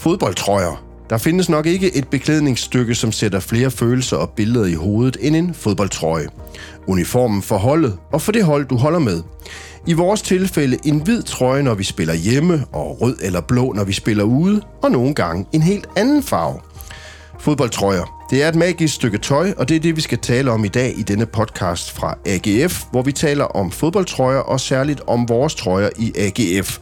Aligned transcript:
Fodboldtrøjer. 0.00 0.84
Der 1.10 1.18
findes 1.18 1.48
nok 1.48 1.66
ikke 1.66 1.96
et 1.96 2.08
beklædningsstykke, 2.08 2.94
som 2.94 3.12
sætter 3.12 3.40
flere 3.40 3.70
følelser 3.70 4.16
og 4.16 4.30
billeder 4.30 4.66
i 4.66 4.74
hovedet 4.74 5.16
end 5.20 5.36
en 5.36 5.54
fodboldtrøje. 5.54 6.26
Uniformen 6.86 7.42
for 7.42 7.56
holdet 7.56 7.98
og 8.12 8.22
for 8.22 8.32
det 8.32 8.44
hold, 8.44 8.66
du 8.66 8.76
holder 8.76 8.98
med. 8.98 9.22
I 9.86 9.92
vores 9.92 10.22
tilfælde 10.22 10.78
en 10.84 10.98
hvid 10.98 11.22
trøje, 11.22 11.62
når 11.62 11.74
vi 11.74 11.84
spiller 11.84 12.14
hjemme, 12.14 12.64
og 12.72 13.00
rød 13.00 13.16
eller 13.22 13.40
blå, 13.40 13.72
når 13.72 13.84
vi 13.84 13.92
spiller 13.92 14.24
ude, 14.24 14.62
og 14.82 14.90
nogle 14.90 15.14
gange 15.14 15.46
en 15.52 15.62
helt 15.62 15.86
anden 15.96 16.22
farve. 16.22 16.60
Fodboldtrøjer. 17.40 18.26
Det 18.30 18.42
er 18.42 18.48
et 18.48 18.54
magisk 18.54 18.94
stykke 18.94 19.18
tøj, 19.18 19.52
og 19.56 19.68
det 19.68 19.76
er 19.76 19.80
det, 19.80 19.96
vi 19.96 20.00
skal 20.00 20.18
tale 20.18 20.50
om 20.50 20.64
i 20.64 20.68
dag 20.68 20.98
i 20.98 21.02
denne 21.02 21.26
podcast 21.26 21.92
fra 21.92 22.18
AGF, 22.26 22.84
hvor 22.90 23.02
vi 23.02 23.12
taler 23.12 23.44
om 23.44 23.70
fodboldtrøjer 23.70 24.38
og 24.38 24.60
særligt 24.60 25.00
om 25.06 25.28
vores 25.28 25.54
trøjer 25.54 25.88
i 25.98 26.12
AGF. 26.16 26.78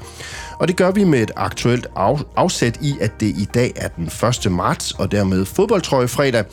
Og 0.60 0.68
det 0.68 0.76
gør 0.76 0.90
vi 0.90 1.04
med 1.04 1.22
et 1.22 1.30
aktuelt 1.36 1.86
af, 1.96 2.18
afsæt 2.36 2.78
i, 2.80 2.94
at 3.00 3.20
det 3.20 3.26
i 3.26 3.48
dag 3.54 3.72
er 3.76 3.88
den 3.88 4.10
1. 4.46 4.52
marts, 4.52 4.92
og 4.92 5.12
dermed 5.12 5.44
fodboldtrøje 5.44 6.08
fredag, 6.08 6.44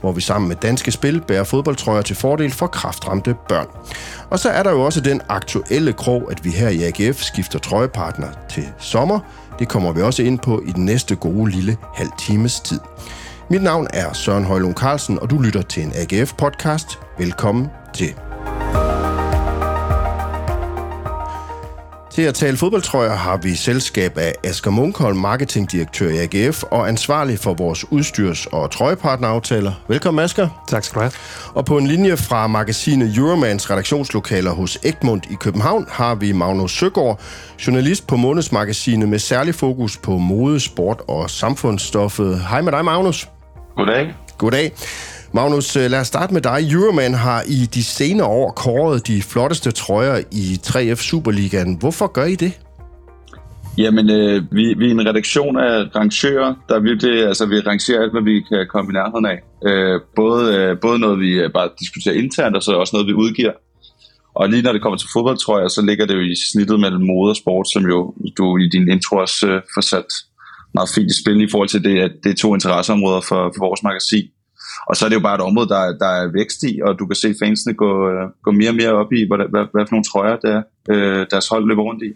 hvor 0.00 0.12
vi 0.12 0.20
sammen 0.20 0.48
med 0.48 0.56
Danske 0.56 0.92
Spil 0.92 1.20
bærer 1.28 1.44
fodboldtrøjer 1.44 2.02
til 2.02 2.16
fordel 2.16 2.52
for 2.52 2.66
kraftramte 2.66 3.34
børn. 3.48 3.66
Og 4.30 4.38
så 4.38 4.50
er 4.50 4.62
der 4.62 4.70
jo 4.70 4.82
også 4.82 5.00
den 5.00 5.20
aktuelle 5.28 5.92
krog, 5.92 6.30
at 6.30 6.44
vi 6.44 6.50
her 6.50 6.68
i 6.68 6.82
AGF 6.82 7.22
skifter 7.22 7.58
trøjepartner 7.58 8.28
til 8.50 8.68
sommer. 8.78 9.18
Det 9.58 9.68
kommer 9.68 9.92
vi 9.92 10.02
også 10.02 10.22
ind 10.22 10.38
på 10.38 10.62
i 10.66 10.72
den 10.72 10.84
næste 10.84 11.16
gode 11.16 11.50
lille 11.50 11.76
halv 11.94 12.10
times 12.18 12.60
tid. 12.60 12.80
Mit 13.50 13.62
navn 13.62 13.86
er 13.90 14.12
Søren 14.12 14.44
Højlund 14.44 14.74
Carlsen, 14.74 15.18
og 15.18 15.30
du 15.30 15.38
lytter 15.38 15.62
til 15.62 15.82
en 15.82 15.92
AGF-podcast. 15.92 16.98
Velkommen 17.18 17.68
til. 17.94 18.31
Til 22.14 22.22
at 22.22 22.34
tale 22.34 22.56
fodboldtrøjer 22.56 23.14
har 23.14 23.36
vi 23.36 23.54
selskab 23.54 24.18
af 24.18 24.32
Asger 24.44 24.70
Munkholm, 24.70 25.16
marketingdirektør 25.16 26.08
i 26.08 26.18
AGF 26.18 26.62
og 26.62 26.88
ansvarlig 26.88 27.38
for 27.38 27.54
vores 27.54 27.84
udstyrs- 27.84 28.46
og 28.52 28.70
trøjepartneraftaler. 28.70 29.72
Velkommen, 29.88 30.24
Asger. 30.24 30.64
Tak 30.68 30.84
skal 30.84 30.94
du 30.94 31.00
have. 31.00 31.12
Og 31.54 31.64
på 31.64 31.78
en 31.78 31.86
linje 31.86 32.16
fra 32.16 32.46
magasinet 32.46 33.16
Euromans 33.16 33.70
redaktionslokaler 33.70 34.50
hos 34.50 34.78
Egmont 34.84 35.26
i 35.30 35.34
København 35.34 35.86
har 35.90 36.14
vi 36.14 36.32
Magnus 36.32 36.78
Søgaard, 36.78 37.20
journalist 37.66 38.06
på 38.06 38.16
Månedsmagasinet 38.16 39.08
med 39.08 39.18
særlig 39.18 39.54
fokus 39.54 39.96
på 39.96 40.18
mode, 40.18 40.60
sport 40.60 41.02
og 41.08 41.30
samfundsstoffet. 41.30 42.40
Hej 42.40 42.60
med 42.60 42.72
dig, 42.72 42.84
Magnus. 42.84 43.28
Goddag. 43.76 44.14
Goddag. 44.38 44.72
Magnus, 45.34 45.76
øh, 45.76 45.90
lad 45.90 46.00
os 46.00 46.06
starte 46.06 46.32
med 46.34 46.42
dig. 46.42 46.72
Euroman 46.72 47.14
har 47.14 47.42
i 47.48 47.66
de 47.74 47.84
senere 47.84 48.26
år 48.26 48.50
kåret 48.50 49.06
de 49.06 49.22
flotteste 49.22 49.70
trøjer 49.70 50.22
i 50.32 50.60
3F 50.66 51.00
Superligaen. 51.10 51.76
Hvorfor 51.80 52.06
gør 52.06 52.24
I 52.24 52.34
det? 52.34 52.52
Jamen, 53.78 54.10
øh, 54.10 54.42
vi, 54.52 54.74
vi 54.78 54.86
er 54.86 54.90
en 54.90 55.06
redaktion 55.08 55.56
af 55.56 55.96
rangører, 55.96 56.54
der 56.68 56.80
virkelig, 56.80 57.26
altså 57.26 57.46
vi 57.46 57.60
rangerer 57.60 58.02
alt, 58.02 58.12
hvad 58.12 58.22
vi 58.22 58.40
kan 58.40 58.66
komme 58.68 58.90
i 58.92 58.94
nærheden 58.98 59.26
af. 59.26 59.38
Øh, 59.68 60.00
både, 60.16 60.56
øh, 60.56 60.76
både 60.80 60.98
noget, 60.98 61.20
vi 61.20 61.32
øh, 61.32 61.52
bare 61.52 61.68
diskuterer 61.80 62.14
internt, 62.14 62.56
og 62.56 62.62
så 62.62 62.72
også 62.72 62.96
noget, 62.96 63.08
vi 63.08 63.12
udgiver. 63.12 63.52
Og 64.34 64.48
lige 64.48 64.62
når 64.62 64.72
det 64.72 64.82
kommer 64.82 64.98
til 64.98 65.08
fodboldtrøjer, 65.12 65.68
så 65.68 65.82
ligger 65.82 66.06
det 66.06 66.14
jo 66.14 66.20
i 66.20 66.34
snittet 66.52 66.80
mellem 66.80 67.02
mode 67.10 67.30
og 67.30 67.36
sport, 67.36 67.66
som 67.72 67.82
jo 67.82 68.14
du 68.38 68.58
i 68.58 68.68
din 68.68 68.88
intro 68.88 69.16
også 69.16 69.46
øh, 69.46 69.62
får 69.74 69.80
sat 69.80 70.10
meget 70.74 70.90
fint 70.94 71.10
i 71.10 71.22
spil 71.22 71.40
i 71.42 71.50
forhold 71.50 71.68
til 71.68 71.84
det, 71.84 71.98
at 72.06 72.12
det 72.24 72.30
er 72.30 72.34
to 72.42 72.54
interesseområder 72.54 73.20
for, 73.20 73.40
for 73.54 73.66
vores 73.66 73.82
magasin. 73.82 74.26
Og 74.88 74.96
så 74.96 75.04
er 75.04 75.08
det 75.08 75.16
jo 75.16 75.20
bare 75.20 75.34
et 75.34 75.40
område, 75.40 75.68
der, 75.68 75.98
der 75.98 76.06
er 76.06 76.32
vækst 76.32 76.62
i, 76.62 76.80
og 76.84 76.98
du 76.98 77.06
kan 77.06 77.16
se 77.16 77.34
fansene 77.42 77.74
gå, 77.74 78.10
øh, 78.10 78.28
gå 78.42 78.50
mere 78.50 78.70
og 78.70 78.74
mere 78.74 78.92
op 78.92 79.12
i, 79.12 79.26
hvad, 79.28 79.38
hvad, 79.50 79.64
hvad 79.72 79.84
for 79.86 79.94
nogle 79.94 80.04
trøjer 80.04 80.36
der, 80.36 80.62
øh, 80.90 81.26
deres 81.30 81.48
hold 81.48 81.68
løber 81.68 81.82
rundt 81.82 82.02
i. 82.02 82.12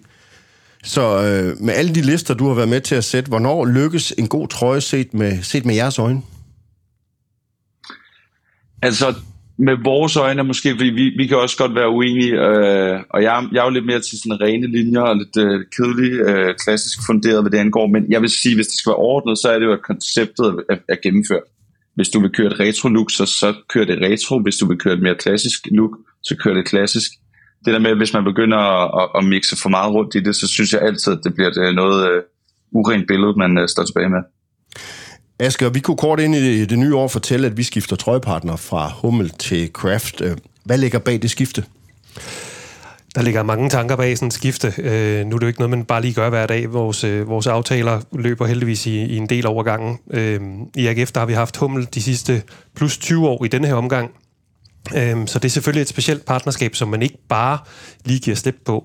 Så 0.85 1.03
øh, 1.03 1.65
med 1.65 1.75
alle 1.75 1.95
de 1.95 2.03
lister, 2.03 2.35
du 2.35 2.49
har 2.49 2.55
været 2.55 2.69
med 2.69 2.81
til 2.81 2.95
at 2.95 3.05
sætte, 3.05 3.29
hvornår 3.29 3.65
lykkes 3.65 4.15
en 4.19 4.29
god 4.29 4.49
trøje 4.49 4.81
set 4.81 5.15
med, 5.15 5.43
set 5.43 5.65
med 5.67 5.75
jeres 5.75 5.99
øjne? 5.99 6.23
Altså, 8.83 9.15
med 9.59 9.77
vores 9.85 10.17
øjne 10.17 10.43
måske, 10.43 10.71
fordi 10.71 10.89
vi, 10.89 11.05
vi 11.17 11.27
kan 11.27 11.37
også 11.37 11.57
godt 11.57 11.75
være 11.75 11.89
uenige, 11.89 12.33
øh, 12.33 13.01
og 13.11 13.23
jeg, 13.23 13.49
jeg 13.53 13.61
er 13.61 13.65
jo 13.65 13.71
lidt 13.71 13.87
mere 13.87 14.01
til 14.01 14.19
sådan 14.19 14.41
rene 14.41 14.67
linjer 14.67 15.01
og 15.01 15.17
lidt 15.17 15.37
øh, 15.39 15.65
kedelig, 15.77 16.13
øh, 16.13 16.55
klassisk 16.65 16.99
funderet, 17.07 17.43
hvad 17.43 17.51
det 17.51 17.59
angår, 17.59 17.87
men 17.87 18.13
jeg 18.13 18.21
vil 18.21 18.31
sige, 18.31 18.55
hvis 18.55 18.67
det 18.67 18.79
skal 18.79 18.91
være 18.91 18.97
ordnet, 18.97 19.39
så 19.39 19.49
er 19.49 19.59
det 19.59 19.67
jo, 19.67 19.73
at 19.73 19.83
konceptet 19.83 20.65
er, 20.71 20.77
er 20.89 20.97
gennemført. 21.03 21.47
Hvis 21.97 22.09
du 22.09 22.21
vil 22.21 22.31
køre 22.31 22.47
et 22.47 22.61
retro-look, 22.61 23.11
så, 23.11 23.27
så 23.27 23.55
kører 23.69 23.85
det 23.85 23.99
retro. 24.01 24.41
Hvis 24.41 24.57
du 24.57 24.67
vil 24.69 24.79
køre 24.79 24.95
et 24.95 25.03
mere 25.03 25.15
klassisk 25.15 25.61
look, 25.71 25.91
så 26.23 26.37
kører 26.43 26.55
det 26.55 26.67
klassisk. 26.67 27.11
Det 27.65 27.73
der 27.73 27.79
med, 27.79 27.95
hvis 27.95 28.13
man 28.13 28.25
begynder 28.25 28.59
at, 28.59 29.03
at, 29.03 29.09
at 29.19 29.25
mixe 29.25 29.57
for 29.63 29.69
meget 29.69 29.95
rundt 29.95 30.15
i 30.15 30.21
det, 30.21 30.37
så 30.37 30.49
synes 30.49 30.73
jeg 30.73 30.83
altid, 30.83 31.13
at 31.13 31.19
det 31.25 31.35
bliver 31.35 31.51
det 31.51 31.75
noget 31.75 32.11
uh, 32.11 32.23
urent 32.81 33.09
billede, 33.09 33.35
man 33.37 33.59
uh, 33.59 33.67
står 33.69 33.85
tilbage 33.85 34.09
med. 34.09 34.23
Asger, 35.39 35.69
vi 35.69 35.81
kunne 35.81 35.97
kort 35.97 36.21
ind 36.21 36.35
i 36.35 36.65
det, 36.65 36.79
nye 36.79 36.95
år 36.95 37.09
fortælle, 37.09 37.47
at 37.47 37.57
vi 37.57 37.63
skifter 37.63 37.97
trøjepartner 37.97 38.57
fra 38.57 38.93
Hummel 39.03 39.31
til 39.31 39.73
Kraft. 39.73 40.23
Hvad 40.65 40.79
ligger 40.79 40.99
bag 40.99 41.23
det 41.23 41.31
skifte? 41.31 41.65
Der 43.17 43.23
ligger 43.23 43.43
mange 43.43 43.71
tanker 43.71 43.97
bag 43.97 44.19
sådan 44.19 44.27
et 44.27 44.33
skifte. 44.33 44.73
Øh, 44.79 45.27
nu 45.27 45.35
er 45.35 45.39
det 45.39 45.43
jo 45.43 45.47
ikke 45.47 45.61
noget, 45.61 45.71
man 45.71 45.85
bare 45.85 46.01
lige 46.01 46.15
gør 46.15 46.29
hver 46.29 46.47
dag. 46.47 46.73
Vores, 46.73 47.05
øh, 47.05 47.29
vores 47.29 47.47
aftaler 47.47 48.01
løber 48.13 48.47
heldigvis 48.47 48.87
i, 48.87 49.05
i 49.05 49.17
en 49.17 49.27
del 49.27 49.47
overgangen. 49.47 49.99
Øh, 50.11 50.41
I 50.75 50.87
AGF 50.87 51.13
der 51.13 51.21
har 51.21 51.27
vi 51.27 51.33
haft 51.33 51.57
Hummel 51.57 51.89
de 51.95 52.03
sidste 52.03 52.43
plus 52.75 52.99
20 52.99 53.29
år 53.29 53.45
i 53.45 53.49
denne 53.49 53.67
her 53.67 53.75
omgang. 53.75 54.11
Øh, 54.97 55.27
så 55.27 55.39
det 55.39 55.45
er 55.45 55.51
selvfølgelig 55.51 55.83
et 55.83 55.89
specielt 55.89 56.25
partnerskab, 56.25 56.75
som 56.75 56.89
man 56.89 57.03
ikke 57.03 57.19
bare 57.29 57.59
lige 58.05 58.21
giver 58.21 58.37
slip 58.37 58.57
på. 58.65 58.85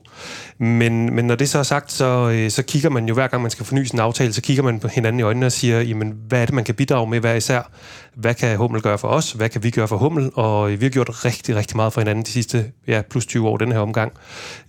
Men, 0.57 1.15
men 1.15 1.25
når 1.25 1.35
det 1.35 1.49
så 1.49 1.59
er 1.59 1.63
sagt, 1.63 1.91
så, 1.91 2.29
øh, 2.33 2.51
så 2.51 2.63
kigger 2.63 2.89
man 2.89 3.07
jo 3.07 3.13
hver 3.13 3.27
gang, 3.27 3.41
man 3.41 3.51
skal 3.51 3.65
forny 3.65 3.83
sin 3.83 3.99
aftale, 3.99 4.33
så 4.33 4.41
kigger 4.41 4.63
man 4.63 4.79
på 4.79 4.87
hinanden 4.87 5.19
i 5.19 5.23
øjnene 5.23 5.45
og 5.45 5.51
siger, 5.51 5.81
jamen, 5.81 6.13
hvad 6.27 6.41
er 6.41 6.45
det, 6.45 6.55
man 6.55 6.63
kan 6.63 6.75
bidrage 6.75 7.09
med 7.09 7.19
hver 7.19 7.33
især? 7.33 7.71
Hvad 8.15 8.33
kan 8.33 8.57
Hummel 8.57 8.81
gøre 8.81 8.97
for 8.97 9.07
os? 9.07 9.31
Hvad 9.31 9.49
kan 9.49 9.63
vi 9.63 9.69
gøre 9.69 9.87
for 9.87 9.97
Hummel? 9.97 10.31
Og 10.33 10.69
vi 10.69 10.85
har 10.85 10.89
gjort 10.89 11.25
rigtig, 11.25 11.55
rigtig 11.55 11.75
meget 11.75 11.93
for 11.93 12.01
hinanden 12.01 12.23
de 12.25 12.29
sidste 12.29 12.65
ja, 12.87 13.01
plus 13.09 13.25
20 13.25 13.47
år, 13.47 13.57
den 13.57 13.71
her 13.71 13.79
omgang. 13.79 14.11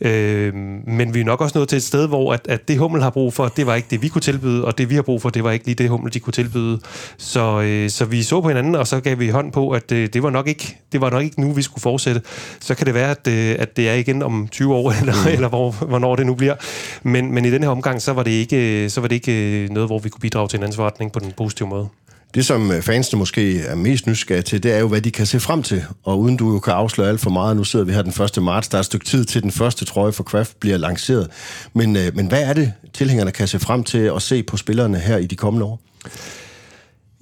Øh, 0.01 0.55
men 0.87 1.15
vi 1.15 1.21
er 1.21 1.25
nok 1.25 1.41
også 1.41 1.59
nået 1.59 1.69
til 1.69 1.77
et 1.77 1.83
sted, 1.83 2.09
hvor 2.09 2.33
at, 2.33 2.41
at 2.49 2.69
det 2.69 2.79
Hummel 2.79 3.03
har 3.03 3.11
brug 3.11 3.35
for, 3.35 3.49
det 3.49 3.67
var 3.67 3.75
ikke 3.75 3.89
det, 3.91 4.03
vi 4.03 4.09
kunne 4.09 4.23
tilbyde, 4.23 4.65
og 4.65 4.79
det 4.79 4.91
vi 4.91 4.95
har 4.95 5.03
brug 5.03 5.23
for, 5.23 5.31
det 5.31 5.45
var 5.45 5.51
ikke 5.51 5.65
lige 5.65 5.75
det 5.75 5.89
Hummel, 5.89 6.15
de 6.15 6.21
kunne 6.21 6.33
tilbyde. 6.33 6.81
Så, 7.19 7.61
øh, 7.61 7.91
så 7.91 8.05
vi 8.05 8.23
så 8.23 8.41
på 8.41 8.49
hinanden, 8.49 8.75
og 8.75 8.87
så 8.87 9.01
gav 9.01 9.19
vi 9.19 9.29
hånd 9.29 9.53
på, 9.53 9.71
at 9.71 9.93
øh, 9.93 10.09
det 10.13 10.23
var 10.23 10.31
nok 10.31 10.49
ikke, 10.49 10.79
det 10.93 11.01
var 11.01 11.11
nok 11.11 11.23
ikke 11.23 11.41
nu, 11.41 11.53
vi 11.53 11.63
skulle 11.63 11.83
fortsætte. 11.83 12.23
Så 12.61 12.75
kan 12.75 12.87
det 12.87 12.95
være, 12.95 13.11
at, 13.11 13.29
øh, 13.29 13.57
at 13.59 13.77
det 13.77 13.89
er 13.89 13.95
igen 13.95 14.23
om 14.23 14.49
20 14.51 14.75
år, 14.75 14.93
eller, 15.01 15.15
mm. 15.25 15.33
eller 15.33 15.49
hvor, 15.49 15.71
hvornår 15.71 16.17
det 16.17 16.27
nu 16.27 16.35
bliver. 16.35 16.55
Men, 17.03 17.35
men 17.35 17.45
i 17.45 17.51
den 17.51 17.63
her 17.63 17.71
omgang, 17.71 18.03
så 18.03 18.13
var 18.13 18.23
det 18.23 18.31
ikke, 18.31 18.91
så 18.91 19.01
var 19.01 19.09
det 19.09 19.15
ikke 19.15 19.69
noget, 19.71 19.89
hvor 19.89 19.99
vi 19.99 20.09
kunne 20.09 20.21
bidrage 20.21 20.49
til 20.49 20.57
en 20.57 20.63
anden 20.63 20.77
forretning 20.77 21.13
på 21.13 21.19
den 21.19 21.33
positive 21.37 21.69
måde. 21.69 21.89
Det, 22.35 22.47
som 22.47 22.71
øh, 22.71 22.83
fansene 22.83 23.19
måske 23.19 23.61
er 23.61 23.75
mest 23.75 24.07
nysgerrige 24.07 24.43
til, 24.43 24.63
det 24.63 24.73
er 24.73 24.79
jo, 24.79 24.89
hvad 24.89 25.01
de 25.01 25.11
kan 25.11 25.27
se 25.27 25.41
frem 25.41 25.63
til. 25.63 25.85
Og 26.05 26.21
uden 26.21 26.37
du 26.37 26.53
jo 26.53 26.59
kan 26.59 26.73
afsløre 26.73 27.09
alt 27.09 27.21
for 27.21 27.31
meget, 27.31 27.57
nu 27.57 27.65
sidder 27.65 27.85
vi 27.85 27.93
her 27.93 28.03
den 28.03 28.23
1. 28.37 28.43
marts, 28.43 28.69
der 28.69 28.77
er 28.77 28.81
et 28.81 28.87
stykke 28.87 29.07
tid 29.07 29.25
til 29.25 29.43
den 29.43 29.51
første 29.51 29.85
trøje 29.85 30.13
for 30.13 30.23
Kraft 30.23 30.61
bliver 30.61 30.77
lanceret. 30.77 31.31
Men, 31.75 31.97
øh, 31.97 32.17
men 32.17 32.27
hvad 32.27 32.43
er 32.43 32.53
det, 32.53 32.73
tilhængerne 32.93 33.31
kan 33.31 33.49
se 33.49 33.59
frem 33.59 33.85
til 33.85 33.99
at 33.99 34.23
se 34.23 34.43
på 34.43 34.57
spillerne 34.57 34.99
her 34.99 35.17
i 35.17 35.27
de 35.27 35.37
kommende 35.37 35.67
år? 35.67 35.81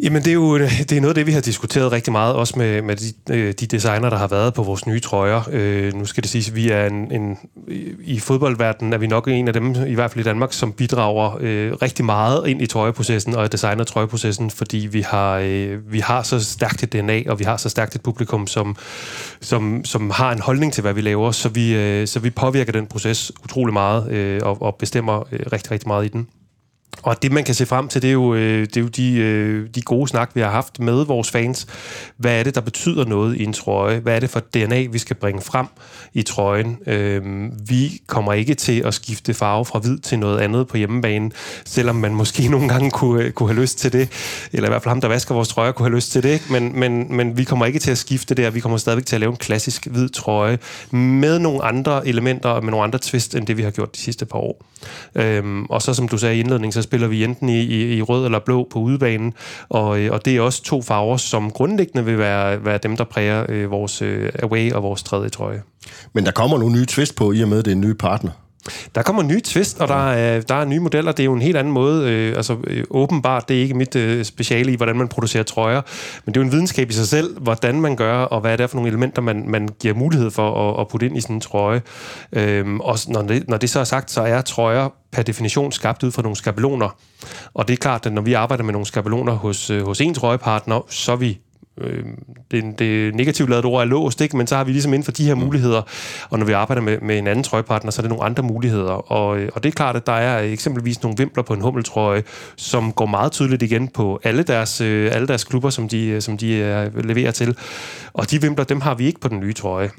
Jamen, 0.03 0.23
det 0.23 0.31
er 0.31 0.35
jo 0.35 0.57
øh, 0.57 0.79
det 0.79 0.93
er 0.93 1.01
noget 1.01 1.11
af 1.11 1.15
det, 1.15 1.27
vi 1.27 1.33
har 1.33 1.41
diskuteret 1.41 1.93
rigtig 1.93 2.13
meget, 2.13 2.35
også 2.35 2.55
med, 2.57 2.83
med 2.83 2.97
de, 2.97 3.35
øh, 3.35 3.53
de 3.53 3.67
designer, 3.67 4.11
der 4.11 4.17
har 4.17 4.27
været 4.27 4.55
på 4.55 4.63
vores 4.63 4.87
nye 4.87 5.01
trøjer. 5.01 5.43
Øh, 5.53 5.95
nu 5.95 6.05
skal 6.05 6.23
det 6.23 6.31
siges, 6.31 6.49
at 6.49 6.57
vi 6.57 6.71
er 6.71 6.87
en, 6.87 7.13
en, 7.13 7.39
i 8.01 8.19
fodboldverdenen 8.19 8.93
er 8.93 8.99
vi 8.99 9.07
nok 9.07 9.29
en 9.29 9.49
af 9.49 9.55
dem, 9.55 9.75
i 9.87 9.95
hvert 9.95 10.11
fald 10.11 10.25
i 10.25 10.29
Danmark, 10.29 10.53
som 10.53 10.73
bidrager 10.73 11.37
øh, 11.41 11.73
rigtig 11.73 12.05
meget 12.05 12.49
ind 12.49 12.63
i 12.63 12.67
trøjeprocessen 12.67 13.35
og 13.35 13.53
designer 13.53 13.85
trøjeprocessen, 13.85 14.51
fordi 14.51 14.89
vi 14.93 15.01
har, 15.01 15.39
øh, 15.39 15.93
vi 15.93 15.99
har 15.99 16.23
så 16.23 16.45
stærkt 16.45 16.83
et 16.83 16.93
DNA, 16.93 17.23
og 17.27 17.39
vi 17.39 17.45
har 17.45 17.57
så 17.57 17.69
stærkt 17.69 17.95
et 17.95 18.03
publikum, 18.03 18.47
som, 18.47 18.77
som, 19.41 19.85
som 19.85 20.11
har 20.11 20.33
en 20.33 20.41
holdning 20.41 20.73
til, 20.73 20.83
hvad 20.83 20.93
vi 20.93 21.01
laver, 21.01 21.31
så 21.31 21.49
vi, 21.49 21.75
øh, 21.75 22.07
så 22.07 22.21
vi 22.21 22.31
påvirker 22.31 22.73
den 22.73 22.87
proces 22.87 23.33
utrolig 23.45 23.73
meget 23.73 24.11
øh, 24.11 24.41
og, 24.45 24.63
og 24.63 24.75
bestemmer 24.75 25.27
øh, 25.33 25.41
rigtig, 25.53 25.71
rigtig 25.71 25.89
meget 25.89 26.05
i 26.05 26.09
den. 26.09 26.27
Og 27.03 27.23
det, 27.23 27.33
man 27.33 27.45
kan 27.45 27.55
se 27.55 27.67
frem 27.67 27.89
til, 27.89 28.03
det 28.03 28.09
er 28.09 28.13
jo, 28.13 28.35
øh, 28.35 28.61
det 28.61 28.77
er 28.77 28.81
jo 28.81 28.89
de, 28.89 29.17
øh, 29.17 29.69
de 29.75 29.83
gode 29.83 30.09
snak, 30.09 30.31
vi 30.35 30.41
har 30.41 30.51
haft 30.51 30.81
med 30.81 31.05
vores 31.05 31.31
fans. 31.31 31.67
Hvad 32.17 32.39
er 32.39 32.43
det, 32.43 32.55
der 32.55 32.61
betyder 32.61 33.05
noget 33.05 33.37
i 33.37 33.45
en 33.45 33.53
trøje? 33.53 33.99
Hvad 33.99 34.17
er 34.17 34.21
det 34.21 34.31
for 34.31 34.41
DNA, 34.41 34.87
vi 34.93 34.99
skal 34.99 35.17
bringe 35.17 35.41
frem 35.41 35.67
i 36.15 36.23
trøjen? 36.23 36.79
Øhm, 36.87 37.53
vi 37.69 38.01
kommer 38.07 38.33
ikke 38.33 38.55
til 38.55 38.83
at 38.83 38.95
skifte 38.95 39.35
farve 39.35 39.65
fra 39.65 39.79
hvid 39.79 39.99
til 39.99 40.19
noget 40.19 40.39
andet 40.39 40.69
på 40.69 40.77
hjemmebane, 40.77 41.31
selvom 41.65 41.97
man 41.97 42.15
måske 42.15 42.49
nogle 42.49 42.69
gange 42.69 42.91
kunne, 42.91 43.25
øh, 43.25 43.33
kunne 43.33 43.49
have 43.49 43.61
lyst 43.61 43.79
til 43.79 43.93
det. 43.93 44.09
Eller 44.53 44.69
i 44.69 44.71
hvert 44.71 44.83
fald 44.83 44.91
ham, 44.91 45.01
der 45.01 45.09
vasker 45.09 45.35
vores 45.35 45.49
trøjer, 45.49 45.73
kunne 45.73 45.89
have 45.89 45.97
lyst 45.97 46.13
til 46.13 46.23
det. 46.23 46.43
Men, 46.51 46.79
men, 46.81 47.17
men 47.17 47.37
vi 47.37 47.45
kommer 47.45 47.67
ikke 47.67 47.79
til 47.79 47.91
at 47.91 47.99
skifte 47.99 48.35
der. 48.35 48.51
Vi 48.51 48.61
kommer 48.61 48.79
stadigvæk 48.79 49.07
til 49.07 49.17
at 49.17 49.21
lave 49.21 49.31
en 49.31 49.37
klassisk 49.37 49.87
hvid 49.87 50.09
trøje 50.09 50.59
med 50.91 51.39
nogle 51.39 51.65
andre 51.65 52.09
elementer 52.09 52.49
og 52.49 52.65
med 52.65 52.71
nogle 52.71 52.85
andre 52.85 52.99
twist, 52.99 53.35
end 53.35 53.47
det, 53.47 53.57
vi 53.57 53.63
har 53.63 53.71
gjort 53.71 53.95
de 53.95 54.01
sidste 54.01 54.27
par 54.27 54.39
år. 54.39 54.65
Øhm, 55.15 55.65
og 55.65 55.83
så, 55.83 55.95
som 55.95 56.09
du 56.09 56.19
sagde 56.19 56.37
i 56.37 56.41
indledningen, 56.41 56.73
så 56.73 56.83
spiller 56.91 57.09
vi 57.09 57.25
enten 57.25 57.49
i, 57.49 57.61
i, 57.61 57.97
i 57.97 58.03
rød 58.03 58.25
eller 58.25 58.39
blå 58.39 58.67
på 58.71 58.79
udebanen, 58.79 59.35
og, 59.69 60.01
øh, 60.01 60.13
og 60.13 60.25
det 60.25 60.37
er 60.37 60.41
også 60.41 60.63
to 60.63 60.83
farver, 60.83 61.17
som 61.17 61.51
grundlæggende 61.51 62.05
vil 62.05 62.19
være, 62.19 62.65
være 62.65 62.79
dem, 62.83 62.97
der 62.97 63.05
præger 63.05 63.47
øh, 63.49 63.71
vores 63.71 64.03
øh, 64.03 64.33
away 64.43 64.73
og 64.73 64.83
vores 64.83 65.03
tredje 65.03 65.29
trøje. 65.29 65.63
Men 66.13 66.27
der 66.27 66.31
kommer 66.31 66.59
nogle 66.59 66.75
nye 66.75 66.87
twist 66.87 67.17
på, 67.17 67.33
i 67.33 67.43
og 67.43 67.49
med, 67.49 67.63
det 67.63 67.71
er 67.71 67.73
en 67.75 67.81
ny 67.81 67.93
partner. 67.93 68.31
Der 68.95 69.03
kommer 69.03 69.23
nye 69.23 69.41
twist, 69.41 69.81
og 69.81 69.89
der 69.89 70.11
er, 70.11 70.41
der 70.41 70.55
er 70.55 70.65
nye 70.65 70.81
modeller. 70.81 71.13
Det 71.13 71.23
er 71.23 71.25
jo 71.25 71.33
en 71.33 71.43
helt 71.43 71.57
anden 71.57 71.73
måde. 71.73 72.11
Øh, 72.11 72.37
altså, 72.37 72.57
øh, 72.67 72.85
åbenbart, 72.91 73.49
det 73.49 73.57
er 73.57 73.61
ikke 73.61 73.75
mit 73.75 73.97
øh, 73.97 74.25
speciale 74.25 74.73
i, 74.73 74.77
hvordan 74.77 74.97
man 74.97 75.09
producerer 75.09 75.43
trøjer, 75.43 75.81
men 76.25 76.35
det 76.35 76.41
er 76.41 76.45
jo 76.45 76.47
en 76.47 76.53
videnskab 76.53 76.91
i 76.91 76.93
sig 76.93 77.09
selv, 77.09 77.41
hvordan 77.41 77.81
man 77.81 77.97
gør, 77.97 78.23
og 78.23 78.41
hvad 78.41 78.53
er 78.53 78.57
det 78.57 78.71
for 78.71 78.77
nogle 78.77 78.89
elementer, 78.89 79.23
man, 79.23 79.45
man 79.49 79.69
giver 79.81 79.95
mulighed 79.95 80.31
for 80.31 80.71
at, 80.71 80.81
at 80.81 80.89
putte 80.89 81.07
ind 81.07 81.17
i 81.17 81.21
sådan 81.21 81.37
en 81.37 81.41
trøje. 81.41 81.83
Øhm, 82.33 82.81
og 82.81 82.99
når 83.09 83.23
det, 83.23 83.49
når 83.49 83.57
det 83.57 83.71
så 83.71 83.81
er 83.81 83.85
sagt, 83.85 84.11
så 84.11 84.23
er 84.23 84.41
trøjer 84.41 84.89
per 85.13 85.23
definition 85.23 85.73
skabt 85.73 86.03
ud 86.03 86.13
fra 86.13 86.23
nogle 86.23 86.37
skabeloner. 86.37 86.97
Og 87.55 87.69
det 87.69 87.73
er 87.73 87.77
klart, 87.77 88.07
at 88.07 88.13
når 88.13 88.23
vi 88.23 88.33
arbejder 88.33 88.65
med 88.65 88.73
nogle 88.73 88.87
skabeloner 88.87 89.33
hos, 89.33 89.71
øh, 89.71 89.87
hos 89.87 90.01
en 90.01 90.15
trøjepartner, 90.15 90.87
så 90.89 91.13
er 91.13 91.17
vi 91.17 91.39
øh, 91.81 92.05
det, 92.51 92.79
det 92.79 93.15
negativt 93.15 93.51
lavet 93.51 93.65
ord 93.65 93.83
er 93.83 93.85
låst, 93.85 94.21
ikke? 94.21 94.37
men 94.37 94.47
så 94.47 94.57
har 94.57 94.65
vi 94.65 94.73
ligesom 94.73 94.95
inden 94.95 95.05
for 95.05 95.13
de 95.13 95.25
her 95.25 95.35
mm. 95.35 95.41
muligheder, 95.41 95.83
og 96.31 96.39
når 96.39 96.47
vi 96.47 96.53
arbejder 96.53 96.83
med, 96.83 96.99
med 97.03 97.19
en 97.19 97.27
anden 97.27 97.45
trøjepartner, 97.45 97.91
så 97.91 98.01
er 98.01 98.03
det 98.03 98.11
nogle 98.11 98.25
andre 98.25 98.43
muligheder. 98.43 99.13
Og, 99.13 99.39
øh, 99.39 99.51
og 99.55 99.63
det 99.63 99.69
er 99.69 99.73
klart, 99.73 99.97
at 99.97 100.07
der 100.07 100.13
er 100.13 100.41
eksempelvis 100.41 101.03
nogle 101.03 101.19
vimpler 101.19 101.43
på 101.43 101.55
en 101.55 101.61
hummeltrøje, 101.61 102.23
som 102.57 102.93
går 102.93 103.07
meget 103.07 103.33
tydeligt 103.33 103.63
igen 103.63 103.89
på 103.89 104.21
alle 104.25 104.43
deres, 104.43 104.81
øh, 104.81 105.15
alle 105.15 105.29
deres 105.29 105.45
klubber, 105.45 105.71
som 105.71 105.89
de, 105.89 106.21
som 106.21 106.39
de 106.39 106.53
øh, 106.55 107.05
leverer 107.05 107.31
til. 107.31 107.57
Og 108.13 108.31
de 108.31 108.43
vimpler, 108.43 108.65
dem 108.65 108.81
har 108.81 108.95
vi 108.95 109.07
ikke 109.07 109.21
på 109.21 109.29
den 109.29 109.41
nye 109.41 109.53
trøje. 109.53 109.91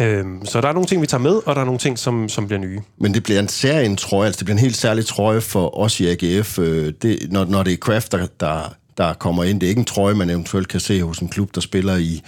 Øhm, 0.00 0.46
så 0.46 0.60
der 0.60 0.68
er 0.68 0.72
nogle 0.72 0.86
ting, 0.86 1.02
vi 1.02 1.06
tager 1.06 1.22
med, 1.22 1.40
og 1.46 1.54
der 1.54 1.60
er 1.60 1.64
nogle 1.64 1.78
ting, 1.78 1.98
som, 1.98 2.28
som 2.28 2.46
bliver 2.46 2.60
nye. 2.60 2.80
Men 2.98 3.14
det 3.14 3.22
bliver 3.22 3.40
en 3.40 3.48
særlig 3.48 3.98
trøje, 3.98 4.26
altså 4.26 4.38
det 4.38 4.44
bliver 4.44 4.56
en 4.56 4.62
helt 4.62 4.76
særlig 4.76 5.06
trøje 5.06 5.40
for 5.40 5.78
os 5.78 6.00
i 6.00 6.06
AGF, 6.06 6.58
øh, 6.58 6.92
det, 7.02 7.18
når, 7.30 7.44
når 7.44 7.62
det 7.62 7.72
er 7.72 7.76
Kraft, 7.76 8.12
der, 8.12 8.26
der, 8.40 8.74
der 8.98 9.12
kommer 9.12 9.44
ind. 9.44 9.60
Det 9.60 9.66
er 9.66 9.68
ikke 9.68 9.78
en 9.78 9.84
trøje, 9.84 10.14
man 10.14 10.30
eventuelt 10.30 10.68
kan 10.68 10.80
se 10.80 11.02
hos 11.02 11.18
en 11.18 11.28
klub, 11.28 11.54
der 11.54 11.60
spiller 11.60 11.96
i, 11.96 12.22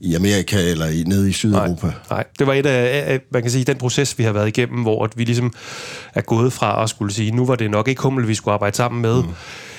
i 0.00 0.14
Amerika 0.14 0.70
eller 0.70 0.86
i, 0.86 1.02
nede 1.06 1.30
i 1.30 1.32
Sydeuropa. 1.32 1.86
Nej, 1.86 1.94
nej, 2.10 2.24
det 2.38 2.46
var 2.46 2.52
et 2.54 2.66
af, 2.66 3.20
man 3.30 3.42
kan 3.42 3.50
sige, 3.50 3.64
den 3.64 3.76
proces, 3.76 4.18
vi 4.18 4.24
har 4.24 4.32
været 4.32 4.48
igennem, 4.48 4.82
hvor 4.82 5.08
vi 5.16 5.24
ligesom 5.24 5.52
er 6.14 6.20
gået 6.20 6.52
fra 6.52 6.82
at 6.82 6.90
skulle 6.90 7.12
sige, 7.12 7.30
nu 7.30 7.46
var 7.46 7.54
det 7.54 7.70
nok 7.70 7.88
ikke 7.88 8.02
Hummel, 8.02 8.28
vi 8.28 8.34
skulle 8.34 8.54
arbejde 8.54 8.76
sammen 8.76 9.02
med, 9.02 9.22
mm 9.22 9.28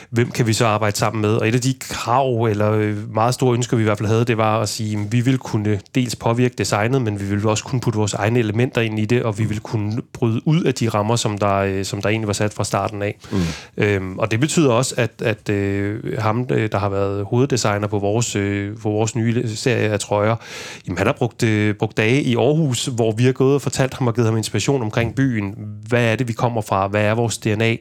hvem 0.09 0.31
kan 0.31 0.47
vi 0.47 0.53
så 0.53 0.65
arbejde 0.65 0.97
sammen 0.97 1.21
med? 1.21 1.29
Og 1.29 1.47
et 1.47 1.55
af 1.55 1.61
de 1.61 1.73
krav, 1.79 2.43
eller 2.43 2.71
øh, 2.71 3.13
meget 3.13 3.33
store 3.33 3.53
ønsker, 3.53 3.77
vi 3.77 3.83
i 3.83 3.85
hvert 3.85 3.97
fald 3.97 4.09
havde, 4.09 4.25
det 4.25 4.37
var 4.37 4.59
at 4.59 4.69
sige, 4.69 4.99
at 4.99 5.11
vi 5.11 5.21
vil 5.21 5.37
kunne 5.37 5.79
dels 5.95 6.15
påvirke 6.15 6.55
designet, 6.57 7.01
men 7.01 7.19
vi 7.19 7.25
vil 7.25 7.47
også 7.47 7.63
kunne 7.63 7.81
putte 7.81 7.97
vores 7.97 8.13
egne 8.13 8.39
elementer 8.39 8.81
ind 8.81 8.99
i 8.99 9.05
det, 9.05 9.23
og 9.23 9.39
vi 9.39 9.43
vil 9.43 9.59
kunne 9.59 10.01
bryde 10.13 10.47
ud 10.47 10.63
af 10.63 10.73
de 10.73 10.89
rammer, 10.89 11.15
som 11.15 11.37
der, 11.37 11.55
øh, 11.55 11.85
som 11.85 12.01
der 12.01 12.09
egentlig 12.09 12.27
var 12.27 12.33
sat 12.33 12.53
fra 12.53 12.63
starten 12.63 13.01
af. 13.01 13.17
Mm. 13.31 13.37
Øhm, 13.77 14.19
og 14.19 14.31
det 14.31 14.39
betyder 14.39 14.71
også, 14.71 14.93
at, 14.97 15.11
at 15.21 15.49
øh, 15.49 16.19
ham, 16.19 16.47
øh, 16.51 16.71
der 16.71 16.77
har 16.77 16.89
været 16.89 17.25
hoveddesigner 17.25 17.87
på 17.87 17.99
vores, 17.99 18.35
øh, 18.35 18.77
på 18.77 18.89
vores 18.89 19.15
nye 19.15 19.55
serie 19.55 19.89
af 19.89 19.99
trøjer, 19.99 20.35
jamen, 20.87 20.97
han 20.97 21.07
har 21.07 21.13
brugt, 21.13 21.43
øh, 21.43 21.75
brugt 21.75 21.97
dage 21.97 22.21
i 22.21 22.35
Aarhus, 22.35 22.85
hvor 22.85 23.11
vi 23.11 23.23
har 23.23 23.31
gået 23.31 23.55
og 23.55 23.61
fortalt 23.61 23.93
ham 23.93 24.07
og 24.07 24.15
givet 24.15 24.27
ham 24.27 24.37
inspiration 24.37 24.81
omkring 24.81 25.15
byen. 25.15 25.55
Hvad 25.87 26.03
er 26.03 26.15
det, 26.15 26.27
vi 26.27 26.33
kommer 26.33 26.61
fra? 26.61 26.87
Hvad 26.87 27.01
er 27.01 27.13
vores 27.13 27.37
DNA? 27.37 27.75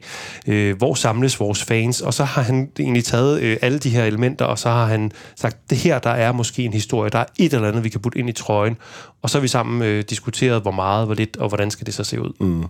Øh, 0.47 0.77
hvor 0.77 0.93
samles 0.93 1.39
vores 1.39 1.63
fans? 1.63 2.01
Og 2.01 2.13
så 2.17 2.23
har 2.23 2.41
han 2.41 2.69
egentlig 2.79 3.03
taget 3.03 3.41
øh, 3.41 3.57
alle 3.61 3.79
de 3.79 3.89
her 3.89 4.03
elementer, 4.03 4.45
og 4.45 4.59
så 4.59 4.69
har 4.69 4.85
han 4.85 5.11
sagt, 5.35 5.57
det 5.69 5.77
her, 5.77 5.99
der 5.99 6.09
er 6.09 6.31
måske 6.31 6.63
en 6.63 6.73
historie, 6.73 7.09
der 7.09 7.19
er 7.19 7.25
et 7.37 7.53
eller 7.53 7.67
andet, 7.67 7.83
vi 7.83 7.89
kan 7.89 8.01
putte 8.01 8.19
ind 8.19 8.29
i 8.29 8.31
trøjen, 8.31 8.77
og 9.21 9.29
så 9.29 9.37
har 9.37 9.41
vi 9.41 9.47
sammen 9.47 9.81
øh, 9.81 10.03
diskuteret, 10.09 10.61
hvor 10.61 10.71
meget, 10.71 11.05
hvor 11.05 11.15
lidt, 11.15 11.37
og 11.37 11.47
hvordan 11.47 11.71
skal 11.71 11.85
det 11.85 11.93
så 11.93 12.03
se 12.03 12.21
ud. 12.21 12.33
Mm. 12.39 12.63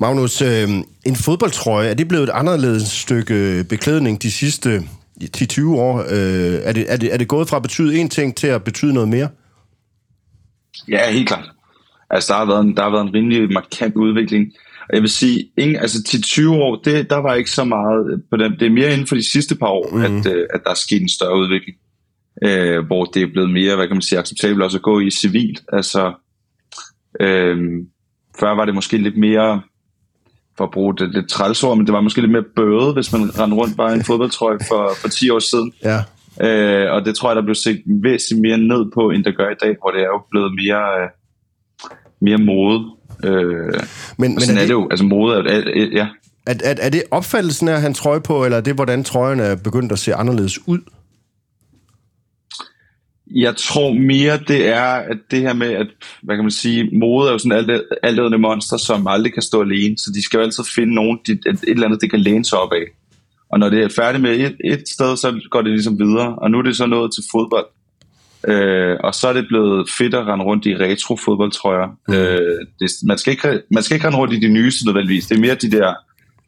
Magnus, 0.00 0.42
øh, 0.42 0.68
en 1.04 1.16
fodboldtrøje, 1.16 1.88
er 1.88 1.94
det 1.94 2.08
blevet 2.08 2.24
et 2.24 2.30
anderledes 2.34 2.88
stykke 2.88 3.64
beklædning 3.68 4.22
de 4.22 4.30
sidste 4.30 4.82
10-20 5.36 5.68
år? 5.68 5.98
Øh, 5.98 6.60
er, 6.64 6.72
det, 6.72 6.92
er, 6.92 6.96
det, 6.96 7.14
er 7.14 7.16
det 7.16 7.28
gået 7.28 7.48
fra 7.48 7.56
at 7.56 7.62
betyde 7.62 7.98
en 7.98 8.08
ting 8.08 8.36
til 8.36 8.46
at 8.46 8.64
betyde 8.64 8.94
noget 8.94 9.08
mere? 9.08 9.28
Ja, 10.88 11.10
helt 11.12 11.28
klart. 11.28 11.44
Altså, 12.10 12.32
der 12.32 12.38
har 12.38 12.46
været 12.46 12.60
en, 12.60 12.76
der 12.76 12.82
har 12.82 12.90
været 12.90 13.02
en 13.02 13.14
rimelig 13.14 13.52
markant 13.52 13.94
udvikling. 13.94 14.52
Og 14.88 14.94
jeg 14.94 15.02
vil 15.02 15.10
sige, 15.10 15.50
ingen, 15.56 15.76
altså 15.76 16.02
til 16.02 16.22
20 16.22 16.54
år, 16.54 16.76
det, 16.84 17.10
der 17.10 17.16
var 17.16 17.34
ikke 17.34 17.50
så 17.50 17.64
meget 17.64 18.22
på 18.30 18.36
dem. 18.36 18.56
Det 18.58 18.66
er 18.66 18.70
mere 18.70 18.92
inden 18.92 19.06
for 19.06 19.14
de 19.14 19.30
sidste 19.32 19.54
par 19.54 19.66
år, 19.66 19.88
mm. 19.92 20.02
at, 20.02 20.26
øh, 20.34 20.46
at 20.54 20.60
der 20.64 20.70
er 20.70 20.74
sket 20.74 21.02
en 21.02 21.08
større 21.08 21.38
udvikling. 21.38 21.78
Øh, 22.44 22.86
hvor 22.86 23.04
det 23.04 23.22
er 23.22 23.26
blevet 23.32 23.50
mere, 23.50 23.76
hvad 23.76 23.86
kan 23.86 23.96
man 23.96 24.02
sige, 24.02 24.18
acceptabelt 24.18 24.62
også 24.62 24.78
at 24.78 24.82
gå 24.82 25.00
i 25.00 25.10
civilt. 25.10 25.62
Altså, 25.72 26.12
øh, 27.20 27.56
før 28.40 28.54
var 28.54 28.64
det 28.64 28.74
måske 28.74 28.98
lidt 28.98 29.16
mere, 29.18 29.62
for 30.56 30.64
at 30.64 30.70
bruge 30.70 30.96
det 30.96 31.14
lidt 31.14 31.28
trælsord, 31.28 31.76
men 31.76 31.86
det 31.86 31.92
var 31.92 32.00
måske 32.00 32.20
lidt 32.20 32.32
mere 32.32 32.44
bøde, 32.56 32.92
hvis 32.92 33.12
man 33.12 33.38
rendte 33.38 33.56
rundt 33.56 33.76
bare 33.76 33.92
i 33.92 33.94
en 33.94 34.04
fodboldtrøje 34.10 34.58
for, 34.68 34.92
for 35.00 35.08
10 35.08 35.30
år 35.30 35.38
siden. 35.38 35.72
Ja. 35.84 35.98
Øh, 36.40 36.92
og 36.92 37.04
det 37.04 37.16
tror 37.16 37.28
jeg, 37.28 37.36
der 37.36 37.42
blev 37.42 37.54
set 37.54 37.82
væsentligt 37.86 38.42
mere 38.42 38.58
ned 38.58 38.90
på, 38.94 39.10
end 39.10 39.24
der 39.24 39.30
gør 39.30 39.50
i 39.50 39.60
dag, 39.62 39.76
hvor 39.80 39.90
det 39.90 40.00
er 40.00 40.10
jo 40.16 40.22
blevet 40.30 40.52
mere, 40.54 41.02
øh, 41.02 41.08
mere 42.20 42.38
mode. 42.38 42.84
Øh, 43.24 43.32
men, 44.18 44.34
men 44.34 44.40
sådan 44.40 44.56
er 44.56 44.60
det, 44.60 44.62
er 44.62 44.66
det 44.66 44.72
jo, 44.72 44.88
altså 44.90 45.04
mode 45.04 45.34
er, 45.34 45.42
er, 45.42 45.88
ja. 45.92 46.06
Er, 46.46 46.54
er, 46.64 46.74
er 46.78 46.90
det 46.90 47.02
opfattelsen 47.10 47.68
af 47.68 47.86
en 47.86 47.94
trøje 47.94 48.20
på, 48.20 48.44
eller 48.44 48.56
er 48.56 48.60
det, 48.60 48.74
hvordan 48.74 49.04
trøjen 49.04 49.40
er 49.40 49.56
begyndt 49.56 49.92
at 49.92 49.98
se 49.98 50.14
anderledes 50.14 50.68
ud? 50.68 50.78
Jeg 53.34 53.56
tror 53.56 53.92
mere, 53.92 54.38
det 54.48 54.68
er 54.68 54.84
at 54.84 55.18
det 55.30 55.40
her 55.40 55.52
med, 55.52 55.72
at 55.72 55.86
hvad 56.22 56.36
kan 56.36 56.44
man 56.44 56.50
sige, 56.50 56.98
mode 56.98 57.28
er 57.28 57.32
jo 57.32 57.38
sådan 57.38 57.70
alt, 57.70 57.82
altædende 58.02 58.38
monster, 58.38 58.76
som 58.76 59.06
aldrig 59.06 59.32
kan 59.32 59.42
stå 59.42 59.62
alene, 59.62 59.98
så 59.98 60.10
de 60.14 60.22
skal 60.22 60.38
jo 60.38 60.44
altid 60.44 60.64
finde 60.74 60.94
nogen, 60.94 61.18
de, 61.26 61.32
et, 61.32 61.46
et 61.46 61.58
eller 61.62 61.86
andet, 61.86 62.00
det 62.00 62.10
kan 62.10 62.20
læne 62.20 62.44
sig 62.44 62.58
op 62.58 62.72
af. 62.72 62.84
Og 63.50 63.58
når 63.58 63.68
det 63.68 63.82
er 63.82 63.88
færdigt 63.88 64.22
med 64.22 64.40
et, 64.40 64.56
et 64.64 64.88
sted, 64.88 65.16
så 65.16 65.40
går 65.50 65.62
det 65.62 65.70
ligesom 65.70 65.98
videre, 65.98 66.34
og 66.34 66.50
nu 66.50 66.58
er 66.58 66.62
det 66.62 66.76
så 66.76 66.86
nået 66.86 67.10
til 67.14 67.24
fodbold. 67.32 67.66
Øh, 68.48 68.96
og 69.04 69.14
så 69.14 69.28
er 69.28 69.32
det 69.32 69.46
blevet 69.48 69.90
fedt 69.98 70.14
at 70.14 70.26
rende 70.26 70.44
rundt 70.44 70.66
i 70.66 70.76
retro 70.76 71.16
fodboldtrøjer. 71.16 71.86
Mm. 72.08 72.14
Øh, 72.14 72.66
det, 72.80 72.90
man, 73.04 73.18
skal 73.18 73.30
ikke, 73.30 73.62
man 73.70 73.82
skal 73.82 73.94
ikke 73.94 74.06
rende 74.06 74.18
rundt 74.18 74.34
i 74.34 74.40
de 74.40 74.48
nyeste 74.48 74.86
nødvendigvis. 74.86 75.26
Det 75.26 75.36
er 75.36 75.40
mere 75.40 75.54
de 75.54 75.70
der 75.70 75.94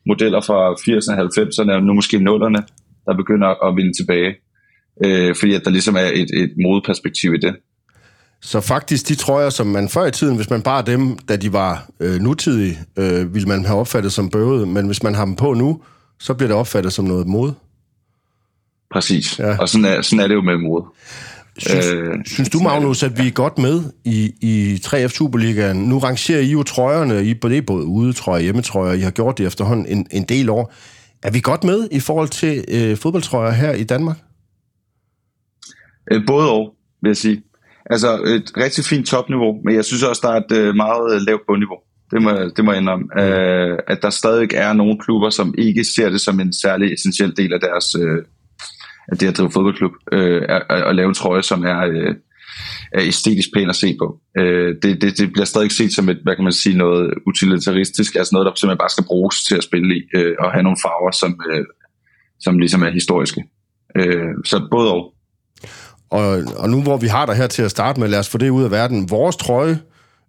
modeller 0.07 0.41
fra 0.41 0.73
80'erne 0.73 1.21
og 1.21 1.29
90'erne, 1.39 1.73
og 1.73 1.83
nu 1.83 1.95
måske 1.95 2.17
0'erne, 2.17 2.61
der 3.07 3.15
begynder 3.17 3.69
at 3.69 3.77
vinde 3.77 3.93
tilbage. 3.93 4.35
Øh, 5.05 5.35
fordi 5.35 5.55
at 5.55 5.65
der 5.65 5.71
ligesom 5.71 5.97
er 5.97 6.11
et, 6.15 6.31
et 6.35 6.53
modeperspektiv 6.63 7.35
i 7.35 7.39
det. 7.39 7.57
Så 8.43 8.61
faktisk 8.61 9.09
de 9.09 9.15
trøjer, 9.15 9.51
som 9.51 9.67
man 9.67 9.89
før 9.89 10.07
i 10.07 10.11
tiden, 10.11 10.37
hvis 10.37 10.51
man 10.51 10.63
bare 10.63 10.83
dem, 10.83 11.19
da 11.19 11.37
de 11.37 11.53
var 11.53 11.91
øh, 12.01 12.21
nutidige, 12.21 12.79
øh, 12.97 13.35
ville 13.35 13.49
man 13.49 13.65
have 13.65 13.81
opfattet 13.81 14.13
som 14.13 14.31
bøvet, 14.31 14.69
men 14.69 14.87
hvis 14.87 15.03
man 15.03 15.15
har 15.15 15.25
dem 15.25 15.37
på 15.37 15.55
nu, 15.55 15.83
så 16.19 16.35
bliver 16.35 16.49
det 16.49 16.57
opfattet 16.57 16.93
som 16.93 17.05
noget 17.05 17.27
mode. 17.27 17.55
Præcis, 18.93 19.39
ja. 19.39 19.57
og 19.59 19.69
sådan 19.69 19.85
er, 19.85 20.03
sådan 20.03 20.25
er 20.25 20.29
det 20.29 20.35
jo 20.35 20.41
med 20.41 20.57
mode. 20.57 20.85
Synes, 21.59 21.87
øh, 21.87 22.15
synes 22.27 22.49
du, 22.49 22.59
Magnus, 22.59 23.03
at 23.03 23.19
vi 23.19 23.27
er 23.27 23.31
godt 23.31 23.59
med 23.59 23.83
i, 24.05 24.33
i 24.41 24.75
3F 24.75 25.09
Superligaen? 25.09 25.77
Nu 25.77 25.99
rangerer 25.99 26.41
I 26.41 26.51
jo 26.51 26.63
trøjerne, 26.63 27.25
I 27.25 27.35
på 27.35 27.49
det 27.49 27.67
både 27.67 27.85
udetrøjer 27.85 28.39
og 28.39 28.43
hjemmetrøjer, 28.43 28.93
I 28.93 29.01
har 29.01 29.11
gjort 29.11 29.39
det 29.39 29.47
efterhånden 29.47 29.87
en, 29.87 30.07
en 30.11 30.25
del 30.25 30.51
år. 30.51 30.73
Er 31.23 31.31
vi 31.31 31.41
godt 31.41 31.65
med 31.65 31.89
i 31.91 32.01
forhold 32.01 32.29
til 32.29 32.65
øh, 32.69 32.97
fodboldtrøjer 32.97 33.51
her 33.51 33.73
i 33.73 33.85
Danmark? 33.85 34.17
Øh, 36.13 36.27
både 36.27 36.51
og, 36.51 36.75
vil 37.03 37.09
jeg 37.09 37.17
sige. 37.17 37.43
Altså 37.91 38.23
et 38.23 38.53
rigtig 38.57 38.85
fint 38.85 39.07
topniveau, 39.07 39.61
men 39.65 39.75
jeg 39.75 39.85
synes 39.85 40.03
også, 40.03 40.21
der 40.25 40.33
er 40.33 40.41
et 40.41 40.53
øh, 40.53 40.75
meget 40.75 41.23
lavt 41.23 41.43
bundniveau. 41.47 41.79
Det 42.11 42.23
må, 42.23 42.31
det 42.57 42.65
må 42.65 42.73
jeg 42.73 42.81
indrømme. 42.81 43.07
Mm. 43.15 43.23
Øh, 43.23 43.79
at 43.87 44.03
der 44.03 44.11
stadig 44.11 44.49
er 44.55 44.73
nogle 44.73 44.99
klubber, 44.99 45.31
som 45.31 45.55
ikke 45.59 45.85
ser 45.85 46.11
det 46.11 46.21
som 46.21 46.41
en 46.41 46.53
særlig 46.53 46.93
essentiel 46.93 47.37
del 47.37 47.53
af 47.53 47.61
deres... 47.61 47.95
Øh, 47.95 48.25
at 49.09 49.21
det 49.21 49.29
at 49.29 49.39
drive 49.39 49.51
fodboldklub, 49.51 49.93
øh, 50.13 50.43
at, 50.49 50.63
at 50.71 50.97
lave 50.97 51.09
en 51.09 51.15
trøje, 51.15 51.43
som 51.43 51.65
er, 51.65 51.81
øh, 51.87 52.15
er 52.93 53.03
æstetisk 53.03 53.49
pæn 53.55 53.69
at 53.69 53.77
se 53.77 53.97
på. 54.01 54.21
Øh, 54.39 54.75
det, 54.83 55.03
det, 55.03 55.19
det 55.19 55.33
bliver 55.33 55.45
stadig 55.45 55.73
set 55.73 55.95
som 55.95 56.09
et, 56.09 56.19
hvad 56.23 56.35
kan 56.35 56.45
man 56.45 56.53
sige, 56.53 56.77
noget 56.77 57.15
utilitaristisk, 57.27 58.15
altså 58.15 58.35
noget, 58.35 58.47
der 58.47 58.53
simpelthen 58.55 58.79
bare 58.79 58.89
skal 58.89 59.05
bruges 59.05 59.45
til 59.45 59.57
at 59.57 59.65
spille 59.65 59.97
i, 59.97 60.01
øh, 60.15 60.35
og 60.39 60.53
have 60.53 60.63
nogle 60.63 60.79
farver, 60.83 61.11
som, 61.11 61.41
øh, 61.51 61.65
som 62.41 62.59
ligesom 62.59 62.83
er 62.83 62.91
historiske. 62.91 63.45
Øh, 63.97 64.29
så 64.45 64.69
både 64.71 64.93
og. 64.93 65.13
og. 66.11 66.43
Og 66.57 66.71
nu 66.71 66.83
hvor 66.83 66.97
vi 66.97 67.07
har 67.07 67.27
dig 67.27 67.35
her 67.35 67.47
til 67.47 67.63
at 67.63 67.71
starte 67.71 68.01
med, 68.01 68.09
lad 68.09 68.19
os 68.19 68.29
få 68.29 68.39
det 68.39 68.51
ud 68.51 68.65
af 68.65 68.71
verden. 68.71 69.11
Vores 69.11 69.37
trøje, 69.37 69.79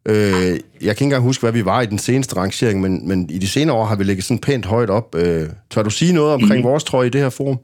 øh, 0.06 0.16
jeg 0.16 0.60
kan 0.82 0.90
ikke 0.90 1.04
engang 1.04 1.24
huske, 1.24 1.42
hvad 1.42 1.52
vi 1.52 1.66
var 1.66 1.82
i 1.82 1.86
den 1.86 1.98
seneste 1.98 2.38
rangering, 2.38 2.82
men, 2.82 3.08
men 3.08 3.30
i 3.30 3.38
de 3.38 3.48
senere 3.48 3.76
år 3.76 3.86
har 3.86 3.96
vi 3.96 4.04
ligget 4.04 4.24
sådan 4.24 4.40
pænt 4.40 4.66
højt 4.66 4.90
op. 4.90 5.16
Øh, 5.16 5.48
tør 5.70 5.84
du 5.84 5.90
sige 5.90 6.14
noget 6.14 6.34
omkring 6.34 6.62
mm. 6.62 6.64
vores 6.64 6.84
trøje 6.84 7.08
i 7.08 7.10
det 7.10 7.22
her 7.22 7.30
forum? 7.30 7.60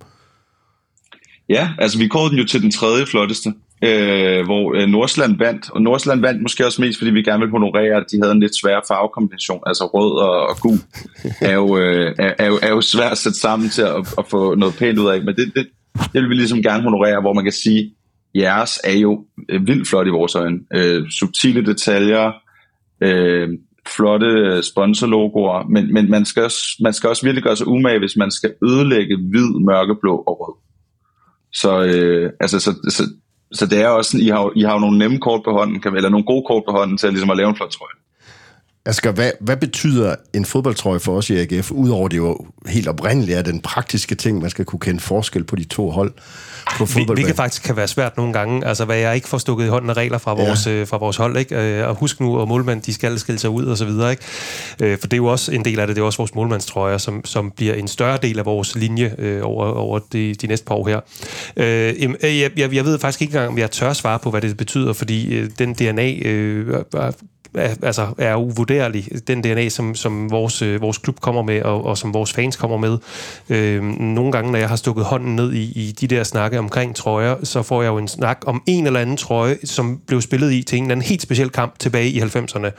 Ja, 1.50 1.70
altså 1.80 1.98
vi 1.98 2.08
kårede 2.08 2.30
den 2.30 2.40
jo 2.40 2.46
til 2.46 2.62
den 2.62 2.72
tredje 2.72 3.06
flotteste, 3.06 3.54
øh, 3.84 4.46
hvor 4.46 4.76
øh, 4.76 4.88
Nordsland 4.88 5.38
vandt. 5.38 5.70
Og 5.70 5.82
Nordsland 5.82 6.22
vandt 6.22 6.42
måske 6.42 6.66
også 6.66 6.82
mest, 6.82 6.98
fordi 6.98 7.12
vi 7.12 7.24
gerne 7.24 7.40
ville 7.40 7.52
honorere, 7.52 7.98
at 7.98 8.06
de 8.12 8.20
havde 8.22 8.32
en 8.32 8.40
lidt 8.40 8.60
svær 8.62 8.80
farvekombination. 8.88 9.62
Altså 9.66 9.86
rød 9.86 10.22
og, 10.22 10.48
og 10.48 10.58
gul 10.62 10.78
er 11.42 11.54
jo, 11.54 11.78
øh, 11.78 12.16
er, 12.20 12.34
er, 12.40 12.48
jo, 12.48 12.60
er 12.62 12.70
jo 12.70 12.82
svært 12.82 13.12
at 13.12 13.18
sætte 13.18 13.40
sammen 13.40 13.70
til 13.70 13.82
at, 13.82 14.14
at 14.18 14.26
få 14.30 14.56
noget 14.56 14.76
pænt 14.76 15.00
ud 15.00 15.08
af. 15.08 15.24
Men 15.24 15.36
det, 15.36 15.52
det, 15.56 15.68
det 16.14 16.22
vil 16.22 16.30
vi 16.30 16.36
ligesom 16.36 16.62
gerne 16.62 16.84
honorere, 16.84 17.22
hvor 17.22 17.34
man 17.34 17.44
kan 17.44 17.54
sige, 17.54 17.94
jeres 18.36 18.80
er 18.84 18.98
jo 18.98 19.26
øh, 19.50 19.68
vildt 19.68 19.88
flot 19.88 20.08
i 20.08 20.10
vores 20.10 20.36
øjne. 20.36 20.60
Øh, 20.76 21.10
subtile 21.10 21.66
detaljer, 21.66 22.32
øh, 23.02 23.50
flotte 23.96 24.64
sponsorlogoer, 24.64 25.64
men, 25.70 25.94
men 25.94 26.10
man, 26.10 26.26
skal 26.26 26.44
også, 26.44 26.62
man 26.84 26.94
skal 26.94 27.10
også 27.10 27.26
virkelig 27.26 27.44
gøre 27.44 27.58
sig 27.58 27.68
umage, 27.68 28.00
hvis 28.00 28.18
man 28.18 28.32
skal 28.32 28.54
ødelægge 28.64 29.18
hvid, 29.18 29.66
mørkeblå 29.66 30.16
og 30.16 30.40
rød. 30.42 30.65
Så, 31.62 31.84
øh, 31.84 32.32
altså, 32.40 32.60
så, 32.60 32.72
så, 32.90 33.04
så 33.52 33.66
det 33.66 33.82
er 33.82 33.88
også 33.88 34.12
sådan, 34.12 34.26
I 34.26 34.30
har, 34.30 34.52
I 34.56 34.62
har 34.62 34.74
jo 34.74 34.80
nogle 34.80 34.98
nemme 34.98 35.20
kort 35.20 35.42
på 35.46 35.52
hånden, 35.52 35.82
kan, 35.82 35.96
eller 35.96 36.10
nogle 36.10 36.26
gode 36.26 36.46
kort 36.48 36.64
på 36.68 36.72
hånden 36.72 36.98
til 36.98 37.08
at, 37.08 37.14
ligesom 37.14 37.30
at 37.30 37.38
lave 37.38 37.50
en 37.50 37.56
flot 37.56 37.72
trøje. 37.72 38.05
Asger, 38.88 39.12
hvad, 39.12 39.32
hvad 39.40 39.58
betyder 39.58 40.16
en 40.34 40.46
fodboldtrøje 40.46 41.00
for 41.00 41.18
os 41.18 41.30
i 41.30 41.38
AGF, 41.38 41.72
udover 41.72 42.08
det 42.08 42.18
jo 42.18 42.38
helt 42.68 42.88
oprindeligt 42.88 43.38
er 43.38 43.42
den 43.42 43.62
praktiske 43.62 44.16
ting, 44.16 44.42
man 44.42 44.50
skal 44.50 44.66
kunne 44.66 44.80
kende 44.80 45.00
forskel 45.00 45.44
på 45.44 45.56
de 45.56 45.64
to 45.64 45.90
hold 45.90 46.14
på 46.78 46.86
fodbold? 46.86 47.18
Hvilket 47.18 47.36
faktisk 47.36 47.64
kan 47.64 47.76
være 47.76 47.88
svært 47.88 48.18
nogle 48.18 48.34
gange, 48.34 48.68
altså 48.68 48.86
hvad 48.86 48.98
jeg 48.98 49.16
ikke 49.16 49.28
får 49.28 49.38
stukket 49.38 49.66
i 49.66 49.68
hånden 49.68 49.90
af 49.90 49.94
regler 49.94 50.18
fra 50.18 50.34
vores, 50.34 50.68
ja. 50.68 50.72
øh, 50.72 50.88
fra 50.88 50.98
vores 50.98 51.18
hold, 51.18 51.38
ikke? 51.38 51.56
Øh, 51.56 51.88
og 51.88 51.96
husk 51.96 52.20
nu, 52.20 52.42
at 52.42 52.48
målmænd, 52.48 52.82
de 52.82 52.94
skal 52.94 53.20
skille 53.20 53.40
sig 53.40 53.50
ud 53.50 53.66
og 53.66 53.78
så 53.78 53.86
videre, 53.86 54.12
ikke? 54.12 54.24
Øh, 54.82 55.00
for 55.00 55.08
det 55.08 55.14
er 55.14 55.18
jo 55.18 55.26
også 55.26 55.52
en 55.52 55.66
del 55.66 55.80
af 55.80 55.88
det, 55.88 55.96
det 55.96 56.02
er 56.02 56.06
også 56.06 56.18
vores 56.18 56.36
målmandstrøjer, 56.36 56.98
som, 56.98 57.26
som 57.26 57.52
bliver 57.52 57.74
en 57.74 57.88
større 57.88 58.18
del 58.22 58.40
af 58.40 58.46
vores 58.46 58.76
linje 58.76 59.16
øh, 59.18 59.42
over, 59.44 59.66
over 59.66 60.00
de, 60.14 60.36
de 60.36 60.48
næste 60.48 60.66
par 60.66 60.76
år 60.76 60.88
her. 60.88 61.00
Øh, 61.58 62.02
jeg, 62.40 62.52
jeg, 62.58 62.74
jeg 62.74 62.86
ved 62.86 63.00
faktisk 63.00 63.22
ikke 63.22 63.32
engang, 63.32 63.48
om 63.48 63.58
jeg 63.58 63.72
tør 63.72 63.94
svare 63.94 64.20
på, 64.20 64.30
hvad 64.30 64.42
det 64.42 64.58
betyder, 64.58 64.94
fordi 64.94 65.36
øh, 65.36 65.50
den 65.60 65.74
DNA 65.74 66.14
øh, 66.26 66.84
er, 67.58 67.76
altså, 67.84 68.08
er 68.18 68.36
uvurderlig. 68.36 69.08
Den 69.28 69.42
DNA, 69.42 69.70
som, 69.70 69.96
som 69.96 70.32
vores, 70.32 70.62
øh, 70.62 70.82
vores 70.82 70.98
klub 70.98 71.20
kommer 71.20 71.42
med, 71.42 71.62
og, 71.62 71.86
og 71.86 71.98
som 71.98 72.14
vores 72.14 72.34
fans 72.34 72.56
kommer 72.56 72.78
med. 72.78 72.98
Øh, 73.50 73.84
nogle 74.00 74.32
gange, 74.32 74.52
når 74.52 74.60
jeg 74.60 74.70
har 74.70 74.76
stukket 74.76 75.06
hånden 75.06 75.36
ned 75.36 75.54
i, 75.54 75.72
i 75.76 75.92
de 75.92 76.08
der 76.08 76.24
snakke 76.24 76.60
omkring 76.60 76.96
trøjer, 76.96 77.36
så 77.44 77.62
får 77.62 77.82
jeg 77.82 77.90
jo 77.90 77.98
en 77.98 78.08
snak 78.08 78.44
om 78.46 78.64
en 78.68 78.88
eller 78.88 79.00
anden 79.00 79.18
trøje, 79.18 79.58
som 79.64 80.00
blev 80.08 80.22
spillet 80.22 80.52
i 80.52 80.64
til 80.64 80.78
en 80.78 80.84
eller 80.84 80.92
anden 80.92 81.06
helt 81.06 81.22
speciel 81.22 81.50
kamp 81.50 81.80
tilbage 81.80 82.10
i 82.10 82.20
90'erne. 82.20 82.70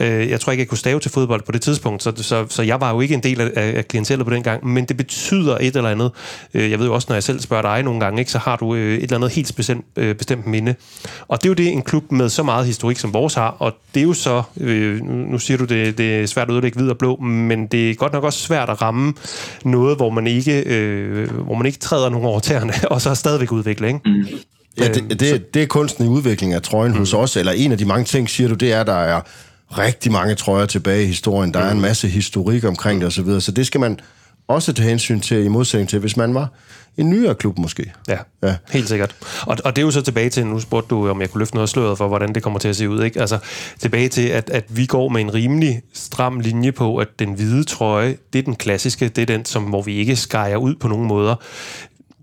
Øh, 0.00 0.30
jeg 0.30 0.40
tror 0.40 0.52
ikke, 0.52 0.60
jeg 0.60 0.68
kunne 0.68 0.78
stave 0.78 1.00
til 1.00 1.10
fodbold 1.10 1.42
på 1.42 1.52
det 1.52 1.62
tidspunkt, 1.62 2.02
så, 2.02 2.12
så, 2.16 2.46
så 2.48 2.62
jeg 2.62 2.80
var 2.80 2.94
jo 2.94 3.00
ikke 3.00 3.14
en 3.14 3.22
del 3.22 3.40
af, 3.40 3.50
af 3.56 3.88
klientellet 3.88 4.26
på 4.26 4.34
den 4.34 4.42
gang, 4.42 4.66
men 4.66 4.84
det 4.84 4.96
betyder 4.96 5.58
et 5.60 5.76
eller 5.76 5.90
andet. 5.90 6.10
Øh, 6.54 6.70
jeg 6.70 6.78
ved 6.78 6.86
jo 6.86 6.94
også, 6.94 7.06
når 7.08 7.16
jeg 7.16 7.22
selv 7.22 7.40
spørger 7.40 7.62
dig 7.62 7.82
nogle 7.82 8.00
gange, 8.00 8.20
ikke, 8.20 8.30
så 8.30 8.38
har 8.38 8.56
du 8.56 8.74
øh, 8.74 8.96
et 8.96 9.02
eller 9.02 9.16
andet 9.16 9.30
helt 9.30 9.56
bestemt, 9.56 9.84
øh, 9.96 10.14
bestemt 10.14 10.46
minde. 10.46 10.74
Og 11.28 11.42
det 11.42 11.46
er 11.46 11.50
jo 11.50 11.54
det, 11.54 11.72
en 11.72 11.82
klub 11.82 12.12
med 12.12 12.28
så 12.28 12.42
meget 12.42 12.66
historik 12.66 12.98
som 12.98 13.12
vores 13.12 13.34
har, 13.34 13.56
og 13.58 13.72
det 13.94 14.00
er 14.00 14.04
jo 14.04 14.14
så, 14.16 14.42
øh, 14.60 15.00
nu 15.04 15.38
siger 15.38 15.58
du, 15.58 15.64
det, 15.64 15.98
det 15.98 16.20
er 16.20 16.26
svært 16.26 16.48
at 16.48 16.54
udlægge 16.54 16.78
hvid 16.78 16.90
og 16.90 16.98
blå, 16.98 17.16
men 17.16 17.66
det 17.66 17.90
er 17.90 17.94
godt 17.94 18.12
nok 18.12 18.24
også 18.24 18.38
svært 18.38 18.70
at 18.70 18.82
ramme 18.82 19.14
noget, 19.64 19.96
hvor 19.96 20.10
man 20.10 20.26
ikke, 20.26 20.62
øh, 20.62 21.30
hvor 21.30 21.54
man 21.54 21.66
ikke 21.66 21.78
træder 21.78 22.08
nogen 22.08 22.26
over 22.26 22.40
tæerne, 22.40 22.72
og 22.92 23.02
så 23.02 23.14
stadigvæk 23.14 23.52
udvikle, 23.52 23.86
ikke? 23.86 24.00
Mm. 24.04 24.24
Ja, 24.78 24.88
det, 24.88 25.20
det, 25.20 25.54
det 25.54 25.62
er 25.62 25.66
kunsten 25.66 26.04
i 26.04 26.08
udvikling 26.08 26.52
af 26.52 26.62
trøjen 26.62 26.92
mm. 26.92 26.98
hos 26.98 27.14
os, 27.14 27.36
eller 27.36 27.52
en 27.52 27.72
af 27.72 27.78
de 27.78 27.84
mange 27.84 28.04
ting, 28.04 28.30
siger 28.30 28.48
du, 28.48 28.54
det 28.54 28.72
er, 28.72 28.82
der 28.82 28.92
er 28.92 29.20
rigtig 29.70 30.12
mange 30.12 30.34
trøjer 30.34 30.66
tilbage 30.66 31.02
i 31.02 31.06
historien. 31.06 31.54
Der 31.54 31.60
mm. 31.60 31.66
er 31.66 31.70
en 31.70 31.80
masse 31.80 32.08
historik 32.08 32.64
omkring 32.64 33.00
det 33.00 33.06
osv., 33.06 33.40
så 33.40 33.52
det 33.52 33.66
skal 33.66 33.80
man 33.80 33.98
også 34.48 34.72
tage 34.72 34.88
hensyn 34.88 35.20
til, 35.20 35.44
i 35.44 35.48
modsætning 35.48 35.88
til, 35.88 35.98
hvis 35.98 36.16
man 36.16 36.34
var 36.34 36.48
en 36.96 37.10
nyere 37.10 37.34
klub 37.34 37.58
måske. 37.58 37.92
Ja, 38.08 38.18
ja. 38.42 38.56
helt 38.70 38.88
sikkert. 38.88 39.14
Og, 39.42 39.56
og 39.64 39.76
det 39.76 39.82
er 39.82 39.86
jo 39.86 39.90
så 39.90 40.02
tilbage 40.02 40.30
til, 40.30 40.46
nu 40.46 40.60
spurgte 40.60 40.88
du, 40.88 41.08
om 41.08 41.20
jeg 41.20 41.30
kunne 41.30 41.38
løfte 41.38 41.54
noget 41.54 41.68
sløret 41.68 41.98
for, 41.98 42.08
hvordan 42.08 42.34
det 42.34 42.42
kommer 42.42 42.58
til 42.58 42.68
at 42.68 42.76
se 42.76 42.88
ud. 42.88 43.02
Ikke? 43.02 43.20
Altså 43.20 43.38
tilbage 43.78 44.08
til, 44.08 44.28
at, 44.28 44.50
at 44.50 44.64
vi 44.68 44.86
går 44.86 45.08
med 45.08 45.20
en 45.20 45.34
rimelig 45.34 45.82
stram 45.92 46.40
linje 46.40 46.72
på, 46.72 46.96
at 46.96 47.08
den 47.18 47.32
hvide 47.32 47.64
trøje, 47.64 48.16
det 48.32 48.38
er 48.38 48.42
den 48.42 48.56
klassiske, 48.56 49.08
det 49.08 49.22
er 49.22 49.26
den, 49.26 49.44
som, 49.44 49.62
hvor 49.62 49.82
vi 49.82 49.94
ikke 49.94 50.16
skærer 50.16 50.56
ud 50.56 50.74
på 50.74 50.88
nogen 50.88 51.06
måder 51.06 51.34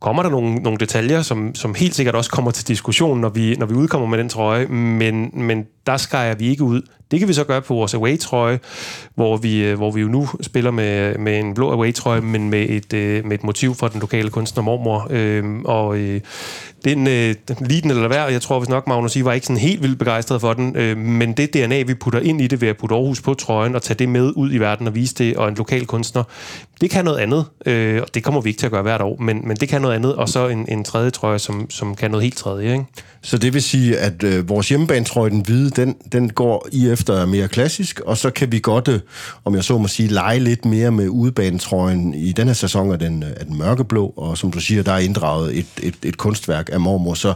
kommer 0.04 0.24
der 0.24 0.30
nogle, 0.30 0.56
nogle 0.56 0.78
detaljer, 0.78 1.22
som, 1.22 1.56
som 1.56 1.76
helt 1.76 1.96
sikkert 1.96 2.16
også 2.16 2.32
kommer 2.32 2.52
til 2.52 2.68
diskussion, 2.68 3.20
når 3.20 3.30
vi, 3.30 3.56
når 3.56 3.66
vi 3.66 3.74
udkommer 3.74 4.08
med 4.08 4.18
den 4.18 4.30
trøje, 4.30 4.66
men, 4.68 5.32
men 5.34 5.66
der 5.88 5.98
skærer 5.98 6.36
vi 6.36 6.50
ikke 6.50 6.64
ud. 6.64 6.82
Det 7.12 7.20
kan 7.20 7.28
vi 7.28 7.34
så 7.34 7.44
gøre 7.44 7.62
på 7.62 7.74
vores 7.74 7.94
away-trøje, 7.94 8.60
hvor 9.16 9.38
vi, 9.38 9.64
øh, 9.64 9.78
hvor 9.78 9.92
vi 9.92 10.02
jo 10.02 10.08
nu 10.08 10.30
spiller 10.42 10.72
med, 10.72 11.18
med 11.18 11.40
en 11.40 11.54
blå 11.54 11.72
away-trøje, 11.72 12.22
men 12.22 12.50
med 12.50 12.70
et, 12.70 12.94
øh, 12.94 13.26
med 13.26 13.38
et 13.38 13.44
motiv 13.44 13.76
fra 13.76 13.88
den 13.88 14.00
lokale 14.00 14.30
kunstner 14.30 14.64
mormor. 14.64 15.08
Øh, 15.10 15.44
og 15.66 15.98
øh, 15.98 16.22
den, 16.86 17.08
øh, 17.08 17.36
lige 17.60 17.82
den 17.82 17.92
eller 17.92 18.08
hvad, 18.08 18.18
jeg 18.18 18.42
tror 18.42 18.60
hvis 18.60 18.70
nok, 18.70 18.88
Magnus, 18.88 19.16
I 19.16 19.26
var 19.26 19.34
ikke 19.34 19.48
sådan 19.48 19.62
helt 19.62 19.82
vildt 19.82 20.00
begejstret 20.00 20.42
for 20.42 20.54
den, 20.54 20.76
øh, 20.76 20.98
men 20.98 21.34
det 21.34 21.54
DNA, 21.54 21.82
vi 21.82 21.94
putter 21.94 22.20
ind 22.20 22.42
i 22.42 22.48
det 22.48 22.62
ved 22.62 22.68
at 22.68 22.78
putte 22.78 22.96
Aarhus 22.96 23.22
på 23.22 23.34
trøjen 23.34 23.76
og 23.76 23.82
tage 23.82 23.98
det 23.98 24.10
med 24.10 24.32
ud 24.36 24.54
i 24.54 24.58
verden 24.58 24.88
og 24.88 24.96
vise 24.96 25.16
det, 25.16 25.38
og 25.38 25.48
en 25.48 25.56
lokal 25.56 25.86
kunstner, 25.86 26.24
det 26.82 26.90
kan 26.90 27.06
noget 27.06 27.18
andet, 27.18 27.46
øh, 27.66 28.02
og 28.02 28.08
det 28.14 28.24
kommer 28.24 28.42
vi 28.42 28.50
ikke 28.50 28.60
til 28.60 28.66
at 28.66 28.72
gøre 28.72 28.82
hvert 28.82 29.02
år, 29.02 29.18
men, 29.20 29.48
men 29.48 29.58
det 29.58 29.70
kan 29.70 29.82
noget 29.82 29.96
andet, 29.96 30.16
og 30.16 30.30
så 30.30 30.48
en, 30.48 30.66
en 30.70 30.84
tredje 30.84 31.10
trøje, 31.10 31.40
som, 31.40 31.70
som 31.70 31.96
kan 31.96 32.12
noget 32.12 32.24
helt 32.24 32.38
tredje, 32.38 32.72
ikke? 32.72 32.86
Så 33.22 33.38
det 33.38 33.54
vil 33.54 33.62
sige, 33.62 33.98
at 33.98 34.24
øh, 34.24 34.50
vores 34.50 34.70
hjemmebanetrøje, 34.70 35.30
den 35.30 35.40
hvide, 35.40 35.70
den, 35.76 35.96
den 36.12 36.30
går 36.30 36.68
i 36.72 36.90
efter 36.90 37.26
mere 37.26 37.48
klassisk, 37.48 38.00
og 38.00 38.18
så 38.18 38.30
kan 38.30 38.52
vi 38.52 38.60
godt, 38.60 38.88
øh, 38.88 39.00
om 39.46 39.56
jeg 39.56 39.64
så 39.64 39.78
må 39.78 39.88
sige, 39.88 40.10
lege 40.10 40.40
lidt 40.40 40.66
mere 40.66 40.92
med 40.92 41.10
udebanetrøjen. 41.10 42.14
I 42.14 42.32
den 42.32 42.48
her 42.48 42.54
sæson 42.54 42.92
er 42.92 42.96
den, 42.96 43.24
er 43.24 43.44
den 43.44 43.58
mørkeblå, 43.58 44.14
og 44.18 44.38
som 44.38 44.52
du 44.52 44.60
siger, 44.60 44.84
der 44.84 44.92
er 44.92 44.98
inddraget 44.98 45.58
et, 45.58 45.66
et, 45.84 45.96
et 46.04 46.18
kunstværk 46.18 46.70
af 46.72 46.80
mormor, 46.80 47.14
så 47.14 47.34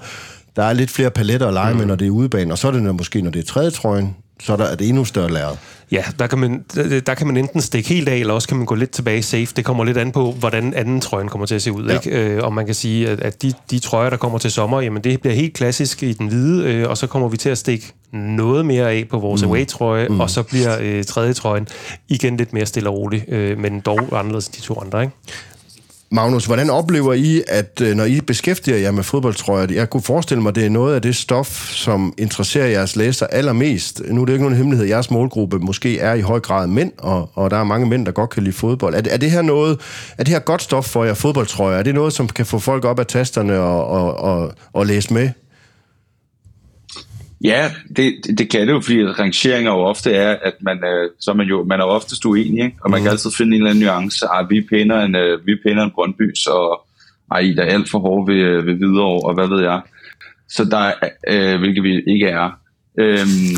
der 0.55 0.63
er 0.63 0.73
lidt 0.73 0.89
flere 0.89 1.11
paletter 1.11 1.47
at 1.47 1.53
lege 1.53 1.73
mm. 1.73 1.79
med, 1.79 1.85
når 1.85 1.95
det 1.95 2.07
er 2.07 2.11
udebane, 2.11 2.53
og 2.53 2.57
så 2.57 2.67
er 2.67 2.71
det 2.71 2.95
måske, 2.95 3.21
når 3.21 3.31
det 3.31 3.39
er 3.39 3.43
tredje 3.43 3.71
trøjen, 3.71 4.15
så 4.39 4.53
er 4.53 4.57
der 4.57 4.65
et 4.65 4.81
endnu 4.81 5.05
større 5.05 5.31
lærred. 5.31 5.55
Ja, 5.91 6.03
der 6.19 6.27
kan, 6.27 6.39
man, 6.39 6.65
der 7.05 7.13
kan 7.13 7.27
man 7.27 7.37
enten 7.37 7.61
stikke 7.61 7.89
helt 7.89 8.09
af, 8.09 8.17
eller 8.17 8.33
også 8.33 8.47
kan 8.47 8.57
man 8.57 8.65
gå 8.65 8.75
lidt 8.75 8.91
tilbage 8.91 9.23
safe. 9.23 9.47
Det 9.55 9.65
kommer 9.65 9.83
lidt 9.83 9.97
an 9.97 10.11
på, 10.11 10.31
hvordan 10.31 10.73
anden 10.73 11.01
trøjen 11.01 11.29
kommer 11.29 11.45
til 11.45 11.55
at 11.55 11.61
se 11.61 11.71
ud. 11.71 11.87
Ja. 11.87 11.93
Ikke? 11.93 12.09
Øh, 12.11 12.43
og 12.43 12.53
man 12.53 12.65
kan 12.65 12.75
sige, 12.75 13.09
at, 13.09 13.19
at 13.19 13.41
de, 13.41 13.53
de 13.71 13.79
trøjer, 13.79 14.09
der 14.09 14.17
kommer 14.17 14.37
til 14.37 14.51
sommer, 14.51 14.81
jamen 14.81 15.03
det 15.03 15.21
bliver 15.21 15.33
helt 15.33 15.53
klassisk 15.53 16.03
i 16.03 16.13
den 16.13 16.27
hvide, 16.27 16.73
øh, 16.73 16.89
og 16.89 16.97
så 16.97 17.07
kommer 17.07 17.27
vi 17.27 17.37
til 17.37 17.49
at 17.49 17.57
stikke 17.57 17.93
noget 18.11 18.65
mere 18.65 18.91
af 18.91 19.05
på 19.09 19.19
vores 19.19 19.41
mm. 19.41 19.47
away-trøje, 19.47 20.07
mm. 20.07 20.19
og 20.19 20.29
så 20.29 20.43
bliver 20.43 20.77
øh, 20.81 21.03
tredje 21.03 21.33
trøjen 21.33 21.67
igen 22.07 22.37
lidt 22.37 22.53
mere 22.53 22.65
stille 22.65 22.89
og 22.89 22.95
rolig, 22.95 23.25
øh, 23.27 23.57
men 23.57 23.79
dog 23.79 24.19
anderledes 24.19 24.47
end 24.47 24.55
de 24.55 24.61
to 24.61 24.81
andre. 24.81 25.01
Ikke? 25.01 25.13
Magnus, 26.11 26.45
hvordan 26.45 26.69
oplever 26.69 27.13
I, 27.13 27.43
at 27.47 27.81
øh, 27.81 27.95
når 27.95 28.03
I 28.03 28.21
beskæftiger 28.21 28.77
jer 28.77 28.91
med 28.91 29.03
fodboldtrøjer, 29.03 29.67
jeg 29.71 29.89
kunne 29.89 30.03
forestille 30.03 30.43
mig, 30.43 30.49
at 30.49 30.55
det 30.55 30.65
er 30.65 30.69
noget 30.69 30.95
af 30.95 31.01
det 31.01 31.15
stof, 31.15 31.69
som 31.69 32.13
interesserer 32.17 32.67
jeres 32.67 32.95
læser 32.95 33.27
allermest. 33.27 34.01
Nu 34.09 34.21
er 34.21 34.25
det 34.25 34.33
ikke 34.33 34.43
nogen 34.43 34.57
hemmelighed, 34.57 34.87
jeres 34.87 35.11
målgruppe 35.11 35.59
måske 35.59 35.99
er 35.99 36.13
i 36.13 36.21
høj 36.21 36.39
grad 36.39 36.67
mænd, 36.67 36.91
og, 36.97 37.29
og 37.33 37.51
der 37.51 37.57
er 37.57 37.63
mange 37.63 37.87
mænd, 37.89 38.05
der 38.05 38.11
godt 38.11 38.29
kan 38.29 38.43
lide 38.43 38.55
fodbold. 38.55 38.95
Er, 38.95 39.01
er, 39.09 39.17
det 39.17 39.31
her 39.31 39.41
noget, 39.41 39.79
er 40.17 40.23
det 40.23 40.33
her 40.33 40.39
godt 40.39 40.61
stof 40.61 40.85
for 40.85 41.03
jer 41.03 41.13
fodboldtrøjer? 41.13 41.77
Er 41.77 41.83
det 41.83 41.95
noget, 41.95 42.13
som 42.13 42.27
kan 42.27 42.45
få 42.45 42.59
folk 42.59 42.85
op 42.85 42.99
af 42.99 43.05
tasterne 43.05 43.59
og, 43.59 43.87
og, 43.87 44.19
og, 44.19 44.53
og 44.73 44.85
læse 44.85 45.13
med? 45.13 45.29
Ja, 47.43 47.71
det, 47.95 48.15
det 48.37 48.49
kan 48.49 48.67
det 48.67 48.73
jo, 48.73 48.81
fordi 48.81 49.05
rangeringer 49.05 49.71
jo 49.71 49.77
ofte 49.77 50.11
er, 50.13 50.37
at 50.43 50.53
man, 50.61 50.77
øh, 50.77 51.09
så 51.19 51.31
er 51.31 51.35
man 51.35 51.47
jo 51.47 51.63
man 51.63 51.79
er 51.79 51.83
oftest 51.83 52.25
uenig, 52.25 52.65
ikke? 52.65 52.77
og 52.81 52.91
man 52.91 52.99
mm. 52.99 53.03
kan 53.03 53.11
altid 53.11 53.31
finde 53.37 53.55
en 53.55 53.61
eller 53.61 53.69
anden 53.69 53.83
nuance. 53.83 54.25
Ej, 54.25 54.43
vi 54.49 54.57
er 54.57 54.63
pænere 54.69 55.05
end, 55.05 55.17
øh, 55.17 55.45
vi 55.45 55.51
er 55.51 55.57
pænere 55.65 55.83
end 55.83 55.91
Brøndby, 55.91 56.35
så 56.35 56.83
ej, 57.31 57.39
I 57.39 57.55
er 57.57 57.63
alt 57.63 57.89
for 57.89 57.99
hårde 57.99 58.33
ved, 58.33 58.39
øh, 58.39 58.65
ved 58.65 58.73
Hvidovre, 58.73 59.27
og 59.29 59.33
hvad 59.33 59.47
ved 59.47 59.61
jeg. 59.63 59.81
Så 60.49 60.65
der 60.65 60.91
øh, 61.27 61.59
hvilket 61.59 61.83
vi 61.83 62.03
ikke 62.07 62.27
er. 62.27 62.59
Øhm, 62.99 63.55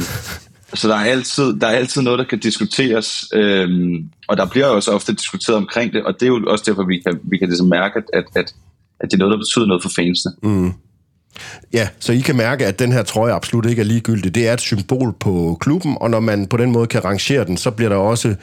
så 0.74 0.88
der 0.88 0.96
er, 0.96 1.06
altid, 1.06 1.60
der 1.60 1.68
er 1.68 1.72
altid 1.72 2.02
noget, 2.02 2.20
der 2.20 2.26
kan 2.26 2.40
diskuteres, 2.40 3.26
øhm, 3.34 4.10
og 4.28 4.38
der 4.38 4.46
bliver 4.46 4.68
jo 4.68 4.76
også 4.76 4.92
ofte 4.92 5.14
diskuteret 5.14 5.58
omkring 5.58 5.94
det, 5.94 6.04
og 6.04 6.14
det 6.14 6.24
er 6.24 6.28
jo 6.28 6.44
også 6.48 6.64
derfor, 6.68 6.84
vi 6.84 7.00
kan, 7.00 7.20
vi 7.24 7.38
kan 7.38 7.48
ligesom 7.48 7.68
mærke, 7.68 7.98
at, 7.98 8.04
at, 8.14 8.24
at, 8.36 8.54
at 9.00 9.12
det 9.12 9.14
er 9.14 9.18
noget, 9.18 9.32
der 9.32 9.38
betyder 9.38 9.66
noget 9.66 9.84
for 9.84 9.92
fansene. 9.96 10.34
Mm. 10.44 10.74
Ja, 11.74 11.88
så 12.00 12.14
I 12.14 12.20
kan 12.20 12.36
mærke, 12.38 12.66
at 12.66 12.80
den 12.80 12.92
her 12.92 13.04
trøje 13.04 13.34
absolut 13.34 13.66
ikke 13.66 13.82
er 13.82 13.86
ligegyldig. 13.86 14.36
Det 14.36 14.48
er 14.48 14.54
et 14.54 14.62
symbol 14.62 15.14
på 15.20 15.58
klubben, 15.62 15.98
og 16.02 16.10
når 16.10 16.20
man 16.20 16.48
på 16.48 16.58
den 16.58 16.72
måde 16.72 16.88
kan 16.88 17.06
rangere 17.06 17.46
den, 17.46 17.58
så 17.58 17.72
bliver 17.72 17.90
der 17.90 17.96
også 17.96 18.36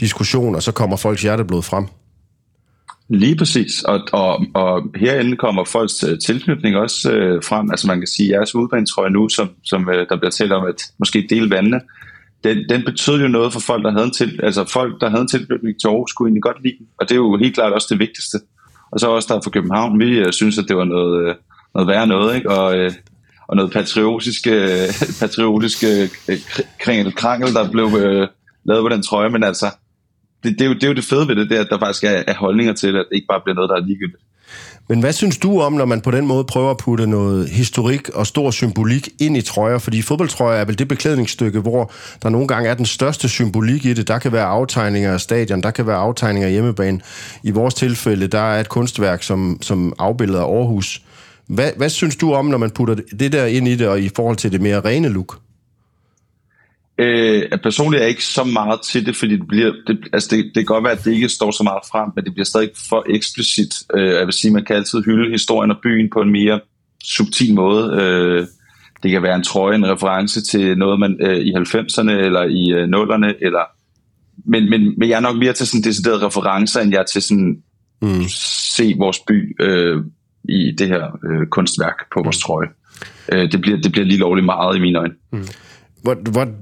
diskussion, 0.00 0.54
og 0.54 0.62
så 0.62 0.72
kommer 0.72 0.96
folks 0.96 1.22
hjerteblod 1.22 1.62
frem. 1.62 1.86
Lige 3.08 3.36
præcis, 3.36 3.82
og, 3.82 4.00
og, 4.12 4.44
og 4.54 4.82
herinde 4.96 5.36
kommer 5.36 5.64
folks 5.64 6.04
øh, 6.04 6.18
tilknytning 6.26 6.76
også 6.76 7.12
øh, 7.12 7.42
frem. 7.42 7.70
Altså 7.70 7.86
man 7.86 7.98
kan 7.98 8.06
sige, 8.06 8.28
at 8.28 8.32
jeres 8.32 8.54
udbanetrøje 8.54 9.10
nu, 9.10 9.28
som, 9.28 9.50
som 9.64 9.88
øh, 9.88 10.06
der 10.08 10.16
bliver 10.16 10.30
talt 10.30 10.52
om, 10.52 10.66
at 10.66 10.82
måske 10.98 11.26
dele 11.30 11.50
vandene, 11.50 11.80
den, 12.44 12.68
den 12.68 12.84
betød 12.84 13.22
jo 13.22 13.28
noget 13.28 13.52
for 13.52 13.60
folk, 13.60 13.84
der 13.84 13.92
havde 13.92 14.04
en, 14.04 14.10
til, 14.10 14.40
altså 14.42 14.64
folk, 14.64 15.00
der 15.00 15.10
havde 15.10 15.22
en 15.22 15.28
tilknytning 15.28 15.80
til 15.80 15.88
Aarhus, 15.88 16.10
skulle 16.10 16.28
egentlig 16.28 16.42
godt 16.42 16.62
lide 16.62 16.76
den. 16.78 16.86
Og 16.98 17.08
det 17.08 17.14
er 17.14 17.16
jo 17.16 17.36
helt 17.36 17.54
klart 17.54 17.72
også 17.72 17.86
det 17.90 17.98
vigtigste. 17.98 18.38
Og 18.92 19.00
så 19.00 19.08
også 19.08 19.34
der 19.34 19.40
fra 19.44 19.50
København, 19.50 20.00
vi 20.00 20.18
øh, 20.18 20.32
synes, 20.32 20.58
at 20.58 20.64
det 20.68 20.76
var 20.76 20.84
noget, 20.84 21.28
øh, 21.28 21.34
noget 21.74 21.88
værre 21.88 22.06
noget, 22.06 22.36
ikke? 22.36 22.50
Og, 22.50 22.76
øh, 22.76 22.92
og 23.48 23.56
noget 23.56 23.72
patriotisk, 23.72 24.46
øh, 24.56 24.88
patriotisk 25.20 25.84
øh, 25.84 26.38
kringel, 26.80 27.14
krangel, 27.14 27.54
der 27.54 27.70
blev 27.70 27.84
øh, 27.84 28.28
lavet 28.64 28.82
på 28.82 28.88
den 28.88 29.02
trøje, 29.02 29.30
men 29.30 29.44
altså, 29.44 29.66
det, 30.42 30.58
det, 30.58 30.60
er 30.60 30.68
jo, 30.68 30.74
det 30.74 30.84
er 30.84 30.88
jo 30.88 30.94
det 30.94 31.04
fede 31.04 31.28
ved 31.28 31.36
det, 31.36 31.50
det 31.50 31.56
er, 31.56 31.60
at 31.60 31.70
der 31.70 31.78
faktisk 31.78 32.04
er, 32.04 32.22
er 32.26 32.34
holdninger 32.34 32.72
til, 32.72 32.88
at 32.88 33.06
det 33.10 33.16
ikke 33.16 33.26
bare 33.26 33.40
bliver 33.44 33.54
noget, 33.54 33.70
der 33.70 33.76
er 33.76 33.86
ligegyldigt. 33.86 34.22
Men 34.88 35.00
hvad 35.00 35.12
synes 35.12 35.38
du 35.38 35.60
om, 35.60 35.72
når 35.72 35.84
man 35.84 36.00
på 36.00 36.10
den 36.10 36.26
måde 36.26 36.44
prøver 36.44 36.70
at 36.70 36.76
putte 36.76 37.06
noget 37.06 37.48
historik 37.48 38.08
og 38.08 38.26
stor 38.26 38.50
symbolik 38.50 39.08
ind 39.20 39.36
i 39.36 39.42
trøjer? 39.42 39.78
Fordi 39.78 40.02
fodboldtrøjer 40.02 40.60
er 40.60 40.64
vel 40.64 40.78
det 40.78 40.88
beklædningsstykke, 40.88 41.60
hvor 41.60 41.92
der 42.22 42.28
nogle 42.28 42.48
gange 42.48 42.68
er 42.68 42.74
den 42.74 42.86
største 42.86 43.28
symbolik 43.28 43.84
i 43.84 43.92
det. 43.92 44.08
Der 44.08 44.18
kan 44.18 44.32
være 44.32 44.44
aftegninger 44.44 45.12
af 45.12 45.20
stadion, 45.20 45.62
der 45.62 45.70
kan 45.70 45.86
være 45.86 45.96
aftegninger 45.96 46.46
af 46.46 46.52
hjemmebane. 46.52 47.00
I 47.42 47.50
vores 47.50 47.74
tilfælde, 47.74 48.26
der 48.26 48.38
er 48.38 48.60
et 48.60 48.68
kunstværk, 48.68 49.22
som, 49.22 49.58
som 49.62 49.92
afbilder 49.98 50.40
Aarhus. 50.40 51.02
Hvad, 51.46 51.70
hvad 51.76 51.88
synes 51.88 52.16
du 52.16 52.32
om, 52.32 52.46
når 52.46 52.58
man 52.58 52.70
putter 52.70 52.94
det 52.94 53.32
der 53.32 53.46
ind 53.46 53.68
i 53.68 53.76
det, 53.76 53.88
og 53.88 54.00
i 54.00 54.10
forhold 54.16 54.36
til 54.36 54.52
det 54.52 54.60
mere 54.60 54.80
rene 54.80 55.08
look? 55.08 55.40
Øh, 56.98 57.42
personligt 57.62 58.00
er 58.00 58.04
jeg 58.04 58.10
ikke 58.10 58.24
så 58.24 58.44
meget 58.44 58.80
til 58.80 59.06
det, 59.06 59.16
fordi 59.16 59.36
det, 59.36 59.48
bliver, 59.48 59.72
det, 59.86 59.98
altså 60.12 60.28
det, 60.36 60.44
det 60.44 60.54
kan 60.54 60.64
godt 60.64 60.84
være, 60.84 60.92
at 60.92 61.04
det 61.04 61.12
ikke 61.12 61.28
står 61.28 61.50
så 61.50 61.62
meget 61.62 61.82
frem, 61.90 62.10
men 62.14 62.24
det 62.24 62.32
bliver 62.32 62.44
stadig 62.44 62.70
for 62.88 63.04
eksplicit. 63.08 63.74
Øh, 63.94 64.08
jeg 64.08 64.26
vil 64.26 64.32
sige, 64.32 64.52
man 64.52 64.64
kan 64.64 64.76
altid 64.76 65.02
hylde 65.04 65.30
historien 65.30 65.70
og 65.70 65.76
byen 65.82 66.10
på 66.12 66.20
en 66.20 66.32
mere 66.32 66.60
subtil 67.04 67.54
måde. 67.54 68.02
Øh, 68.02 68.46
det 69.02 69.10
kan 69.10 69.22
være 69.22 69.36
en 69.36 69.42
trøje, 69.42 69.74
en 69.74 69.86
reference 69.86 70.42
til 70.42 70.78
noget 70.78 71.00
man 71.00 71.16
øh, 71.20 71.36
i 71.36 71.54
90'erne 71.54 72.10
eller 72.10 72.42
i 72.42 72.72
øh, 72.72 72.88
0'erne, 72.88 73.34
eller 73.46 73.64
men, 74.44 74.70
men, 74.70 74.98
men 74.98 75.08
jeg 75.08 75.16
er 75.16 75.20
nok 75.20 75.36
mere 75.36 75.52
til 75.52 75.66
sådan 75.66 75.82
deciderede 75.82 76.26
referencer, 76.26 76.80
end 76.80 76.92
jeg 76.92 77.00
er 77.00 77.04
til 77.04 77.22
sådan 77.22 77.62
mm. 78.02 78.22
se 78.76 78.94
vores 78.98 79.18
by 79.28 79.56
øh, 79.60 80.04
i 80.48 80.74
det 80.78 80.88
her 80.88 81.18
øh, 81.30 81.46
kunstværk 81.46 81.98
på 82.14 82.22
vores 82.22 82.38
trøje. 82.38 82.68
Øh, 83.32 83.52
det, 83.52 83.60
bliver, 83.60 83.80
det 83.80 83.92
bliver 83.92 84.06
lige 84.06 84.18
lovligt 84.18 84.44
meget 84.44 84.76
i 84.76 84.80
mine 84.80 84.98
øjne. 84.98 85.14
Mm. 85.32 85.46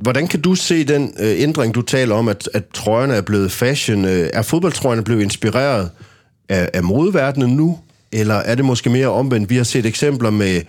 Hvordan 0.01 0.29
kan 0.29 0.41
du 0.41 0.55
se 0.55 0.85
den 0.85 1.15
øh, 1.21 1.43
ændring, 1.43 1.75
du 1.75 1.83
taler 1.83 2.15
om, 2.15 2.29
at, 2.29 2.49
at 2.55 2.65
trøjerne 2.75 3.15
er 3.15 3.23
blevet 3.23 3.51
fashion? 3.51 4.05
Øh, 4.05 4.31
er 4.33 4.43
fodboldtrøjerne 4.43 5.05
blevet 5.05 5.23
inspireret 5.23 5.91
af, 6.49 6.71
af 6.75 6.83
modeverdenen 6.83 7.57
nu? 7.57 7.79
Eller 8.13 8.35
er 8.35 8.55
det 8.55 8.65
måske 8.65 8.91
mere 8.91 9.09
omvendt? 9.09 9.51
Vi 9.51 9.57
har 9.57 9.65
set 9.65 9.87
eksempler 9.87 10.31
med 10.31 10.61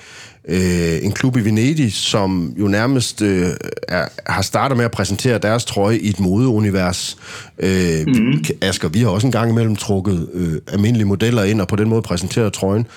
øh, 0.48 1.06
en 1.06 1.12
klub 1.12 1.38
i 1.38 1.40
Venedig, 1.40 1.94
som 1.94 2.54
jo 2.60 2.68
nærmest 2.68 3.22
øh, 3.22 3.48
er, 3.88 4.06
har 4.32 4.42
startet 4.42 4.78
med 4.78 4.86
at 4.86 4.92
præsentere 4.92 5.38
deres 5.38 5.66
trøje 5.66 5.98
i 5.98 6.10
et 6.10 6.20
modeunivers. 6.20 7.18
Øh, 7.60 8.08
mm. 8.08 8.44
Asger, 8.62 8.90
vi 8.90 9.00
har 9.00 9.10
også 9.10 9.28
en 9.28 9.32
gang 9.32 9.52
imellem 9.52 9.76
trukket 9.76 10.30
øh, 10.34 10.54
almindelige 10.74 11.08
modeller 11.08 11.44
ind 11.44 11.62
og 11.62 11.68
på 11.68 11.76
den 11.76 11.90
måde 11.90 12.02
præsenteret 12.02 12.54
trøjen. 12.54 12.88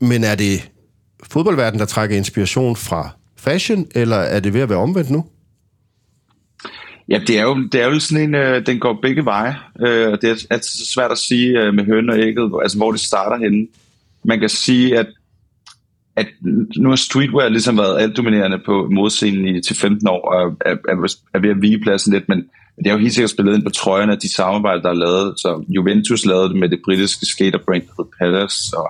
Men 0.00 0.24
er 0.24 0.34
det 0.34 0.70
fodboldverdenen, 1.22 1.80
der 1.80 1.86
trækker 1.86 2.16
inspiration 2.16 2.76
fra 2.76 3.10
fashion, 3.38 3.86
eller 3.94 4.16
er 4.16 4.40
det 4.40 4.54
ved 4.54 4.60
at 4.60 4.68
være 4.68 4.78
omvendt 4.78 5.10
nu? 5.10 5.24
Ja, 7.08 7.20
det 7.26 7.38
er 7.38 7.42
jo, 7.42 7.68
det 7.72 7.82
er 7.82 7.86
jo 7.86 7.98
sådan 8.00 8.24
en, 8.24 8.34
øh, 8.34 8.66
den 8.66 8.78
går 8.78 8.98
begge 9.02 9.24
veje. 9.24 9.56
Øh, 9.80 10.12
det 10.22 10.24
er 10.24 10.46
altid 10.50 10.84
svært 10.94 11.12
at 11.12 11.18
sige 11.18 11.60
øh, 11.60 11.74
med 11.74 11.84
høn 11.84 12.10
og 12.10 12.18
ægget, 12.18 12.52
altså 12.62 12.78
hvor 12.78 12.92
det 12.92 13.00
starter 13.00 13.38
henne. 13.44 13.66
Man 14.24 14.40
kan 14.40 14.48
sige, 14.48 14.98
at, 14.98 15.06
at 16.16 16.26
nu 16.76 16.88
har 16.88 16.96
streetwear 16.96 17.48
ligesom 17.48 17.78
været 17.78 18.00
alt 18.00 18.16
dominerende 18.16 18.58
på 18.66 18.88
modscenen 18.90 19.56
i 19.56 19.60
til 19.60 19.76
15 19.76 20.08
år, 20.08 20.28
og 20.32 20.56
er, 20.66 20.70
er, 20.70 21.16
er 21.34 21.38
ved 21.38 21.50
at 21.50 21.62
vige 21.62 21.80
pladsen 21.80 22.12
lidt, 22.12 22.28
men 22.28 22.38
det 22.78 22.86
er 22.86 22.92
jo 22.92 22.98
helt 22.98 23.14
sikkert 23.14 23.30
spillet 23.30 23.54
ind 23.54 23.62
på 23.62 23.70
trøjerne 23.70 24.12
af 24.12 24.18
de 24.18 24.34
samarbejder, 24.34 24.82
der 24.82 24.88
er 24.88 24.94
lavet. 24.94 25.40
Så 25.40 25.64
Juventus 25.68 26.26
lavede 26.26 26.48
det 26.48 26.56
med 26.56 26.68
det 26.68 26.80
britiske 26.84 27.26
skaterbrand, 27.26 27.82
der 27.82 27.92
hed 27.98 28.10
Palace, 28.18 28.76
og 28.76 28.88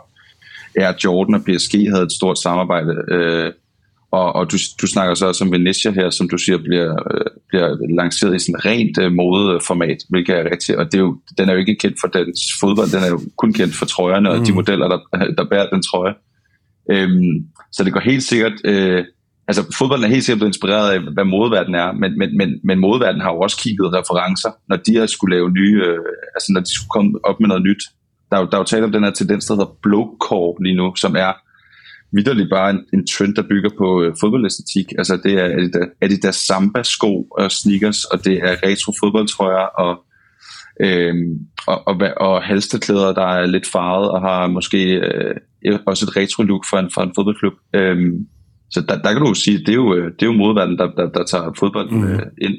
Air 0.76 0.92
Jordan 1.04 1.34
og 1.34 1.40
PSG 1.40 1.90
havde 1.92 2.02
et 2.02 2.12
stort 2.12 2.38
samarbejde. 2.38 3.04
Øh, 3.08 3.52
og, 4.18 4.34
og 4.34 4.52
du, 4.52 4.56
du 4.80 4.86
snakker 4.86 5.14
så 5.14 5.26
også 5.26 5.44
om 5.44 5.52
Venetia 5.52 5.90
her, 5.90 6.10
som 6.10 6.28
du 6.28 6.38
siger, 6.38 6.58
bliver, 6.58 6.90
øh, 7.10 7.26
bliver 7.48 7.68
lanceret 8.00 8.36
i 8.36 8.38
sådan 8.38 8.64
rent 8.64 8.98
øh, 9.02 9.12
modeformat, 9.12 10.00
hvilket 10.10 10.34
er 10.38 10.44
rigtigt. 10.52 10.78
Og 10.78 10.84
det 10.84 10.94
er 10.94 11.02
jo, 11.02 11.16
den 11.38 11.48
er 11.48 11.52
jo 11.52 11.58
ikke 11.58 11.76
kendt 11.82 11.96
for 12.00 12.08
dens 12.08 12.40
fodbold, 12.60 12.90
den 12.94 13.02
er 13.06 13.10
jo 13.14 13.20
kun 13.36 13.52
kendt 13.52 13.74
for 13.74 13.86
trøjerne 13.86 14.30
og 14.30 14.38
mm. 14.38 14.44
de 14.44 14.52
modeller, 14.52 14.88
der, 14.88 15.00
der 15.38 15.44
bærer 15.50 15.68
den 15.70 15.82
trøje. 15.82 16.14
Øhm, 16.90 17.34
så 17.72 17.84
det 17.84 17.92
går 17.92 18.00
helt 18.00 18.22
sikkert... 18.22 18.52
Øh, 18.64 19.04
altså 19.48 19.62
fodbolden 19.78 20.04
er 20.04 20.14
helt 20.14 20.24
sikkert 20.24 20.38
blevet 20.38 20.54
inspireret 20.54 20.90
af, 20.94 21.00
hvad 21.00 21.24
modeverdenen 21.24 21.80
er, 21.80 21.92
men, 21.92 22.18
men, 22.18 22.36
men, 22.36 22.48
men 22.64 22.78
modeverdenen 22.78 23.22
har 23.22 23.32
jo 23.32 23.40
også 23.40 23.58
kigget 23.62 23.94
referencer, 23.98 24.50
når 24.68 24.76
de 24.76 24.96
har 24.96 25.06
skulle 25.06 25.36
lave 25.36 25.50
nye, 25.50 25.82
øh, 25.84 25.98
altså 26.36 26.48
når 26.52 26.60
de 26.60 26.74
skulle 26.74 26.94
komme 26.96 27.10
op 27.24 27.40
med 27.40 27.48
noget 27.48 27.62
nyt. 27.62 27.82
Der 28.30 28.36
er 28.36 28.40
jo, 28.40 28.48
der 28.50 28.56
er 28.56 28.60
jo 28.60 28.64
tale 28.72 28.84
om 28.84 28.92
den 28.92 29.04
her 29.04 29.10
tendens, 29.10 29.44
der 29.46 29.54
hedder 29.54 29.76
blowcore 29.82 30.62
lige 30.64 30.76
nu, 30.76 30.94
som 30.96 31.16
er 31.16 31.32
vidderligt 32.14 32.50
bare 32.50 32.70
en, 32.70 32.80
en 32.92 33.06
trend, 33.06 33.34
der 33.34 33.42
bygger 33.42 33.70
på 33.78 34.02
øh, 34.02 34.14
fodboldæstetik. 34.20 34.86
Altså 34.98 35.16
det 35.24 35.32
er 35.32 35.44
Adidas, 35.44 35.88
Adidas 36.00 36.36
Samba-sko 36.36 37.26
og 37.38 37.50
sneakers, 37.50 38.04
og 38.04 38.24
det 38.24 38.34
er 38.34 38.56
retro 38.66 38.92
fodboldtrøjer 39.02 39.66
og, 39.84 40.04
øh, 40.80 41.14
og, 41.66 41.88
og, 41.88 41.96
og 42.16 42.42
halsterklæder, 42.42 43.14
der 43.14 43.26
er 43.26 43.46
lidt 43.46 43.66
farvet 43.72 44.10
og 44.10 44.20
har 44.20 44.46
måske 44.46 44.82
øh, 45.64 45.78
også 45.86 46.06
et 46.06 46.16
retro-look 46.16 46.64
for 46.70 46.76
en, 46.76 46.90
for 46.94 47.00
en 47.00 47.12
fodboldklub. 47.14 47.52
Øh, 47.74 47.96
så 48.70 48.80
der, 48.88 49.02
der 49.02 49.12
kan 49.12 49.20
du 49.20 49.28
jo 49.28 49.34
sige, 49.34 49.58
det 49.58 49.68
er 49.68 49.74
jo, 49.74 49.94
øh, 49.94 50.04
det 50.04 50.22
er 50.22 50.26
jo 50.26 50.32
modverdenen, 50.32 50.78
der, 50.78 50.90
der, 50.96 51.10
der 51.10 51.24
tager 51.24 51.52
fodbold 51.58 51.90
mm. 51.90 52.04
øh, 52.04 52.20
ind. 52.38 52.54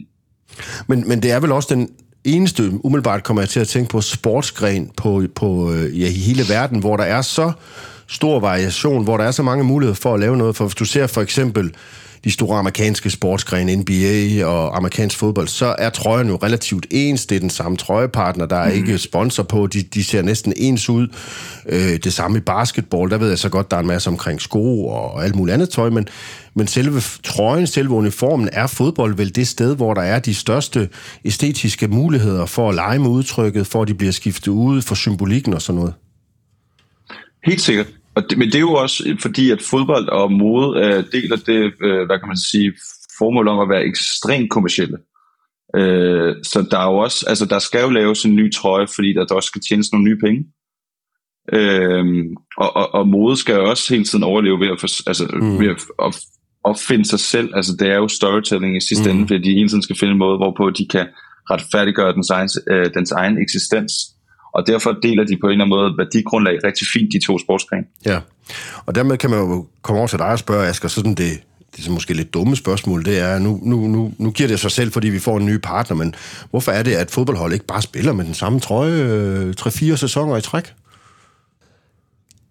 Men, 0.88 1.08
men 1.08 1.22
det 1.24 1.32
er 1.32 1.40
vel 1.40 1.52
også 1.52 1.76
den 1.76 1.90
eneste, 2.24 2.64
umiddelbart 2.84 3.24
kommer 3.24 3.42
jeg 3.42 3.50
til 3.50 3.60
at 3.60 3.68
tænke 3.68 3.90
på, 3.90 4.02
sportsgren 4.02 4.92
på, 4.98 5.24
på, 5.36 5.74
øh, 5.74 6.02
ja, 6.02 6.08
i 6.08 6.20
hele 6.28 6.44
verden, 6.50 6.80
hvor 6.80 6.98
der 6.98 7.04
er 7.04 7.22
så 7.22 7.52
stor 8.08 8.40
variation, 8.40 9.04
hvor 9.04 9.18
der 9.18 9.24
er 9.24 9.32
så 9.32 9.44
mange 9.44 9.64
muligheder 9.64 9.96
for 9.96 10.14
at 10.14 10.20
lave 10.20 10.38
noget. 10.38 10.56
For 10.56 10.66
hvis 10.66 10.76
du 10.76 10.86
ser 10.86 11.08
for 11.08 11.22
eksempel 11.22 11.74
de 12.26 12.32
store 12.32 12.60
amerikanske 12.60 13.10
sportsgrene, 13.10 13.76
NBA 13.76 14.46
og 14.46 14.78
amerikansk 14.78 15.18
fodbold, 15.18 15.48
så 15.48 15.76
er 15.80 15.90
trøjen 15.90 16.28
jo 16.28 16.40
relativt 16.44 16.86
ens. 16.92 17.26
Det 17.26 17.36
er 17.36 17.40
den 17.40 17.50
samme 17.50 17.78
trøjepartner, 17.78 18.46
der 18.46 18.56
er 18.56 18.70
mm. 18.70 18.76
ikke 18.76 18.98
sponsor 18.98 19.44
på. 19.44 19.68
De, 19.68 19.82
de 19.82 20.04
ser 20.04 20.22
næsten 20.22 20.54
ens 20.56 20.90
ud. 20.90 21.08
Øh, 21.70 22.00
det 22.04 22.14
samme 22.14 22.38
i 22.38 22.42
basketball, 22.42 23.12
der 23.12 23.18
ved 23.18 23.30
jeg 23.30 23.40
så 23.40 23.50
godt, 23.50 23.72
der 23.72 23.78
er 23.78 23.82
en 23.82 23.88
masse 23.88 24.10
omkring 24.10 24.42
sko 24.42 24.88
og 24.88 25.24
alt 25.24 25.36
muligt 25.36 25.54
andet 25.54 25.70
tøj, 25.70 25.90
men, 25.90 26.08
men 26.54 26.68
selve 26.68 27.02
trøjen, 27.24 27.68
selve 27.68 27.94
uniformen, 27.94 28.50
er 28.52 28.68
fodbold 28.68 29.16
vel 29.16 29.36
det 29.36 29.48
sted, 29.48 29.76
hvor 29.76 29.94
der 29.94 30.02
er 30.02 30.20
de 30.20 30.34
største 30.34 30.90
æstetiske 31.26 31.88
muligheder 31.88 32.46
for 32.46 32.70
at 32.70 32.76
lege 32.76 33.00
med 33.00 33.10
udtrykket, 33.10 33.68
for 33.68 33.82
at 33.82 33.88
de 33.88 33.94
bliver 33.94 34.14
skiftet 34.14 34.52
ud, 34.52 34.82
for 34.82 34.96
symbolikken 34.96 35.54
og 35.54 35.62
sådan 35.62 35.80
noget. 35.80 35.94
Helt 37.46 37.62
sikkert. 37.62 37.88
Og 38.16 38.30
det, 38.30 38.38
men 38.38 38.48
det 38.48 38.56
er 38.56 38.60
jo 38.60 38.74
også 38.74 39.18
fordi, 39.22 39.52
at 39.52 39.62
fodbold 39.62 40.10
og 40.10 40.32
mode 40.32 40.80
øh, 40.80 41.04
deler 41.12 41.36
det, 41.36 41.74
øh, 41.84 42.06
hvad 42.06 42.20
kan 42.20 42.28
man 42.28 42.38
sige, 42.38 42.74
formål 43.18 43.48
om 43.48 43.60
at 43.60 43.70
være 43.70 43.86
ekstremt 43.86 44.50
kommersielle. 44.50 44.98
Øh, 45.76 46.36
så 46.44 46.68
der 46.72 46.80
er 46.80 46.92
jo 46.92 46.98
også, 46.98 47.26
altså 47.28 47.46
der 47.46 47.60
skal 47.60 47.82
jo 47.82 47.90
laves 47.90 48.26
en 48.26 48.36
ny 48.36 48.52
trøje, 48.54 48.88
fordi 48.96 49.14
der, 49.14 49.26
der 49.26 49.36
også 49.36 49.48
skal 49.48 49.62
tjenes 49.62 49.92
nogle 49.92 50.06
nye 50.06 50.20
penge. 50.26 50.46
Øh, 51.54 52.06
og, 52.58 52.76
og, 52.76 52.94
og 52.94 53.08
mode 53.08 53.38
skal 53.38 53.56
jo 53.56 53.70
også 53.70 53.94
hele 53.94 54.06
tiden 54.06 54.24
overleve 54.24 54.60
ved 54.60 54.68
at, 54.68 54.80
for, 54.80 55.10
altså, 55.10 55.30
mm. 55.34 55.60
ved 55.60 55.68
at, 55.68 55.82
at 56.06 56.16
opfinde 56.64 57.06
sig 57.06 57.20
selv. 57.20 57.50
Altså 57.56 57.76
det 57.80 57.88
er 57.90 57.96
jo 57.96 58.08
storytelling 58.08 58.78
i 58.78 58.88
sidste 58.88 59.12
mm. 59.12 59.16
ende, 59.16 59.28
fordi 59.28 59.44
de 59.44 59.54
hele 59.54 59.70
tiden 59.70 59.84
skal 59.84 59.98
finde 60.00 60.12
en 60.12 60.18
måde, 60.18 60.38
hvorpå 60.38 60.70
de 60.70 60.88
kan 60.88 61.08
retfærdiggøre 61.52 62.14
dens 62.14 62.30
egen, 62.30 62.50
øh, 62.72 62.94
dens 62.94 63.12
egen 63.12 63.38
eksistens. 63.42 63.92
Og 64.56 64.68
derfor 64.68 64.92
deler 64.92 65.24
de 65.24 65.38
på 65.42 65.48
en 65.48 65.52
eller 65.52 65.66
anden 65.66 65.78
måde 65.78 65.98
værdigrundlag 65.98 66.56
rigtig 66.64 66.88
fint, 66.94 67.14
de 67.14 67.26
to 67.28 67.40
sportsgrene. 67.40 67.86
Ja, 68.06 68.20
og 68.86 68.96
dermed 68.96 69.18
kan 69.18 69.30
man 69.30 69.40
jo 69.40 69.66
komme 69.82 70.00
over 70.00 70.08
til 70.08 70.20
dig 70.20 70.28
og 70.28 70.40
spørge, 70.40 70.68
Asger, 70.68 70.90
sådan 70.90 71.16
det, 71.16 71.42
det 71.76 71.88
er 71.88 71.92
måske 71.92 72.14
lidt 72.14 72.34
dumme 72.34 72.56
spørgsmål, 72.56 73.06
det 73.06 73.20
er, 73.20 73.40
nu, 73.40 73.60
nu, 73.64 73.88
nu, 73.88 74.14
nu 74.18 74.32
giver 74.32 74.50
det 74.50 74.60
sig 74.60 74.72
selv, 74.72 74.92
fordi 74.92 75.10
vi 75.10 75.20
får 75.20 75.38
en 75.38 75.46
ny 75.46 75.58
partner, 75.64 75.98
men 75.98 76.16
hvorfor 76.50 76.72
er 76.72 76.84
det, 76.84 76.94
at 76.96 77.12
fodboldhold 77.12 77.54
ikke 77.54 77.66
bare 77.66 77.82
spiller 77.82 78.14
med 78.14 78.26
den 78.26 78.34
samme 78.34 78.60
trøje 78.60 79.04
øh, 79.04 79.54
3-4 79.62 79.96
sæsoner 79.96 80.38
i 80.38 80.42
træk? 80.42 80.74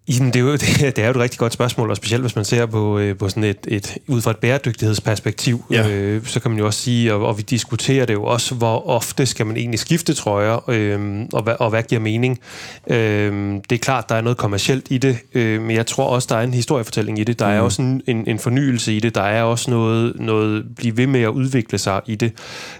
Jamen, 0.07 0.33
det, 0.33 0.35
er 0.35 0.43
jo, 0.43 0.51
det, 0.61 0.95
det 0.95 0.99
er 0.99 1.05
jo 1.05 1.11
et 1.11 1.17
rigtig 1.17 1.39
godt 1.39 1.53
spørgsmål, 1.53 1.89
og 1.89 1.97
specielt 1.97 2.23
hvis 2.23 2.35
man 2.35 2.45
ser 2.45 2.65
på, 2.65 2.99
øh, 2.99 3.17
på 3.17 3.29
sådan 3.29 3.43
et, 3.43 3.57
et, 3.67 3.97
ud 4.07 4.21
fra 4.21 4.31
et 4.31 4.37
bæredygtighedsperspektiv, 4.37 5.63
ja. 5.71 5.89
øh, 5.89 6.25
så 6.25 6.39
kan 6.39 6.51
man 6.51 6.59
jo 6.59 6.65
også 6.65 6.79
sige, 6.79 7.13
og, 7.13 7.25
og 7.25 7.37
vi 7.37 7.41
diskuterer 7.41 8.05
det 8.05 8.13
jo 8.13 8.23
også, 8.23 8.55
hvor 8.55 8.87
ofte 8.87 9.25
skal 9.25 9.45
man 9.45 9.57
egentlig 9.57 9.79
skifte 9.79 10.13
trøjer, 10.13 10.69
øh, 10.69 11.25
og, 11.33 11.43
hvad, 11.43 11.55
og 11.59 11.69
hvad 11.69 11.83
giver 11.83 12.01
mening. 12.01 12.39
Øh, 12.87 13.53
det 13.69 13.75
er 13.75 13.77
klart, 13.77 14.09
der 14.09 14.15
er 14.15 14.21
noget 14.21 14.37
kommercielt 14.37 14.87
i 14.89 14.97
det, 14.97 15.17
øh, 15.33 15.61
men 15.61 15.75
jeg 15.75 15.87
tror 15.87 16.05
også, 16.05 16.27
der 16.31 16.35
er 16.35 16.43
en 16.43 16.53
historiefortælling 16.53 17.19
i 17.19 17.23
det. 17.23 17.39
Der 17.39 17.45
er 17.45 17.59
mm. 17.59 17.65
også 17.65 17.81
en, 17.81 18.01
en, 18.07 18.23
en 18.27 18.39
fornyelse 18.39 18.95
i 18.95 18.99
det. 18.99 19.15
Der 19.15 19.21
er 19.21 19.43
også 19.43 19.71
noget, 19.71 20.13
noget 20.19 20.65
blive 20.75 20.97
ved 20.97 21.07
med 21.07 21.21
at 21.21 21.29
udvikle 21.29 21.77
sig 21.77 22.01
i 22.05 22.15
det. 22.15 22.31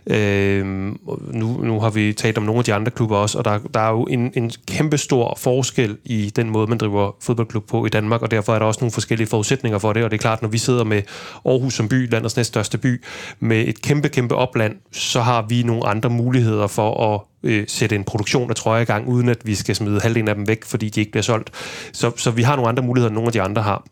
Øh, 0.07 0.65
nu, 0.65 1.59
nu 1.63 1.79
har 1.79 1.89
vi 1.89 2.13
talt 2.13 2.37
om 2.37 2.43
nogle 2.43 2.59
af 2.59 2.65
de 2.65 2.73
andre 2.73 2.91
klubber 2.91 3.17
også, 3.17 3.37
og 3.37 3.45
der, 3.45 3.59
der 3.73 3.79
er 3.79 3.91
jo 3.91 4.03
en, 4.03 4.31
en 4.35 4.51
kæmpe 4.67 4.97
stor 4.97 5.37
forskel 5.41 5.97
i 6.05 6.31
den 6.35 6.49
måde, 6.49 6.67
man 6.67 6.77
driver 6.77 7.14
fodboldklub 7.21 7.67
på 7.67 7.85
i 7.85 7.89
Danmark, 7.89 8.21
og 8.21 8.31
derfor 8.31 8.55
er 8.55 8.59
der 8.59 8.65
også 8.65 8.79
nogle 8.81 8.91
forskellige 8.91 9.27
forudsætninger 9.27 9.79
for 9.79 9.93
det, 9.93 10.03
og 10.03 10.11
det 10.11 10.17
er 10.17 10.21
klart, 10.21 10.41
når 10.41 10.49
vi 10.49 10.57
sidder 10.57 10.83
med 10.83 11.01
Aarhus 11.45 11.73
som 11.73 11.89
by, 11.89 12.11
landets 12.11 12.35
næststørste 12.35 12.77
by, 12.77 13.03
med 13.39 13.67
et 13.67 13.81
kæmpe, 13.81 14.09
kæmpe 14.09 14.35
opland, 14.35 14.75
så 14.91 15.21
har 15.21 15.45
vi 15.49 15.63
nogle 15.63 15.87
andre 15.87 16.09
muligheder 16.09 16.67
for 16.67 17.13
at 17.13 17.21
øh, 17.43 17.65
sætte 17.67 17.95
en 17.95 18.03
produktion 18.03 18.49
af 18.49 18.55
trøjer 18.55 18.81
i 18.81 18.85
gang, 18.85 19.07
uden 19.07 19.29
at 19.29 19.37
vi 19.43 19.55
skal 19.55 19.75
smide 19.75 20.01
halvdelen 20.01 20.27
af 20.27 20.35
dem 20.35 20.47
væk, 20.47 20.65
fordi 20.65 20.89
de 20.89 20.99
ikke 20.99 21.11
bliver 21.11 21.23
solgt. 21.23 21.51
Så, 21.91 22.11
så 22.17 22.31
vi 22.31 22.43
har 22.43 22.55
nogle 22.55 22.69
andre 22.69 22.83
muligheder, 22.83 23.09
end 23.09 23.15
nogle 23.15 23.27
af 23.27 23.33
de 23.33 23.41
andre 23.41 23.61
har. 23.61 23.83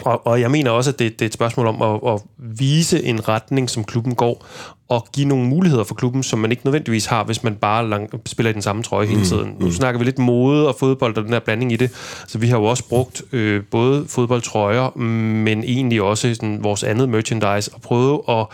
Og, 0.00 0.26
og 0.26 0.40
jeg 0.40 0.50
mener 0.50 0.70
også, 0.70 0.90
at 0.90 0.98
det, 0.98 1.12
det 1.12 1.22
er 1.22 1.26
et 1.26 1.32
spørgsmål 1.32 1.66
om 1.66 1.82
at, 1.82 2.12
at 2.12 2.20
vise 2.38 3.04
en 3.04 3.28
retning, 3.28 3.70
som 3.70 3.84
klubben 3.84 4.14
går, 4.14 4.46
og 4.92 5.08
give 5.12 5.28
nogle 5.28 5.48
muligheder 5.48 5.84
for 5.84 5.94
klubben, 5.94 6.22
som 6.22 6.38
man 6.38 6.50
ikke 6.50 6.64
nødvendigvis 6.64 7.06
har, 7.06 7.24
hvis 7.24 7.42
man 7.42 7.54
bare 7.54 7.88
lang, 7.88 8.10
spiller 8.26 8.50
i 8.50 8.52
den 8.52 8.62
samme 8.62 8.82
trøje 8.82 9.06
hele 9.06 9.18
mm, 9.18 9.24
tiden. 9.24 9.46
Mm, 9.46 9.56
mm. 9.58 9.64
Nu 9.64 9.72
snakker 9.72 9.98
vi 9.98 10.04
lidt 10.04 10.18
mode 10.18 10.68
og 10.68 10.76
fodbold 10.80 11.16
og 11.16 11.24
den 11.24 11.32
der 11.32 11.40
blanding 11.40 11.72
i 11.72 11.76
det. 11.76 11.90
Så 12.26 12.38
vi 12.38 12.46
har 12.46 12.58
jo 12.58 12.64
også 12.64 12.88
brugt 12.88 13.22
øh, 13.32 13.62
både 13.70 14.04
fodboldtrøjer, 14.08 14.98
men 14.98 15.64
egentlig 15.64 16.02
også 16.02 16.34
sådan, 16.34 16.64
vores 16.64 16.82
andet 16.82 17.08
merchandise, 17.08 17.70
og 17.74 17.80
prøvet 17.80 18.20
at 18.28 18.46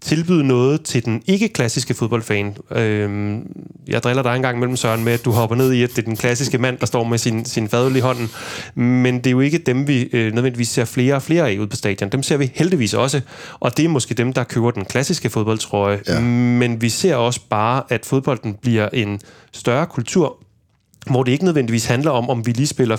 tilbyde 0.00 0.44
noget 0.46 0.82
til 0.82 1.04
den 1.04 1.22
ikke-klassiske 1.26 1.94
fodboldfan. 1.94 2.56
Øhm, 2.70 3.46
jeg 3.88 4.02
driller 4.02 4.22
dig 4.22 4.36
engang 4.36 4.58
mellem 4.58 4.76
Søren 4.76 5.04
med, 5.04 5.12
at 5.12 5.24
du 5.24 5.30
hopper 5.30 5.56
ned 5.56 5.72
i, 5.72 5.82
at 5.82 5.90
det 5.90 5.98
er 5.98 6.02
den 6.02 6.16
klassiske 6.16 6.58
mand, 6.58 6.78
der 6.78 6.86
står 6.86 7.04
med 7.04 7.18
sin, 7.18 7.44
sin 7.44 7.68
fadøl 7.68 7.96
i 7.96 8.00
hånden. 8.00 8.30
Men 8.74 9.18
det 9.18 9.26
er 9.26 9.30
jo 9.30 9.40
ikke 9.40 9.58
dem, 9.58 9.88
vi 9.88 10.08
øh, 10.12 10.32
nødvendigvis 10.32 10.68
ser 10.68 10.84
flere 10.84 11.14
og 11.14 11.22
flere 11.22 11.50
af 11.50 11.58
ude 11.58 11.66
på 11.66 11.76
stadion. 11.76 12.10
Dem 12.10 12.22
ser 12.22 12.36
vi 12.36 12.50
heldigvis 12.54 12.94
også. 12.94 13.20
Og 13.60 13.76
det 13.76 13.84
er 13.84 13.88
måske 13.88 14.14
dem, 14.14 14.32
der 14.32 14.44
køber 14.44 14.70
den 14.70 14.84
klassiske 14.84 15.30
fodboldtrøje. 15.30 15.77
Ja. 15.86 16.20
Men 16.20 16.82
vi 16.82 16.88
ser 16.88 17.14
også 17.14 17.40
bare, 17.50 17.82
at 17.88 18.06
fodbolden 18.06 18.54
bliver 18.54 18.88
en 18.92 19.20
større 19.52 19.86
kultur, 19.86 20.38
hvor 21.10 21.22
det 21.22 21.32
ikke 21.32 21.44
nødvendigvis 21.44 21.84
handler 21.86 22.10
om, 22.10 22.30
om 22.30 22.46
vi 22.46 22.52
lige 22.52 22.66
spiller 22.66 22.96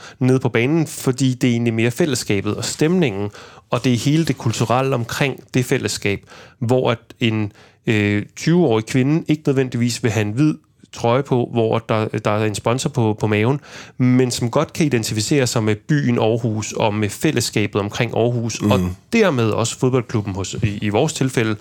4-4-2 0.00 0.16
nede 0.18 0.40
på 0.40 0.48
banen, 0.48 0.86
fordi 0.86 1.34
det 1.34 1.48
er 1.48 1.52
egentlig 1.52 1.74
mere 1.74 1.90
fællesskabet 1.90 2.56
og 2.56 2.64
stemningen, 2.64 3.30
og 3.70 3.84
det 3.84 3.92
er 3.92 3.96
hele 3.96 4.24
det 4.24 4.38
kulturelle 4.38 4.94
omkring 4.94 5.40
det 5.54 5.64
fællesskab, 5.64 6.20
hvor 6.58 6.90
at 6.90 6.98
en 7.20 7.52
øh, 7.86 8.22
20-årig 8.40 8.86
kvinde 8.86 9.24
ikke 9.28 9.42
nødvendigvis 9.46 10.02
vil 10.02 10.10
have 10.10 10.26
en 10.26 10.32
hvid 10.32 10.54
trøje 10.92 11.22
på, 11.22 11.48
hvor 11.52 11.78
der, 11.78 12.08
der 12.08 12.30
er 12.30 12.44
en 12.44 12.54
sponsor 12.54 12.90
på, 12.90 13.16
på 13.20 13.26
maven, 13.26 13.60
men 13.98 14.30
som 14.30 14.50
godt 14.50 14.72
kan 14.72 14.86
identificere 14.86 15.46
sig 15.46 15.64
med 15.64 15.76
byen 15.76 16.18
Aarhus 16.18 16.72
og 16.72 16.94
med 16.94 17.08
fællesskabet 17.08 17.80
omkring 17.80 18.16
Aarhus, 18.16 18.62
mm. 18.62 18.70
og 18.70 18.80
dermed 19.12 19.50
også 19.50 19.78
fodboldklubben 19.78 20.34
hos, 20.34 20.54
i, 20.54 20.78
i 20.82 20.88
vores 20.88 21.12
tilfælde. 21.12 21.56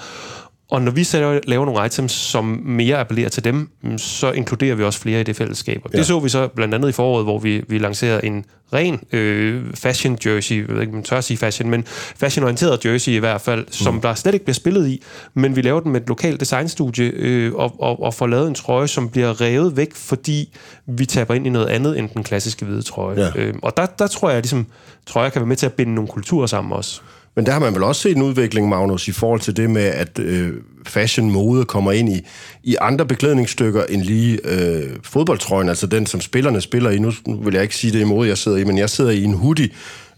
Og 0.71 0.81
når 0.81 0.91
vi 0.91 1.03
så 1.03 1.41
laver 1.47 1.65
nogle 1.65 1.85
items, 1.85 2.11
som 2.11 2.45
mere 2.65 2.97
appellerer 2.97 3.29
til 3.29 3.43
dem, 3.43 3.69
mm, 3.81 3.97
så 3.97 4.31
inkluderer 4.31 4.75
vi 4.75 4.83
også 4.83 4.99
flere 4.99 5.21
i 5.21 5.23
det 5.23 5.35
fællesskab. 5.35 5.81
Ja. 5.93 5.97
det 5.97 6.05
så 6.05 6.19
vi 6.19 6.29
så 6.29 6.47
blandt 6.47 6.73
andet 6.73 6.89
i 6.89 6.91
foråret, 6.91 7.25
hvor 7.25 7.39
vi, 7.39 7.63
vi 7.67 7.77
lancerede 7.77 8.25
en 8.25 8.45
ren 8.73 8.99
øh, 9.11 9.63
fashion 9.73 10.17
jersey, 10.25 10.67
jeg 10.67 10.75
ved 10.75 10.81
ikke, 10.81 10.93
man 10.93 11.03
tør 11.03 11.17
at 11.17 11.23
sige 11.23 11.37
fashion, 11.37 11.69
men 11.69 11.83
fashionorienteret 12.15 12.85
jersey 12.85 13.11
i 13.11 13.17
hvert 13.17 13.41
fald, 13.41 13.65
som 13.71 13.93
mm. 13.93 14.01
der 14.01 14.13
slet 14.13 14.33
ikke 14.33 14.45
bliver 14.45 14.53
spillet 14.53 14.87
i, 14.87 15.03
men 15.33 15.55
vi 15.55 15.61
laver 15.61 15.79
den 15.79 15.91
med 15.91 16.01
et 16.01 16.07
lokalt 16.07 16.39
designstudie 16.39 17.11
øh, 17.15 17.53
og, 17.53 17.81
og, 17.81 18.03
og 18.03 18.13
får 18.13 18.27
lavet 18.27 18.47
en 18.47 18.55
trøje, 18.55 18.87
som 18.87 19.09
bliver 19.09 19.41
revet 19.41 19.77
væk, 19.77 19.95
fordi 19.95 20.57
vi 20.85 21.05
taber 21.05 21.33
ind 21.33 21.47
i 21.47 21.49
noget 21.49 21.67
andet 21.67 21.99
end 21.99 22.09
den 22.09 22.23
klassiske 22.23 22.65
hvide 22.65 22.81
trøje. 22.81 23.21
Ja. 23.21 23.31
Øh, 23.35 23.53
og 23.61 23.77
der, 23.77 23.85
der 23.85 24.07
tror 24.07 24.29
jeg, 24.29 24.41
ligesom, 24.41 24.67
tror 25.05 25.23
jeg 25.23 25.31
kan 25.31 25.39
være 25.39 25.47
med 25.47 25.55
til 25.55 25.65
at 25.65 25.73
binde 25.73 25.95
nogle 25.95 26.07
kulturer 26.07 26.47
sammen 26.47 26.73
også. 26.73 27.01
Men 27.35 27.45
der 27.45 27.51
har 27.51 27.59
man 27.59 27.73
vel 27.73 27.83
også 27.83 28.01
set 28.01 28.15
en 28.15 28.21
udvikling, 28.21 28.69
Magnus, 28.69 29.07
i 29.07 29.11
forhold 29.11 29.39
til 29.39 29.57
det 29.57 29.69
med, 29.69 29.81
at 29.81 30.19
øh, 30.19 30.53
fashion-mode 30.87 31.65
kommer 31.65 31.91
ind 31.91 32.09
i, 32.09 32.19
i 32.63 32.75
andre 32.81 33.05
beklædningsstykker 33.05 33.83
end 33.83 34.01
lige 34.01 34.39
øh, 34.43 34.89
fodboldtrøjen, 35.03 35.69
altså 35.69 35.87
den, 35.87 36.05
som 36.05 36.21
spillerne 36.21 36.61
spiller 36.61 36.89
i. 36.89 36.99
Nu 36.99 37.11
vil 37.43 37.53
jeg 37.53 37.63
ikke 37.63 37.75
sige 37.75 37.93
det 37.93 38.01
imod, 38.01 38.27
jeg 38.27 38.37
sidder 38.37 38.57
i, 38.57 38.63
men 38.63 38.77
jeg 38.77 38.89
sidder 38.89 39.11
i 39.11 39.23
en 39.23 39.33
hoodie 39.33 39.69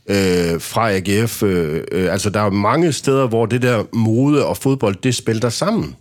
øh, 0.09 0.61
fra 0.61 0.91
AGF. 0.91 1.43
Øh, 1.43 1.83
øh, 1.91 2.11
altså, 2.11 2.29
der 2.29 2.39
er 2.39 2.49
mange 2.49 2.91
steder, 2.91 3.27
hvor 3.27 3.45
det 3.45 3.61
der 3.61 3.83
mode 3.93 4.45
og 4.45 4.57
fodbold, 4.57 4.95
det 4.95 5.15
spiller 5.15 5.49
sammen. 5.49 5.95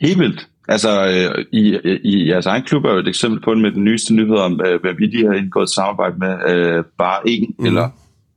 Helt 0.00 0.18
vildt. 0.18 0.48
Altså, 0.68 1.06
øh, 1.06 1.44
i, 1.52 1.78
i 2.04 2.28
jeres 2.28 2.46
egen 2.46 2.62
klub 2.62 2.84
er 2.84 2.92
jo 2.92 2.98
et 2.98 3.08
eksempel 3.08 3.40
på 3.40 3.54
det 3.54 3.62
med 3.62 3.72
den 3.72 3.84
nyeste 3.84 4.14
nyhed 4.14 4.36
om, 4.36 4.60
øh, 4.66 4.80
hvad 4.80 4.94
vi 4.98 5.06
lige 5.06 5.26
har 5.26 5.34
indgået 5.34 5.70
samarbejde 5.70 6.16
med 6.18 6.50
øh, 6.50 6.84
Bare 6.98 7.28
En, 7.28 7.54
mm. 7.58 7.66
eller 7.66 7.90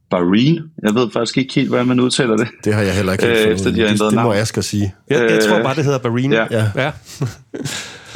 Bahrain. 0.09 0.59
Jeg 0.83 0.95
ved 0.95 1.11
faktisk 1.11 1.37
ikke 1.37 1.53
helt, 1.53 1.67
hvordan 1.69 1.87
man 1.87 1.99
udtaler 1.99 2.37
det. 2.37 2.47
Det 2.63 2.73
har 2.73 2.81
jeg 2.81 2.95
heller 2.95 3.11
ikke 3.13 3.25
helt 3.25 3.47
øh, 3.47 3.53
efter 3.53 3.71
de 3.71 3.81
har 3.81 3.87
det, 3.87 3.99
det 3.99 4.23
må 4.23 4.33
Asger 4.33 4.61
sige. 4.61 4.95
Jeg, 5.09 5.31
jeg 5.31 5.43
tror 5.43 5.63
bare, 5.63 5.75
det 5.75 5.83
hedder 5.83 5.99
Bahrain. 5.99 6.31
Ja. 6.31 6.47
ja. 6.51 6.71
ja. 6.75 6.91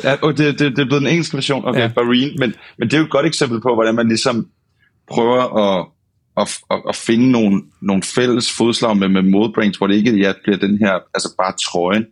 ja 0.03 0.15
og 0.21 0.38
det, 0.38 0.60
det, 0.60 0.71
det 0.71 0.79
er 0.79 0.86
blevet 0.86 1.01
en 1.01 1.08
engelsk 1.08 1.34
version, 1.34 1.65
okay, 1.67 1.79
ja. 1.79 1.88
Bahrain. 1.88 2.36
Men, 2.39 2.53
men 2.77 2.88
det 2.88 2.93
er 2.93 2.97
jo 2.97 3.03
et 3.03 3.12
godt 3.12 3.25
eksempel 3.25 3.62
på, 3.62 3.73
hvordan 3.73 3.95
man 3.95 4.08
ligesom 4.08 4.47
prøver 5.12 5.58
at, 5.63 5.88
at, 6.38 6.58
at, 6.71 6.82
at 6.89 6.95
finde 6.95 7.32
nogle, 7.32 7.62
nogle 7.82 8.03
fælles 8.03 8.51
fodslag 8.51 8.97
med, 8.97 9.10
med 9.10 9.21
modebrands, 9.21 9.77
hvor 9.77 9.88
det 9.88 9.95
ikke 9.95 10.17
ja, 10.17 10.34
bliver 10.43 10.58
den 10.58 10.77
her, 10.77 10.93
altså 11.13 11.36
bare 11.38 11.53
trøjen 11.65 12.06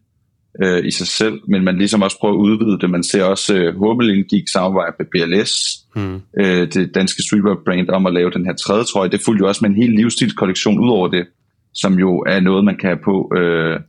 øh, 0.63 0.85
i 0.85 0.91
sig 0.91 1.07
selv, 1.07 1.39
men 1.47 1.63
man 1.63 1.77
ligesom 1.77 2.01
også 2.01 2.17
prøver 2.19 2.33
at 2.33 2.39
udvide 2.39 2.79
det. 2.79 2.89
Man 2.89 3.03
ser 3.03 3.23
også, 3.23 3.55
øh, 3.55 3.75
Hummel 3.75 4.23
gik 4.23 4.47
samarbejde 4.47 4.95
med 4.99 5.05
BLS, 5.11 5.53
mm. 5.95 6.21
øh, 6.39 6.73
det 6.73 6.95
danske 6.95 7.23
streetwear 7.23 7.57
brand, 7.65 7.89
om 7.89 8.05
at 8.05 8.13
lave 8.13 8.31
den 8.31 8.45
her 8.45 8.53
tredje 8.53 8.83
trøje. 8.83 9.09
Det 9.09 9.21
fulgte 9.25 9.41
jo 9.41 9.47
også 9.47 9.59
med 9.61 9.69
en 9.69 9.81
hel 9.81 9.89
livsstilskollektion 9.89 10.79
ud 10.79 10.89
over 10.89 11.07
det, 11.07 11.25
som 11.73 11.99
jo 11.99 12.19
er 12.19 12.39
noget, 12.39 12.65
man 12.65 12.77
kan 12.77 12.87
have 12.87 12.99
på 13.03 13.31
øh, 13.37 13.79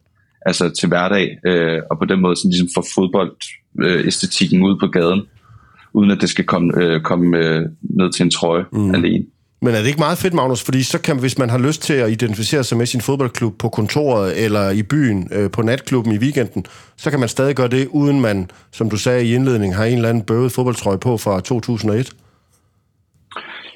altså 0.47 0.71
til 0.81 0.89
hverdag, 0.89 1.39
øh, 1.47 1.81
og 1.91 1.99
på 1.99 2.05
den 2.05 2.21
måde 2.21 2.37
sådan 2.37 2.51
ligesom 2.51 2.69
få 2.77 2.85
fodboldæstetikken 2.95 4.59
øh, 4.59 4.65
ud 4.65 4.77
på 4.81 4.87
gaden, 4.87 5.23
uden 5.93 6.11
at 6.11 6.21
det 6.21 6.29
skal 6.29 6.45
komme, 6.45 6.83
øh, 6.83 7.01
komme 7.01 7.39
øh, 7.39 7.63
ned 7.83 8.13
til 8.13 8.25
en 8.25 8.31
trøje 8.31 8.65
mm. 8.73 8.95
alene. 8.95 9.25
Men 9.63 9.75
er 9.75 9.79
det 9.79 9.87
ikke 9.87 9.99
meget 9.99 10.19
fedt, 10.19 10.35
Magnus? 10.35 10.63
Fordi 10.63 10.83
så 10.83 10.99
kan, 10.99 11.19
hvis 11.19 11.39
man 11.39 11.51
har 11.51 11.59
lyst 11.59 11.83
til 11.83 11.93
at 11.93 12.11
identificere 12.11 12.65
sig 12.65 12.79
med 12.79 12.87
sin 12.87 13.01
fodboldklub 13.01 13.59
på 13.59 13.69
kontoret 13.69 14.45
eller 14.45 14.71
i 14.71 14.83
byen 14.83 15.29
øh, 15.33 15.51
på 15.51 15.63
natklubben 15.63 16.13
i 16.13 16.19
weekenden, 16.19 16.65
så 16.97 17.11
kan 17.11 17.21
man 17.21 17.29
stadig 17.29 17.57
gøre 17.57 17.69
det, 17.69 17.89
uden 17.91 18.21
man, 18.21 18.51
som 18.73 18.91
du 18.91 18.97
sagde 18.97 19.25
i 19.25 19.35
indledningen, 19.35 19.77
har 19.77 19.85
en 19.85 19.97
eller 19.97 20.09
anden 20.09 20.25
bøvet 20.25 20.53
fodboldtrøje 20.53 20.99
på 20.99 21.17
fra 21.17 21.41
2001? 21.41 22.13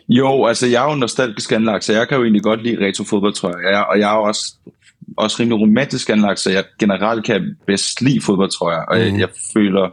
Jo, 0.09 0.47
altså 0.47 0.67
jeg 0.67 0.85
er 0.85 0.91
jo 0.91 0.97
nostalgisk 0.97 1.53
anlagt, 1.53 1.85
så 1.85 1.93
jeg 1.93 2.09
kan 2.09 2.17
jo 2.17 2.23
egentlig 2.23 2.43
godt 2.43 2.63
lide 2.63 2.87
retro 2.87 3.05
fodboldtrøjer. 3.05 3.81
og 3.81 3.99
jeg 3.99 4.15
er 4.15 4.19
også, 4.19 4.55
også 5.17 5.37
rimelig 5.41 5.61
romantisk 5.61 6.11
anlagt, 6.11 6.41
så 6.41 6.51
jeg 6.51 6.65
generelt 6.81 7.25
kan 7.25 7.57
bedst 7.67 8.03
lide 8.03 8.21
fodboldtrøjer. 8.21 8.83
Og 8.83 8.97
mm. 8.97 9.03
jeg, 9.03 9.19
jeg 9.19 9.29
føler 9.53 9.91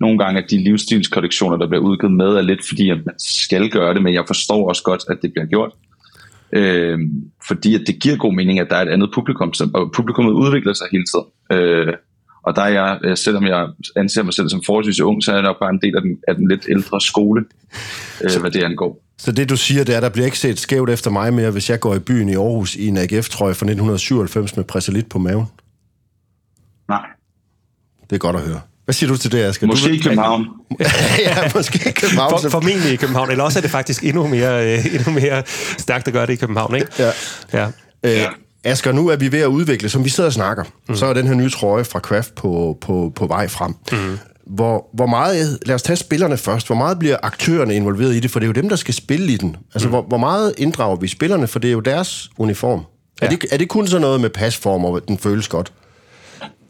nogle 0.00 0.18
gange, 0.18 0.42
at 0.42 0.50
de 0.50 0.64
livsstilskollektioner, 0.64 1.56
der 1.56 1.66
bliver 1.68 1.82
udgivet 1.82 2.12
med, 2.12 2.26
er 2.26 2.42
lidt 2.42 2.68
fordi, 2.68 2.90
at 2.90 3.06
man 3.06 3.14
skal 3.18 3.70
gøre 3.70 3.94
det, 3.94 4.02
men 4.02 4.14
jeg 4.14 4.24
forstår 4.26 4.68
også 4.68 4.82
godt, 4.82 5.04
at 5.10 5.18
det 5.22 5.32
bliver 5.32 5.46
gjort. 5.46 5.72
Øh, 6.52 6.98
fordi 7.48 7.74
at 7.74 7.82
det 7.86 8.02
giver 8.02 8.16
god 8.16 8.34
mening, 8.34 8.60
at 8.60 8.66
der 8.70 8.76
er 8.76 8.82
et 8.82 8.88
andet 8.88 9.10
publikum, 9.14 9.52
og 9.74 9.92
publikummet 9.96 10.32
udvikler 10.32 10.72
sig 10.72 10.86
hele 10.92 11.04
tiden. 11.04 11.26
Øh, 11.52 11.94
og 12.42 12.56
der 12.56 12.62
er 12.62 12.68
jeg, 12.68 12.98
øh, 13.04 13.16
selvom 13.16 13.46
jeg 13.46 13.68
anser 13.96 14.22
mig 14.22 14.34
selv 14.34 14.48
som 14.48 14.62
forholdsvis 14.66 15.00
ung, 15.00 15.22
så 15.22 15.30
er 15.30 15.34
jeg 15.34 15.42
nok 15.42 15.58
bare 15.60 15.70
en 15.70 15.80
del 15.82 15.96
af 15.96 16.02
den, 16.02 16.18
af 16.28 16.34
den 16.34 16.48
lidt 16.48 16.66
ældre 16.68 17.00
skole, 17.00 17.44
øh, 18.24 18.40
hvad 18.40 18.50
det 18.50 18.62
angår. 18.62 19.02
Så 19.18 19.32
det 19.32 19.48
du 19.48 19.56
siger, 19.56 19.84
det 19.84 19.92
er, 19.92 19.96
at 19.96 20.02
der 20.02 20.08
bliver 20.08 20.24
ikke 20.24 20.38
set 20.38 20.58
skævt 20.58 20.90
efter 20.90 21.10
mig 21.10 21.34
mere, 21.34 21.50
hvis 21.50 21.70
jeg 21.70 21.80
går 21.80 21.94
i 21.94 21.98
byen 21.98 22.28
i 22.28 22.34
Aarhus 22.34 22.76
i 22.76 22.86
en 22.86 22.96
AGF-trøje 22.96 23.54
fra 23.54 23.66
1997 23.66 24.56
med 24.56 24.64
præsalit 24.64 25.08
på 25.08 25.18
maven? 25.18 25.46
Nej. 26.88 27.06
Det 28.10 28.16
er 28.16 28.18
godt 28.18 28.36
at 28.36 28.42
høre. 28.42 28.60
Hvad 28.90 28.94
siger 28.94 29.10
du 29.10 29.16
til 29.16 29.32
det, 29.32 29.38
Asger? 29.38 29.66
Måske 29.66 29.94
i 29.94 29.98
København. 29.98 30.46
ja, 31.26 31.36
måske 31.54 31.88
i 31.88 31.92
København. 31.92 32.42
For, 32.42 32.48
formentlig 32.48 32.92
i 32.92 32.96
København, 32.96 33.30
eller 33.30 33.44
også 33.44 33.58
er 33.58 33.60
det 33.60 33.70
faktisk 33.70 34.04
endnu 34.04 34.26
mere, 34.26 34.78
øh, 34.78 34.94
endnu 34.94 35.12
mere 35.12 35.42
stærkt 35.78 36.06
at 36.06 36.12
gøre 36.12 36.26
det 36.26 36.32
i 36.32 36.36
København, 36.36 36.74
ikke? 36.74 36.86
Ja. 36.98 37.10
ja. 37.52 37.66
Øh, 38.02 38.12
ja. 38.12 38.26
Asger, 38.64 38.92
nu 38.92 39.08
er 39.08 39.16
vi 39.16 39.32
ved 39.32 39.38
at 39.38 39.46
udvikle, 39.46 39.88
som 39.88 40.04
vi 40.04 40.08
sidder 40.08 40.28
og 40.28 40.32
snakker, 40.32 40.64
mm. 40.88 40.96
så 40.96 41.06
er 41.06 41.12
den 41.12 41.26
her 41.26 41.34
nye 41.34 41.50
trøje 41.50 41.84
fra 41.84 41.98
Kraft 41.98 42.34
på, 42.34 42.78
på, 42.80 43.12
på 43.16 43.26
vej 43.26 43.48
frem. 43.48 43.74
Mm. 43.92 44.18
Hvor, 44.46 44.88
hvor 44.94 45.06
meget, 45.06 45.58
lad 45.66 45.74
os 45.74 45.82
tage 45.82 45.96
spillerne 45.96 46.36
først, 46.36 46.66
hvor 46.66 46.76
meget 46.76 46.98
bliver 46.98 47.16
aktørerne 47.22 47.74
involveret 47.74 48.14
i 48.14 48.20
det, 48.20 48.30
for 48.30 48.40
det 48.40 48.44
er 48.44 48.48
jo 48.48 48.62
dem, 48.62 48.68
der 48.68 48.76
skal 48.76 48.94
spille 48.94 49.32
i 49.32 49.36
den. 49.36 49.56
Altså, 49.74 49.88
mm. 49.88 49.92
hvor, 49.92 50.02
hvor 50.02 50.18
meget 50.18 50.54
inddrager 50.58 50.96
vi 50.96 51.08
spillerne, 51.08 51.46
for 51.46 51.58
det 51.58 51.68
er 51.68 51.72
jo 51.72 51.80
deres 51.80 52.30
uniform. 52.38 52.80
Ja. 53.22 53.26
Er, 53.26 53.30
det, 53.30 53.44
er 53.50 53.56
det 53.56 53.68
kun 53.68 53.86
sådan 53.86 54.00
noget 54.00 54.20
med 54.20 54.30
pasform, 54.30 54.84
og 54.84 55.08
den 55.08 55.18
føles 55.18 55.48
godt? 55.48 55.72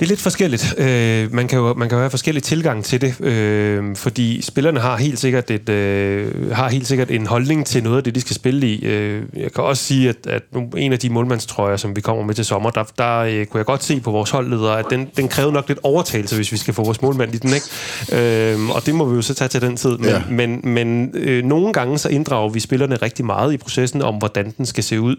Det 0.01 0.07
er 0.07 0.09
lidt 0.09 0.21
forskelligt. 0.21 0.75
Øh, 0.79 1.35
man, 1.35 1.49
kan 1.49 1.59
jo, 1.59 1.75
man 1.75 1.89
kan 1.89 1.97
jo 1.97 2.03
have 2.03 2.11
forskellige 2.11 2.43
tilgang 2.43 2.85
til 2.85 3.01
det, 3.01 3.21
øh, 3.21 3.97
fordi 3.97 4.43
spillerne 4.43 4.81
har 4.81 4.97
helt, 4.97 5.19
sikkert 5.19 5.51
et, 5.51 5.69
øh, 5.69 6.51
har 6.51 6.69
helt 6.69 6.87
sikkert 6.87 7.11
en 7.11 7.27
holdning 7.27 7.67
til 7.67 7.83
noget 7.83 7.97
af 7.97 8.05
det, 8.05 8.15
de 8.15 8.21
skal 8.21 8.37
spille 8.37 8.67
i. 8.67 8.85
Øh, 8.85 9.23
jeg 9.37 9.53
kan 9.53 9.65
også 9.65 9.85
sige, 9.85 10.09
at, 10.09 10.17
at 10.27 10.43
en 10.77 10.93
af 10.93 10.99
de 10.99 11.11
målmandstrøjer, 11.11 11.77
som 11.77 11.97
vi 11.97 12.01
kommer 12.01 12.25
med 12.25 12.35
til 12.35 12.45
sommer, 12.45 12.71
der, 12.71 12.85
der 12.99 13.19
øh, 13.19 13.47
kunne 13.47 13.59
jeg 13.59 13.67
godt 13.67 13.85
se 13.85 14.01
på 14.01 14.11
vores 14.11 14.31
holdledere, 14.31 14.79
at 14.79 14.87
den, 14.91 15.09
den 15.17 15.29
krævede 15.29 15.53
nok 15.53 15.69
lidt 15.69 15.81
overtagelse, 15.83 16.37
hvis 16.37 16.53
vi 16.53 16.57
skal 16.57 16.75
få 16.75 16.85
vores 16.85 17.03
målmand 17.03 17.35
i 17.35 17.39
den. 17.39 17.51
Ikke? 17.55 18.53
Øh, 18.53 18.71
og 18.71 18.87
det 18.87 18.95
må 18.95 19.05
vi 19.05 19.17
jo 19.17 19.23
så 19.23 19.35
tage 19.35 19.49
til 19.49 19.61
den 19.61 19.77
tid. 19.77 19.99
Men, 19.99 20.09
ja. 20.09 20.23
men, 20.31 20.61
men 20.65 21.11
øh, 21.15 21.45
nogle 21.45 21.73
gange 21.73 21.99
så 21.99 22.09
inddrager 22.09 22.49
vi 22.49 22.61
spillerne 22.61 22.97
rigtig 22.97 23.25
meget 23.25 23.53
i 23.53 23.57
processen 23.57 24.03
om, 24.03 24.15
hvordan 24.15 24.55
den 24.59 24.67
skal 24.67 24.85
se 24.85 25.01
ud. 25.01 25.17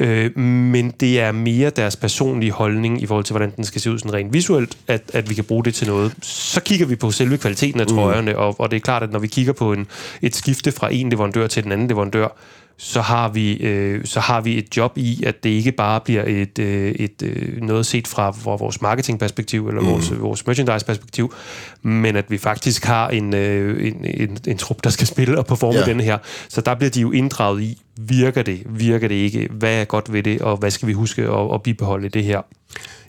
Øh, 0.00 0.38
men 0.38 0.90
det 1.00 1.20
er 1.20 1.32
mere 1.32 1.70
deres 1.70 1.96
personlige 1.96 2.52
holdning 2.52 3.02
i 3.02 3.06
forhold 3.06 3.24
til, 3.24 3.32
hvordan 3.32 3.52
den 3.56 3.64
skal 3.64 3.80
se 3.80 3.90
ud 3.90 3.98
sådan 3.98 4.15
rent 4.16 4.32
visuelt, 4.32 4.78
at, 4.88 5.02
at 5.12 5.30
vi 5.30 5.34
kan 5.34 5.44
bruge 5.44 5.64
det 5.64 5.74
til 5.74 5.86
noget. 5.86 6.14
Så 6.22 6.60
kigger 6.60 6.86
vi 6.86 6.96
på 6.96 7.10
selve 7.10 7.38
kvaliteten 7.38 7.80
af 7.80 7.86
mm. 7.90 7.96
trøjerne, 7.96 8.32
mm. 8.32 8.38
og, 8.38 8.60
og 8.60 8.70
det 8.70 8.76
er 8.76 8.80
klart, 8.80 9.02
at 9.02 9.12
når 9.12 9.18
vi 9.18 9.26
kigger 9.26 9.52
på 9.52 9.72
en, 9.72 9.86
et 10.22 10.36
skifte 10.36 10.72
fra 10.72 10.92
en 10.92 11.10
leverandør 11.10 11.46
til 11.46 11.64
den 11.64 11.72
anden 11.72 11.88
leverandør, 11.88 12.28
så 12.78 13.00
har 13.00 13.28
vi 13.28 13.56
øh, 13.56 14.04
så 14.04 14.20
har 14.20 14.40
vi 14.40 14.58
et 14.58 14.76
job 14.76 14.98
i 14.98 15.24
at 15.26 15.44
det 15.44 15.50
ikke 15.50 15.72
bare 15.72 16.00
bliver 16.00 16.24
et 16.26 16.58
øh, 16.58 16.92
et 16.92 17.22
øh, 17.22 17.62
noget 17.62 17.86
set 17.86 18.08
fra, 18.08 18.30
fra 18.30 18.56
vores 18.56 18.82
marketingperspektiv 18.82 19.68
eller 19.68 19.80
mm. 19.80 19.88
vores 19.88 20.20
vores 20.20 20.46
merchandise 20.46 20.86
perspektiv, 20.86 21.34
men 21.82 22.16
at 22.16 22.30
vi 22.30 22.38
faktisk 22.38 22.84
har 22.84 23.08
en 23.08 23.34
øh, 23.34 23.86
en, 23.86 24.04
en, 24.04 24.38
en 24.46 24.58
trup 24.58 24.84
der 24.84 24.90
skal 24.90 25.06
spille 25.06 25.38
og 25.38 25.46
performe 25.46 25.78
yeah. 25.78 25.86
den 25.86 26.00
her. 26.00 26.18
Så 26.48 26.60
der 26.60 26.74
bliver 26.74 26.90
de 26.90 27.00
jo 27.00 27.12
inddraget 27.12 27.62
i 27.62 27.78
virker 27.96 28.42
det, 28.42 28.62
virker 28.66 29.08
det 29.08 29.14
ikke, 29.14 29.48
hvad 29.50 29.80
er 29.80 29.84
godt 29.84 30.12
ved 30.12 30.22
det 30.22 30.42
og 30.42 30.56
hvad 30.56 30.70
skal 30.70 30.88
vi 30.88 30.92
huske 30.92 31.22
at, 31.22 31.54
at 31.54 31.62
bibeholde 31.62 32.08
det 32.08 32.24
her. 32.24 32.42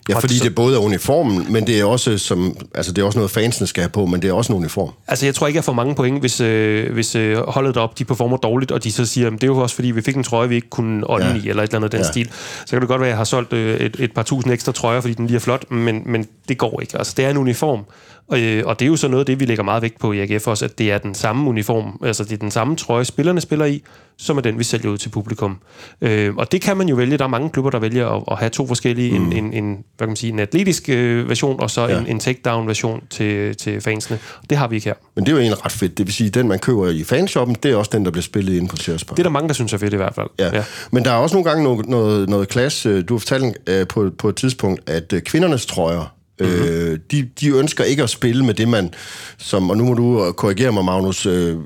Ja, 0.08 0.18
fordi 0.18 0.38
det 0.38 0.54
både 0.54 0.76
er 0.76 0.80
uniformen, 0.80 1.52
men 1.52 1.66
det 1.66 1.80
er 1.80 1.84
også 1.84 2.18
som, 2.18 2.56
altså 2.74 2.92
det 2.92 3.02
er 3.02 3.06
også 3.06 3.18
noget 3.18 3.30
fansene 3.30 3.66
skal 3.66 3.82
have 3.82 3.90
på, 3.90 4.06
men 4.06 4.22
det 4.22 4.28
er 4.28 4.32
også 4.32 4.52
en 4.52 4.58
uniform. 4.58 4.90
Altså 5.08 5.26
jeg 5.26 5.34
tror 5.34 5.46
ikke, 5.46 5.56
jeg 5.56 5.64
får 5.64 5.72
mange 5.72 5.94
point, 5.94 6.20
hvis, 6.20 6.40
øh, 6.40 6.92
hvis 6.92 7.14
øh, 7.14 7.36
holdet 7.48 7.76
op, 7.76 7.98
de 7.98 8.04
performer 8.04 8.36
dårligt, 8.36 8.70
og 8.72 8.84
de 8.84 8.92
så 8.92 9.06
siger, 9.06 9.30
det 9.30 9.42
er 9.42 9.46
jo 9.46 9.58
også 9.58 9.74
fordi, 9.74 9.90
vi 9.90 10.02
fik 10.02 10.16
en 10.16 10.24
trøje, 10.24 10.48
vi 10.48 10.54
ikke 10.54 10.70
kunne 10.70 11.10
ånde 11.10 11.26
ja. 11.26 11.34
i, 11.34 11.48
eller 11.48 11.62
et 11.62 11.66
eller 11.66 11.76
andet 11.76 11.92
den 11.92 12.00
ja. 12.00 12.06
stil. 12.06 12.30
Så 12.66 12.70
kan 12.70 12.80
det 12.80 12.88
godt 12.88 13.00
være, 13.00 13.08
at 13.08 13.10
jeg 13.10 13.16
har 13.16 13.24
solgt 13.24 13.52
øh, 13.52 13.80
et, 13.80 13.96
et 13.98 14.12
par 14.12 14.22
tusind 14.22 14.52
ekstra 14.52 14.72
trøjer, 14.72 15.00
fordi 15.00 15.14
den 15.14 15.26
lige 15.26 15.36
er 15.36 15.40
flot, 15.40 15.70
men, 15.70 16.02
men 16.06 16.26
det 16.48 16.58
går 16.58 16.80
ikke. 16.80 16.98
Altså 16.98 17.14
det 17.16 17.24
er 17.24 17.30
en 17.30 17.36
uniform, 17.36 17.84
og, 18.28 18.40
øh, 18.40 18.62
og 18.66 18.78
det 18.78 18.84
er 18.84 18.88
jo 18.88 18.96
så 18.96 19.08
noget 19.08 19.20
af 19.20 19.26
det, 19.26 19.40
vi 19.40 19.44
lægger 19.44 19.64
meget 19.64 19.82
vægt 19.82 19.98
på 19.98 20.12
i 20.12 20.20
AGF 20.20 20.46
også, 20.46 20.64
at 20.64 20.78
det 20.78 20.92
er 20.92 20.98
den 20.98 21.14
samme 21.14 21.48
uniform, 21.48 22.00
altså 22.04 22.24
det 22.24 22.32
er 22.32 22.36
den 22.36 22.50
samme 22.50 22.76
trøje, 22.76 23.04
spillerne 23.04 23.40
spiller 23.40 23.64
i, 23.64 23.82
som 24.16 24.36
er 24.36 24.40
den, 24.40 24.58
vi 24.58 24.64
sælger 24.64 24.90
ud 24.90 24.98
til 24.98 25.08
publikum. 25.08 25.58
Øh, 26.00 26.34
og 26.34 26.52
det 26.52 26.60
kan 26.60 26.76
man 26.76 26.88
jo 26.88 26.96
vælge. 26.96 27.18
Der 27.18 27.24
er 27.24 27.28
mange 27.28 27.50
klubber, 27.50 27.70
der 27.70 27.78
vælger 27.78 28.08
at, 28.08 28.22
at 28.30 28.38
have 28.38 28.50
to 28.50 28.66
forskellige. 28.66 29.18
Mm. 29.18 29.32
En, 29.32 29.32
en, 29.32 29.52
en 29.52 29.72
hvad 29.72 29.82
kan 29.98 30.08
man 30.08 30.16
sige, 30.16 30.32
en 30.32 30.38
atletisk 30.38 30.88
øh, 30.88 31.28
version, 31.28 31.60
og 31.60 31.70
så 31.70 31.86
ja. 31.86 31.98
en, 31.98 32.06
en 32.06 32.20
takedown-version 32.20 33.02
til, 33.10 33.56
til 33.56 33.80
fansene. 33.80 34.18
Det 34.50 34.58
har 34.58 34.68
vi 34.68 34.74
ikke 34.74 34.84
her. 34.84 34.94
Men 35.14 35.24
det 35.24 35.32
er 35.32 35.36
jo 35.36 35.40
egentlig 35.40 35.64
ret 35.64 35.72
fedt. 35.72 35.98
Det 35.98 36.06
vil 36.06 36.14
sige, 36.14 36.30
den 36.30 36.48
man 36.48 36.58
køber 36.58 36.88
i 36.88 37.04
fanshoppen, 37.04 37.56
det 37.62 37.70
er 37.70 37.76
også 37.76 37.90
den, 37.94 38.04
der 38.04 38.10
bliver 38.10 38.22
spillet 38.22 38.54
inde 38.54 38.68
på 38.68 38.76
Sears 38.76 39.02
Det 39.02 39.18
er 39.18 39.22
der 39.22 39.30
mange, 39.30 39.48
der 39.48 39.54
synes 39.54 39.72
er 39.72 39.78
fedt 39.78 39.92
i 39.92 39.96
hvert 39.96 40.14
fald. 40.14 40.28
Ja. 40.38 40.56
ja. 40.56 40.64
Men 40.90 41.04
der 41.04 41.10
er 41.10 41.16
også 41.16 41.36
nogle 41.36 41.50
gange 41.50 41.64
noget, 41.64 41.88
noget, 41.88 42.28
noget 42.28 42.48
klasse. 42.48 43.02
Du 43.02 43.14
har 43.14 43.18
fortalt 43.18 43.58
øh, 43.66 43.86
på, 43.86 44.10
på 44.18 44.28
et 44.28 44.36
tidspunkt, 44.36 44.90
at 44.90 45.12
øh, 45.12 45.22
kvindernes 45.22 45.66
trøjer, 45.66 46.17
Mm-hmm. 46.40 46.64
Øh, 46.64 46.98
de, 47.10 47.28
de 47.40 47.48
ønsker 47.48 47.84
ikke 47.84 48.02
at 48.02 48.10
spille 48.10 48.44
med 48.44 48.54
det, 48.54 48.68
man, 48.68 48.94
som, 49.38 49.70
og 49.70 49.76
nu 49.76 49.84
må 49.84 49.94
du 49.94 50.32
korrigere 50.32 50.72
mig, 50.72 50.84
Magnus, 50.84 51.26
øh, 51.26 51.56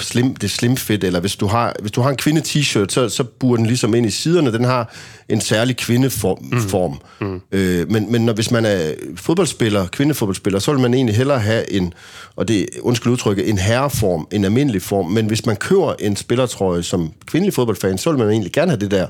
slim, 0.00 0.36
det 0.36 0.50
slim 0.50 0.76
fit, 0.76 1.04
eller 1.04 1.20
hvis 1.20 1.36
du 1.36 1.46
har, 1.46 1.76
hvis 1.80 1.92
du 1.92 2.00
har 2.00 2.10
en 2.10 2.16
kvinde 2.16 2.40
t-shirt, 2.40 2.86
så, 2.88 3.08
så 3.08 3.24
burer 3.24 3.56
den 3.56 3.66
ligesom 3.66 3.94
ind 3.94 4.06
i 4.06 4.10
siderne. 4.10 4.52
Den 4.52 4.64
har 4.64 4.94
en 5.28 5.40
særlig 5.40 5.76
kvindeform. 5.76 6.38
Mm. 6.52 6.60
Form. 6.60 6.98
Mm. 7.20 7.40
Øh, 7.52 7.90
men, 7.90 8.12
men 8.12 8.24
når, 8.24 8.32
hvis 8.32 8.50
man 8.50 8.64
er 8.64 8.92
fodboldspiller, 9.16 9.86
kvindefodboldspiller, 9.86 10.58
så 10.58 10.72
vil 10.72 10.80
man 10.80 10.94
egentlig 10.94 11.16
hellere 11.16 11.38
have 11.38 11.72
en, 11.72 11.94
og 12.36 12.48
det 12.48 12.68
undskyld 12.80 13.12
udtrykket, 13.12 13.48
en 13.48 13.58
herreform, 13.58 14.28
en 14.30 14.44
almindelig 14.44 14.82
form. 14.82 15.10
Men 15.10 15.26
hvis 15.26 15.46
man 15.46 15.56
køber 15.56 15.94
en 16.00 16.16
spillertrøje 16.16 16.82
som 16.82 17.12
kvindelig 17.26 17.54
fodboldfan, 17.54 17.98
så 17.98 18.10
vil 18.10 18.18
man 18.18 18.30
egentlig 18.30 18.52
gerne 18.52 18.70
have 18.70 18.80
det 18.80 18.90
der 18.90 19.06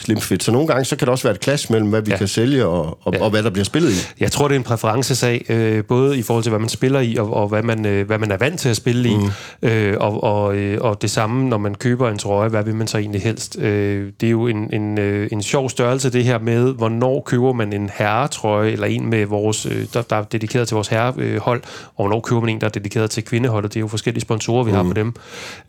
slim 0.00 0.20
fit. 0.20 0.42
Så 0.42 0.52
nogle 0.52 0.66
gange 0.66 0.84
så 0.84 0.96
kan 0.96 1.06
det 1.06 1.12
også 1.12 1.24
være 1.24 1.34
et 1.34 1.44
clash 1.44 1.72
mellem, 1.72 1.88
hvad 1.88 2.02
vi 2.02 2.10
ja. 2.10 2.16
kan 2.16 2.28
sælge 2.28 2.66
og, 2.66 2.98
og, 3.02 3.14
ja. 3.14 3.22
og 3.22 3.30
hvad 3.30 3.42
der 3.42 3.50
bliver 3.50 3.64
spillet 3.64 3.90
i. 3.90 3.94
Jeg 4.20 4.32
tror, 4.32 4.48
det 4.48 4.54
er 4.54 4.58
en 4.58 4.64
præferencesag, 4.64 5.44
øh, 5.48 5.84
både 5.84 6.18
i 6.18 6.22
forhold 6.22 6.42
til, 6.42 6.50
hvad 6.50 6.60
man 6.60 6.68
spiller 6.68 7.00
i, 7.00 7.16
og, 7.16 7.34
og 7.34 7.48
hvad, 7.48 7.62
man, 7.62 7.86
øh, 7.86 8.06
hvad 8.06 8.18
man 8.18 8.30
er 8.30 8.36
vant 8.36 8.60
til 8.60 8.68
at 8.68 8.76
spille 8.76 9.08
i. 9.08 9.16
Mm. 9.16 9.68
Øh, 9.68 9.96
og, 10.00 10.22
og, 10.22 10.56
øh, 10.56 10.78
og 10.80 11.02
det 11.02 11.10
samme, 11.10 11.48
når 11.48 11.58
man 11.58 11.74
køber 11.74 12.10
en 12.10 12.18
trøje, 12.18 12.48
hvad 12.48 12.64
vil 12.64 12.74
man 12.74 12.86
så 12.86 12.98
egentlig 12.98 13.22
helst? 13.22 13.58
Øh, 13.58 14.12
det 14.20 14.26
er 14.26 14.30
jo 14.30 14.46
en, 14.46 14.74
en, 14.74 14.98
øh, 14.98 15.28
en 15.32 15.42
sjov 15.42 15.70
størrelse, 15.70 16.10
det 16.10 16.24
her 16.24 16.38
med, 16.38 16.74
hvornår 16.74 17.22
køber 17.26 17.52
man 17.52 17.72
en 17.72 17.90
herretrøje, 17.94 18.70
eller 18.70 18.86
en 18.86 19.10
med 19.10 19.26
vores, 19.26 19.66
øh, 19.66 19.86
der, 19.94 20.02
der 20.02 20.16
er 20.16 20.22
dedikeret 20.22 20.68
til 20.68 20.74
vores 20.74 20.88
herrehold, 20.88 21.62
og 21.96 22.04
hvornår 22.04 22.20
køber 22.20 22.40
man 22.40 22.50
en, 22.50 22.60
der 22.60 22.66
er 22.66 22.70
dedikeret 22.70 23.10
til 23.10 23.24
kvindeholdet. 23.24 23.74
Det 23.74 23.78
er 23.78 23.80
jo 23.80 23.88
forskellige 23.88 24.22
sponsorer, 24.22 24.64
vi 24.64 24.70
mm. 24.70 24.76
har 24.76 24.82
på 24.82 24.92
dem. 24.92 25.14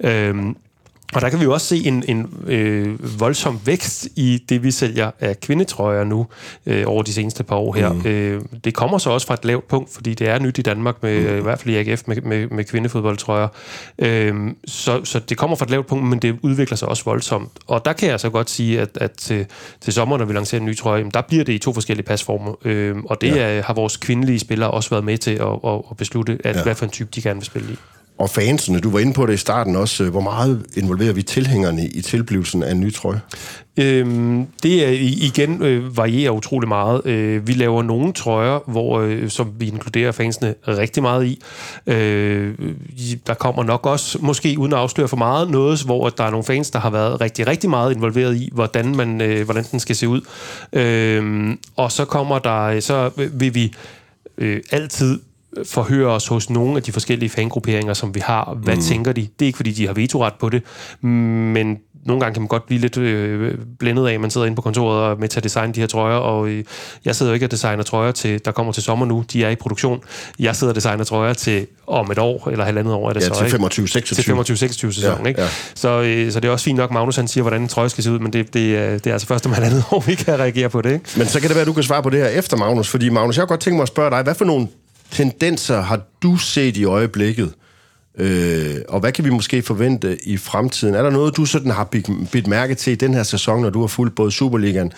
Øh, 0.04 0.36
og 1.14 1.22
der 1.22 1.30
kan 1.30 1.40
vi 1.40 1.44
jo 1.44 1.54
også 1.54 1.68
se 1.68 1.86
en, 1.86 2.04
en 2.08 2.44
øh, 2.48 3.20
voldsom 3.20 3.60
vækst 3.66 4.08
i 4.16 4.44
det, 4.50 4.64
vi 4.64 4.72
sælger 4.72 5.12
af 5.20 5.40
kvindetrøjer 5.40 6.04
nu 6.04 6.28
øh, 6.66 6.84
over 6.88 7.04
de 7.04 7.14
seneste 7.14 7.44
par 7.44 7.56
år 7.56 7.74
her. 7.74 7.94
Mm. 7.94 8.06
Øh, 8.06 8.42
det 8.64 8.74
kommer 8.74 8.98
så 8.98 9.10
også 9.10 9.28
fra 9.28 9.34
et 9.34 9.46
lavt 9.46 9.68
punkt, 9.68 9.94
fordi 9.94 10.14
det 10.14 10.30
er 10.30 10.40
nyt 10.40 10.58
i 10.58 10.62
Danmark, 10.62 11.04
med, 11.04 11.32
mm. 11.32 11.38
i 11.38 11.42
hvert 11.42 11.60
fald 11.60 11.76
i 11.76 11.78
AGF, 11.78 12.04
med, 12.06 12.22
med, 12.22 12.48
med 12.48 12.64
kvindefodboldtrøjer. 12.64 13.48
Øh, 14.00 14.36
så, 14.66 15.06
så 15.06 15.20
det 15.20 15.38
kommer 15.38 15.56
fra 15.56 15.66
et 15.66 15.72
lavt 15.72 15.88
punkt, 15.88 16.06
men 16.06 16.20
det 16.20 16.40
udvikler 16.42 16.78
sig 16.78 16.88
også 16.88 17.04
voldsomt. 17.06 17.52
Og 17.68 17.86
der 17.86 17.94
kan 17.94 18.10
jeg 18.10 18.20
så 18.20 18.30
godt 18.30 18.50
sige, 18.50 18.82
at, 18.82 18.90
at 18.96 19.12
til, 19.12 19.46
til 19.82 19.94
sommer, 19.94 20.18
når 20.18 20.26
vi 20.26 20.34
lancerer 20.34 20.60
en 20.60 20.66
ny 20.66 20.78
trøje, 20.78 21.10
der 21.14 21.22
bliver 21.22 21.44
det 21.44 21.54
i 21.54 21.58
to 21.58 21.74
forskellige 21.74 22.06
pasformer. 22.06 22.54
Øh, 22.66 22.96
og 23.06 23.22
det 23.22 23.36
ja. 23.36 23.42
er, 23.42 23.64
har 23.64 23.74
vores 23.74 23.98
kvindelige 23.98 24.40
spillere 24.40 24.72
også 24.72 24.90
været 24.90 25.04
med 25.04 25.18
til 25.18 25.32
at, 25.32 25.60
at, 25.68 25.82
at 25.92 25.98
beslutte, 25.98 26.38
at, 26.44 26.56
ja. 26.56 26.64
hvad 26.64 26.76
for 26.76 26.86
en 26.86 26.92
type 26.92 27.10
de 27.16 27.22
gerne 27.22 27.40
vil 27.40 27.46
spille 27.46 27.74
i 27.74 27.78
og 28.18 28.30
fansene. 28.30 28.80
Du 28.80 28.90
var 28.90 29.00
inde 29.00 29.14
på 29.14 29.26
det 29.26 29.34
i 29.34 29.38
starten 29.38 29.76
også. 29.76 30.04
Øh, 30.04 30.10
hvor 30.10 30.22
meget 30.22 30.66
involverer 30.76 31.14
vi 31.14 31.24
tilhængerne 31.24 31.88
i 31.88 32.02
tilblivelsen 32.02 32.64
af 32.64 32.72
en 32.72 32.80
ny 32.80 32.94
trøje? 32.94 33.22
Øhm, 33.78 34.48
det 34.64 34.86
er 34.86 34.90
igen 35.28 35.64
øh, 35.64 35.98
varierer 35.98 36.32
utrolig 36.32 36.68
meget. 36.68 37.06
Øh, 37.06 37.48
vi 37.48 37.54
laver 37.54 37.84
nogle 37.84 38.14
trøjer, 38.14 38.60
hvor, 38.68 39.00
øh, 39.00 39.30
som 39.30 39.52
vi 39.60 39.68
inkluderer 39.68 40.12
fansene 40.12 40.56
rigtig 40.68 41.04
meget 41.04 41.26
i. 41.26 41.42
Øh, 41.88 42.54
der 43.28 43.34
kommer 43.34 43.64
nok 43.64 43.86
også, 43.86 44.18
måske 44.22 44.56
uden 44.60 44.74
at 44.74 44.80
afsløre 44.80 45.08
for 45.08 45.18
meget, 45.18 45.50
noget, 45.50 45.82
hvor 45.84 46.10
der 46.10 46.24
er 46.24 46.30
nogle 46.30 46.44
fans, 46.44 46.72
der 46.72 46.80
har 46.80 46.90
været 46.90 47.22
rigtig, 47.22 47.48
rigtig 47.48 47.70
meget 47.70 47.96
involveret 47.96 48.36
i, 48.36 48.50
hvordan, 48.54 48.96
man, 48.96 49.22
øh, 49.22 49.46
hvordan 49.46 49.64
den 49.72 49.80
skal 49.80 49.96
se 49.96 50.08
ud. 50.08 50.22
Øh, 50.74 51.56
og 51.76 51.92
så 51.92 52.06
kommer 52.06 52.40
der, 52.40 52.80
så 52.80 53.10
vil 53.34 53.56
vi 53.56 53.74
øh, 54.38 54.62
altid 54.72 55.20
forhøre 55.66 56.08
os 56.08 56.28
hos 56.28 56.50
nogle 56.50 56.78
af 56.78 56.84
de 56.84 56.92
forskellige 56.92 57.30
fangrupperinger, 57.30 57.94
som 57.94 58.16
vi 58.16 58.20
har. 58.20 58.58
Hvad 58.64 58.76
mm. 58.76 58.82
tænker 58.82 59.12
de? 59.12 59.22
Det 59.22 59.46
er 59.46 59.48
ikke, 59.48 59.58
fordi 59.58 59.72
de 59.72 59.88
har 59.88 59.94
vetoret 59.94 60.34
på 60.40 60.50
det, 60.50 60.64
men 61.02 61.78
nogle 62.06 62.22
gange 62.22 62.34
kan 62.34 62.42
man 62.42 62.48
godt 62.48 62.66
blive 62.66 62.82
lidt 62.82 62.98
øh, 62.98 63.56
blændet 63.80 64.08
af, 64.08 64.14
at 64.14 64.22
man 64.22 64.30
sidder 64.30 64.48
inde 64.48 64.56
på 64.56 64.62
kontoret 64.62 65.00
og 65.00 65.12
er 65.12 65.16
med 65.16 65.28
til 65.28 65.40
at 65.40 65.44
designe 65.44 65.74
de 65.74 65.80
her 65.80 65.88
trøjer, 65.88 66.18
og 66.18 66.48
øh, 66.48 66.64
jeg 67.06 67.16
sidder 67.16 67.32
jo 67.32 67.34
ikke 67.34 67.46
og 67.46 67.52
designer 67.52 67.84
trøjer, 67.84 68.12
til, 68.12 68.46
der 68.46 68.52
kommer 68.52 68.74
til 68.74 68.84
sommer 68.84 69.06
nu. 69.06 69.24
De 69.34 69.44
er 69.44 69.50
i 69.50 69.56
produktion. 69.56 70.02
Jeg 70.40 70.56
sidder 70.56 70.72
og 70.72 70.76
designer 70.76 71.04
trøjer 71.04 71.34
til 71.34 71.68
om 71.88 72.12
et 72.12 72.20
år, 72.20 72.50
eller 72.52 72.66
halvandet 72.66 72.94
år 72.94 73.10
er 73.10 73.14
det 73.14 73.22
ja, 73.22 73.28
så, 73.28 73.70
til 73.74 73.82
25-26. 73.82 74.02
Til 74.02 74.32
25-26 74.32 74.92
sæson, 74.92 75.22
ja, 75.22 75.28
ikke? 75.28 75.42
Ja. 75.42 75.48
Så, 75.76 76.02
øh, 76.02 76.32
så 76.32 76.40
det 76.40 76.48
er 76.48 76.52
også 76.52 76.66
fint 76.66 76.78
nok, 76.78 76.92
Magnus 76.92 77.16
han 77.16 77.28
siger, 77.28 77.42
hvordan 77.42 77.62
en 77.62 77.68
trøje 77.68 77.90
skal 77.90 78.04
se 78.04 78.12
ud, 78.12 78.20
men 78.20 78.34
det, 78.34 78.54
det, 78.54 79.04
det 79.04 79.10
er 79.10 79.14
altså 79.14 79.28
først 79.28 79.46
om 79.46 79.52
halvandet 79.52 79.84
år, 79.92 80.00
vi 80.00 80.16
kan 80.16 80.40
reagere 80.40 80.70
på 80.70 80.82
det, 80.82 80.94
ikke? 80.94 81.06
Men 81.18 81.28
så 81.28 81.40
kan 81.40 81.48
det 81.48 81.56
være, 81.56 81.62
at 81.62 81.68
du 81.68 81.74
kan 81.74 81.84
svare 81.84 82.04
på 82.04 82.10
det 82.10 82.20
her 82.20 82.28
efter, 82.28 82.58
Magnus, 82.58 82.90
fordi 82.90 83.10
Magnus, 83.10 83.38
jeg 83.38 83.42
har 83.42 83.48
godt 83.48 83.60
tænkt 83.60 83.76
mig 83.76 83.82
at 83.84 83.88
spørge 83.88 84.12
dig, 84.12 84.24
hvad 84.24 84.36
for 84.36 84.46
nogle 84.46 84.68
tendenser 85.12 85.82
har 85.82 86.02
du 86.22 86.38
set 86.38 86.78
i 86.78 86.84
øjeblikket? 86.84 87.54
Øh, 88.18 88.76
og 88.90 89.00
hvad 89.00 89.12
kan 89.12 89.26
vi 89.26 89.30
måske 89.30 89.62
forvente 89.62 90.18
i 90.24 90.38
fremtiden? 90.38 90.96
Er 90.96 91.04
der 91.04 91.10
noget, 91.10 91.38
du 91.38 91.46
sådan 91.46 91.72
har 91.72 91.84
bidt 92.32 92.48
mærke 92.48 92.76
til 92.76 92.94
i 92.94 92.96
den 92.96 93.14
her 93.14 93.24
sæson, 93.24 93.62
når 93.62 93.70
du 93.70 93.80
har 93.80 93.88
fulgt 93.88 94.16
både 94.16 94.32
Superligaen, 94.32 94.92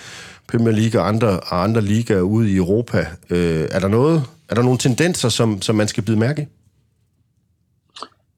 Premier 0.47 0.73
League 0.73 1.01
og 1.01 1.07
andre, 1.07 1.39
og 1.39 1.63
andre 1.63 1.81
ligaer 1.81 2.21
ude 2.21 2.51
i 2.51 2.55
Europa? 2.55 3.07
Øh, 3.29 3.67
er 3.71 3.79
der 3.79 3.87
noget, 3.87 4.23
er 4.49 4.55
der 4.55 4.61
nogle 4.61 4.77
tendenser, 4.77 5.29
som, 5.29 5.61
som 5.61 5.75
man 5.75 5.87
skal 5.87 6.03
bide 6.03 6.19
mærke 6.19 6.41
i? 6.41 6.45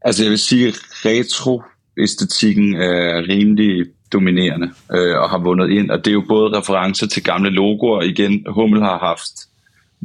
Altså 0.01 0.23
jeg 0.23 0.29
vil 0.31 0.39
sige, 0.39 0.73
retro-æstetikken 1.05 2.75
er 2.75 3.27
rimelig 3.29 3.85
dominerende 4.13 4.69
øh, 4.91 5.17
og 5.17 5.29
har 5.29 5.37
vundet 5.37 5.69
ind, 5.69 5.91
og 5.91 5.97
det 5.97 6.07
er 6.07 6.13
jo 6.13 6.23
både 6.27 6.57
referencer 6.57 7.07
til 7.07 7.23
gamle 7.23 7.49
logoer. 7.49 8.01
Igen, 8.01 8.45
Hummel 8.49 8.81
har 8.81 8.97
haft 8.97 9.31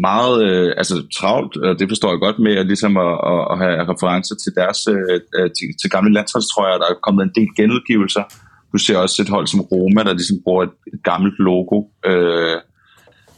meget 0.00 0.36
øh, 0.48 0.72
altså, 0.76 1.06
travlt, 1.18 1.56
og 1.56 1.78
det 1.78 1.88
forstår 1.88 2.10
jeg 2.10 2.18
godt 2.18 2.38
med, 2.38 2.54
at, 2.56 2.66
ligesom 2.66 2.96
at, 2.96 3.14
at, 3.32 3.42
at 3.52 3.58
have 3.62 3.74
referencer 3.92 4.34
til 4.42 4.52
deres 4.60 4.78
øh, 4.94 5.20
øh, 5.36 5.50
til, 5.56 5.68
til 5.80 5.90
gamle 5.90 6.12
landsholdstrøjer. 6.12 6.78
Der 6.78 6.86
er 6.90 7.04
kommet 7.06 7.22
en 7.22 7.32
del 7.34 7.48
genudgivelser. 7.56 8.24
Du 8.72 8.78
ser 8.78 8.96
også 8.98 9.22
et 9.22 9.28
hold 9.28 9.46
som 9.46 9.60
Roma, 9.60 10.02
der 10.02 10.12
ligesom 10.12 10.36
bruger 10.44 10.62
et, 10.62 10.74
et 10.92 11.02
gammelt 11.04 11.38
logo. 11.38 11.84
Øh, 12.06 12.56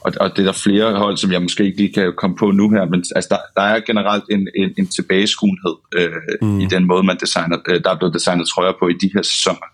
og, 0.04 0.12
og 0.20 0.30
det 0.30 0.38
er 0.38 0.46
der 0.46 0.62
flere 0.66 0.98
hold, 0.98 1.16
som 1.16 1.32
jeg 1.32 1.42
måske 1.42 1.64
ikke 1.64 1.78
lige 1.78 1.92
kan 1.92 2.12
komme 2.16 2.36
på 2.36 2.50
nu 2.50 2.70
her, 2.70 2.84
men 2.84 3.04
altså, 3.16 3.28
der, 3.30 3.60
der 3.60 3.62
er 3.62 3.80
generelt 3.80 4.24
en, 4.30 4.48
en, 4.56 4.74
en 4.78 4.86
tilbageskuenhed 4.86 5.74
øh, 5.98 6.10
mm. 6.42 6.60
i 6.60 6.66
den 6.66 6.86
måde, 6.86 7.02
man 7.02 7.16
designer, 7.20 7.58
øh, 7.68 7.80
der 7.84 7.90
er 7.90 7.98
blevet 7.98 8.14
designet 8.14 8.48
trøjer 8.48 8.72
på 8.80 8.88
i 8.88 8.92
de 9.02 9.10
her 9.14 9.22
sæsoner. 9.22 9.68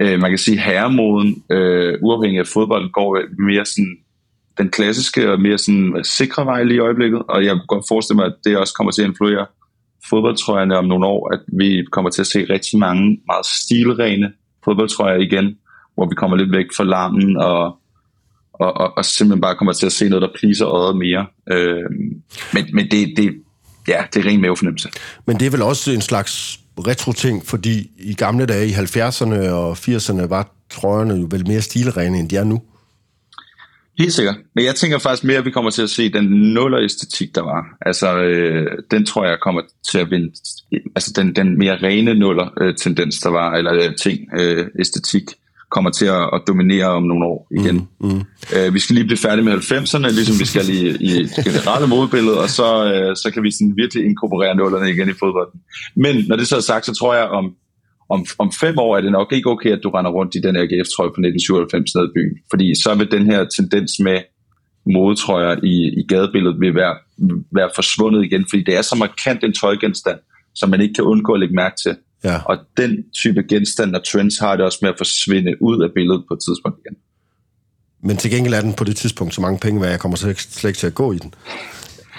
Øh, 0.00 0.20
man 0.20 0.30
kan 0.30 0.38
sige, 0.38 0.56
at 0.56 0.64
herremoden, 0.64 1.42
øh, 1.50 1.94
uafhængig 2.02 2.40
af 2.40 2.46
fodbold, 2.46 2.92
går 2.92 3.20
mere 3.48 3.64
sådan 3.64 3.96
den 4.58 4.70
klassiske 4.70 5.32
og 5.32 5.40
mere 5.40 5.58
sådan 5.58 5.94
øh, 5.96 6.04
sikre 6.04 6.46
vej 6.46 6.62
lige 6.64 6.76
i 6.76 6.80
øjeblikket, 6.80 7.22
og 7.28 7.44
jeg 7.44 7.54
kan 7.54 7.66
godt 7.68 7.84
forestille 7.88 8.16
mig, 8.16 8.26
at 8.26 8.34
det 8.44 8.56
også 8.56 8.74
kommer 8.74 8.92
til 8.92 9.02
at 9.02 9.08
influere 9.08 9.46
fodboldtrøjerne 10.10 10.78
om 10.78 10.84
nogle 10.84 11.06
år, 11.06 11.32
at 11.34 11.40
vi 11.58 11.84
kommer 11.92 12.10
til 12.10 12.20
at 12.20 12.26
se 12.26 12.46
rigtig 12.50 12.78
mange 12.78 13.20
meget 13.26 13.46
stilrene 13.46 14.32
fodboldtrøjer 14.64 15.16
igen, 15.16 15.56
hvor 15.94 16.08
vi 16.08 16.14
kommer 16.14 16.36
lidt 16.36 16.52
væk 16.52 16.66
fra 16.76 16.84
larmen 16.84 17.36
og, 17.36 17.62
og, 18.52 18.76
og, 18.76 18.96
og 18.96 19.04
simpelthen 19.04 19.40
bare 19.40 19.56
kommer 19.56 19.72
til 19.72 19.86
at 19.86 19.92
se 19.92 20.08
noget, 20.08 20.22
der 20.22 20.38
pleaser 20.38 20.66
øjet 20.66 20.96
mere. 20.96 21.26
Øh, 21.52 21.90
men 22.54 22.64
men 22.72 22.90
det, 22.90 23.12
det, 23.16 23.34
ja, 23.88 24.04
det 24.14 24.24
er 24.24 24.30
ren 24.30 24.40
mavefornemmelse. 24.40 24.88
Men 25.26 25.40
det 25.40 25.46
er 25.46 25.50
vel 25.50 25.62
også 25.62 25.92
en 25.92 26.00
slags 26.00 26.60
retro-ting, 26.86 27.46
fordi 27.46 27.90
i 27.98 28.14
gamle 28.14 28.46
dage 28.46 28.66
i 28.66 28.72
70'erne 28.72 29.48
og 29.48 29.72
80'erne 29.72 30.26
var 30.26 30.54
trøjerne 30.70 31.14
jo 31.14 31.28
vel 31.30 31.48
mere 31.48 31.60
stilrene, 31.60 32.18
end 32.18 32.28
de 32.28 32.36
er 32.36 32.44
nu. 32.44 32.62
Helt 33.98 34.12
sikkert. 34.12 34.36
Men 34.54 34.64
jeg 34.64 34.74
tænker 34.74 34.98
faktisk 34.98 35.24
mere, 35.24 35.38
at 35.38 35.44
vi 35.44 35.50
kommer 35.50 35.70
til 35.70 35.82
at 35.82 35.90
se 35.90 36.12
den 36.12 36.24
nuller-æstetik, 36.24 37.34
der 37.34 37.42
var. 37.42 37.64
Altså, 37.86 38.18
øh, 38.18 38.66
den 38.90 39.06
tror 39.06 39.26
jeg 39.26 39.38
kommer 39.42 39.62
til 39.90 39.98
at 39.98 40.10
vinde. 40.10 40.32
Altså, 40.96 41.12
den, 41.16 41.36
den 41.36 41.58
mere 41.58 41.76
rene 41.82 42.14
nuller-tendens, 42.14 43.20
der 43.20 43.30
var, 43.30 43.52
eller 43.52 43.74
øh, 43.74 43.96
ting, 43.96 44.18
øh, 44.38 44.66
æstetik, 44.80 45.22
kommer 45.70 45.90
til 45.90 46.06
at, 46.06 46.30
at 46.34 46.40
dominere 46.48 46.86
om 46.86 47.02
nogle 47.02 47.26
år 47.26 47.48
igen. 47.60 47.88
Mm, 48.00 48.08
mm. 48.08 48.22
Øh, 48.56 48.74
vi 48.74 48.78
skal 48.78 48.94
lige 48.94 49.04
blive 49.04 49.18
færdige 49.18 49.44
med 49.44 49.52
90'erne, 49.52 50.08
ligesom 50.10 50.40
vi 50.40 50.44
skal 50.44 50.68
i, 50.68 50.88
i 50.88 51.22
det 51.22 51.44
generelle 51.44 51.86
modbillede, 51.86 52.40
og 52.40 52.48
så, 52.50 52.92
øh, 52.92 53.16
så 53.16 53.30
kan 53.34 53.42
vi 53.42 53.50
sådan 53.50 53.74
virkelig 53.76 54.04
inkorporere 54.04 54.56
nullerne 54.56 54.90
igen 54.90 55.08
i 55.08 55.12
fodbolden. 55.12 55.60
Men 55.96 56.24
når 56.28 56.36
det 56.36 56.48
så 56.48 56.56
er 56.56 56.60
sagt, 56.60 56.86
så 56.86 56.94
tror 56.94 57.14
jeg 57.14 57.24
om 57.24 57.44
om, 58.08 58.26
om 58.38 58.52
fem 58.60 58.78
år 58.78 58.96
er 58.96 59.00
det 59.00 59.12
nok 59.12 59.32
ikke 59.32 59.50
okay, 59.50 59.70
at 59.70 59.80
du 59.82 59.90
render 59.90 60.10
rundt 60.10 60.34
i 60.34 60.40
den 60.40 60.56
AGF-trøje 60.56 61.12
fra 61.14 61.22
1997 61.22 61.94
ned 61.94 62.04
i 62.04 62.12
byen. 62.16 62.36
Fordi 62.50 62.74
så 62.82 62.94
vil 62.94 63.10
den 63.10 63.26
her 63.30 63.44
tendens 63.56 63.92
med 64.00 64.18
modetrøjer 64.86 65.56
i, 65.62 65.74
i 66.00 66.06
gadebilledet 66.08 66.60
vil 66.60 66.74
være, 66.74 66.94
være 67.52 67.70
forsvundet 67.74 68.24
igen, 68.24 68.46
fordi 68.50 68.62
det 68.64 68.74
er 68.76 68.82
så 68.82 68.96
markant 68.96 69.44
en 69.44 69.52
tøjgenstand, 69.52 70.18
som 70.54 70.70
man 70.70 70.80
ikke 70.80 70.94
kan 70.94 71.04
undgå 71.04 71.32
at 71.32 71.40
lægge 71.40 71.54
mærke 71.54 71.76
til. 71.84 71.96
Ja. 72.24 72.38
Og 72.44 72.56
den 72.76 73.04
type 73.12 73.42
genstand 73.42 73.94
og 73.94 74.02
trends 74.06 74.38
har 74.38 74.56
det 74.56 74.64
også 74.64 74.78
med 74.82 74.90
at 74.90 74.98
forsvinde 74.98 75.62
ud 75.62 75.82
af 75.82 75.88
billedet 75.94 76.24
på 76.28 76.34
et 76.34 76.40
tidspunkt 76.46 76.78
igen. 76.84 76.96
Men 78.02 78.16
til 78.16 78.30
gengæld 78.30 78.54
er 78.54 78.60
den 78.60 78.74
på 78.74 78.84
det 78.84 78.96
tidspunkt 78.96 79.34
så 79.34 79.40
mange 79.40 79.58
penge, 79.58 79.80
hvad 79.80 79.90
jeg 79.90 80.00
kommer 80.00 80.16
slet 80.16 80.64
ikke 80.64 80.78
til 80.78 80.86
at 80.86 80.94
gå 80.94 81.12
i 81.12 81.18
den. 81.18 81.34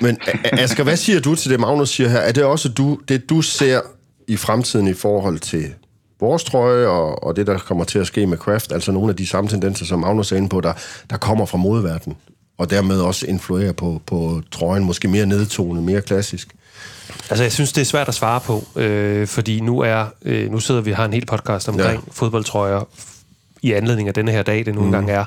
Men 0.02 0.18
Asger, 0.64 0.84
hvad 0.84 0.98
siger 0.98 1.20
du 1.20 1.36
til 1.36 1.52
det, 1.52 1.60
Magnus 1.60 1.90
siger 1.90 2.10
her? 2.10 2.20
Er 2.20 2.32
det 2.32 2.44
også 2.44 2.70
du, 2.70 3.00
det, 3.08 3.30
du 3.30 3.42
ser 3.42 3.82
i 4.30 4.38
fremtiden 4.38 4.88
i 4.88 4.94
forhold 4.94 5.40
til 5.40 5.74
vores 6.20 6.44
trøje 6.44 6.88
og, 6.88 7.24
og 7.24 7.36
det, 7.36 7.48
der 7.48 7.58
kommer 7.58 7.84
til 7.84 8.00
at 8.00 8.08
ske 8.08 8.28
med 8.28 8.38
Craft, 8.38 8.72
altså 8.72 8.92
nogle 8.92 9.10
af 9.10 9.16
de 9.16 9.28
samme 9.28 9.50
tendenser, 9.50 9.86
som 9.86 10.00
Magnus 10.00 10.32
er 10.32 10.36
inde 10.36 10.50
på, 10.50 10.62
der, 10.62 10.74
der 11.10 11.18
kommer 11.18 11.46
fra 11.46 11.58
modeverdenen, 11.58 12.18
og 12.58 12.70
dermed 12.70 13.02
også 13.02 13.26
influerer 13.26 13.72
på, 13.72 14.02
på 14.06 14.42
trøjen, 14.52 14.84
måske 14.84 15.08
mere 15.08 15.26
nedtonet, 15.26 15.84
mere 15.84 16.02
klassisk? 16.02 16.56
Altså, 17.30 17.44
jeg 17.44 17.52
synes, 17.52 17.74
det 17.74 17.82
er 17.82 17.86
svært 17.86 18.08
at 18.08 18.14
svare 18.14 18.40
på, 18.40 18.64
øh, 18.76 19.28
fordi 19.28 19.60
nu 19.60 19.80
er 19.80 20.06
øh, 20.26 20.52
nu 20.52 20.60
sidder 20.60 20.82
vi 20.82 20.92
har 20.92 21.06
en 21.06 21.14
hel 21.14 21.26
podcast 21.26 21.70
omkring 21.70 22.04
ja. 22.06 22.12
fodboldtrøjer 22.12 22.88
i 23.62 23.74
anledning 23.74 24.08
af 24.08 24.14
denne 24.14 24.32
her 24.32 24.44
dag, 24.44 24.66
det 24.66 24.76
nu 24.76 24.84
engang 24.84 25.06
mm. 25.06 25.12
er. 25.12 25.26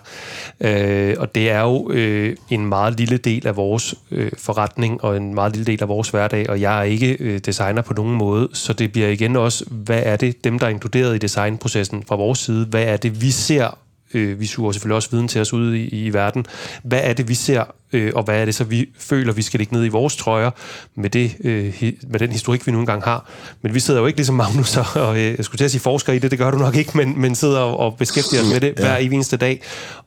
Øh, 0.60 1.16
og 1.18 1.34
det 1.34 1.50
er 1.50 1.60
jo 1.60 1.90
øh, 1.90 2.36
en 2.50 2.66
meget 2.66 2.98
lille 2.98 3.16
del 3.16 3.46
af 3.46 3.56
vores 3.56 3.94
øh, 4.10 4.32
forretning, 4.38 5.04
og 5.04 5.16
en 5.16 5.34
meget 5.34 5.56
lille 5.56 5.72
del 5.72 5.82
af 5.82 5.88
vores 5.88 6.08
hverdag, 6.08 6.50
og 6.50 6.60
jeg 6.60 6.78
er 6.78 6.82
ikke 6.82 7.16
øh, 7.20 7.38
designer 7.38 7.82
på 7.82 7.94
nogen 7.94 8.14
måde, 8.14 8.48
så 8.52 8.72
det 8.72 8.92
bliver 8.92 9.08
igen 9.08 9.36
også, 9.36 9.64
hvad 9.70 10.02
er 10.04 10.16
det, 10.16 10.44
dem 10.44 10.58
der 10.58 10.66
er 10.66 10.70
inkluderet 10.70 11.14
i 11.14 11.18
designprocessen 11.18 12.02
fra 12.08 12.16
vores 12.16 12.38
side, 12.38 12.66
hvad 12.66 12.84
er 12.84 12.96
det, 12.96 13.22
vi 13.22 13.30
ser 13.30 13.78
øh, 14.14 14.40
vi 14.40 14.46
suger 14.46 14.72
selvfølgelig 14.72 14.96
også 14.96 15.10
viden 15.10 15.28
til 15.28 15.40
os 15.40 15.52
ude 15.52 15.78
i, 15.78 16.06
i 16.06 16.12
verden. 16.12 16.46
Hvad 16.82 17.00
er 17.02 17.12
det, 17.12 17.28
vi 17.28 17.34
ser, 17.34 17.64
øh, 17.92 18.12
og 18.14 18.22
hvad 18.22 18.40
er 18.40 18.44
det 18.44 18.54
så, 18.54 18.64
vi 18.64 18.88
føler, 18.98 19.32
vi 19.32 19.42
skal 19.42 19.58
lægge 19.58 19.74
ned 19.74 19.84
i 19.84 19.88
vores 19.88 20.16
trøjer 20.16 20.50
med, 20.94 21.10
det, 21.10 21.36
øh, 21.44 21.92
med 22.08 22.18
den 22.18 22.32
historik, 22.32 22.66
vi 22.66 22.72
nu 22.72 22.80
engang 22.80 23.02
har. 23.02 23.30
Men 23.62 23.74
vi 23.74 23.80
sidder 23.80 24.00
jo 24.00 24.06
ikke 24.06 24.18
ligesom 24.18 24.34
Magnus 24.34 24.76
og, 24.76 24.86
og 24.94 25.16
øh, 25.16 25.34
jeg 25.36 25.44
skulle 25.44 25.58
til 25.58 25.64
at 25.64 25.70
sige 25.70 25.80
forsker 25.80 26.12
i 26.12 26.18
det, 26.18 26.30
det 26.30 26.38
gør 26.38 26.50
du 26.50 26.58
nok 26.58 26.76
ikke, 26.76 26.96
men, 26.96 27.20
men 27.20 27.34
sidder 27.34 27.60
og, 27.60 27.78
og 27.78 27.96
beskæftiger 27.96 28.42
os 28.42 28.48
med 28.52 28.60
det 28.60 28.74
ja. 28.78 28.82
hver 28.82 28.96
eneste 28.96 29.36
dag. 29.36 29.62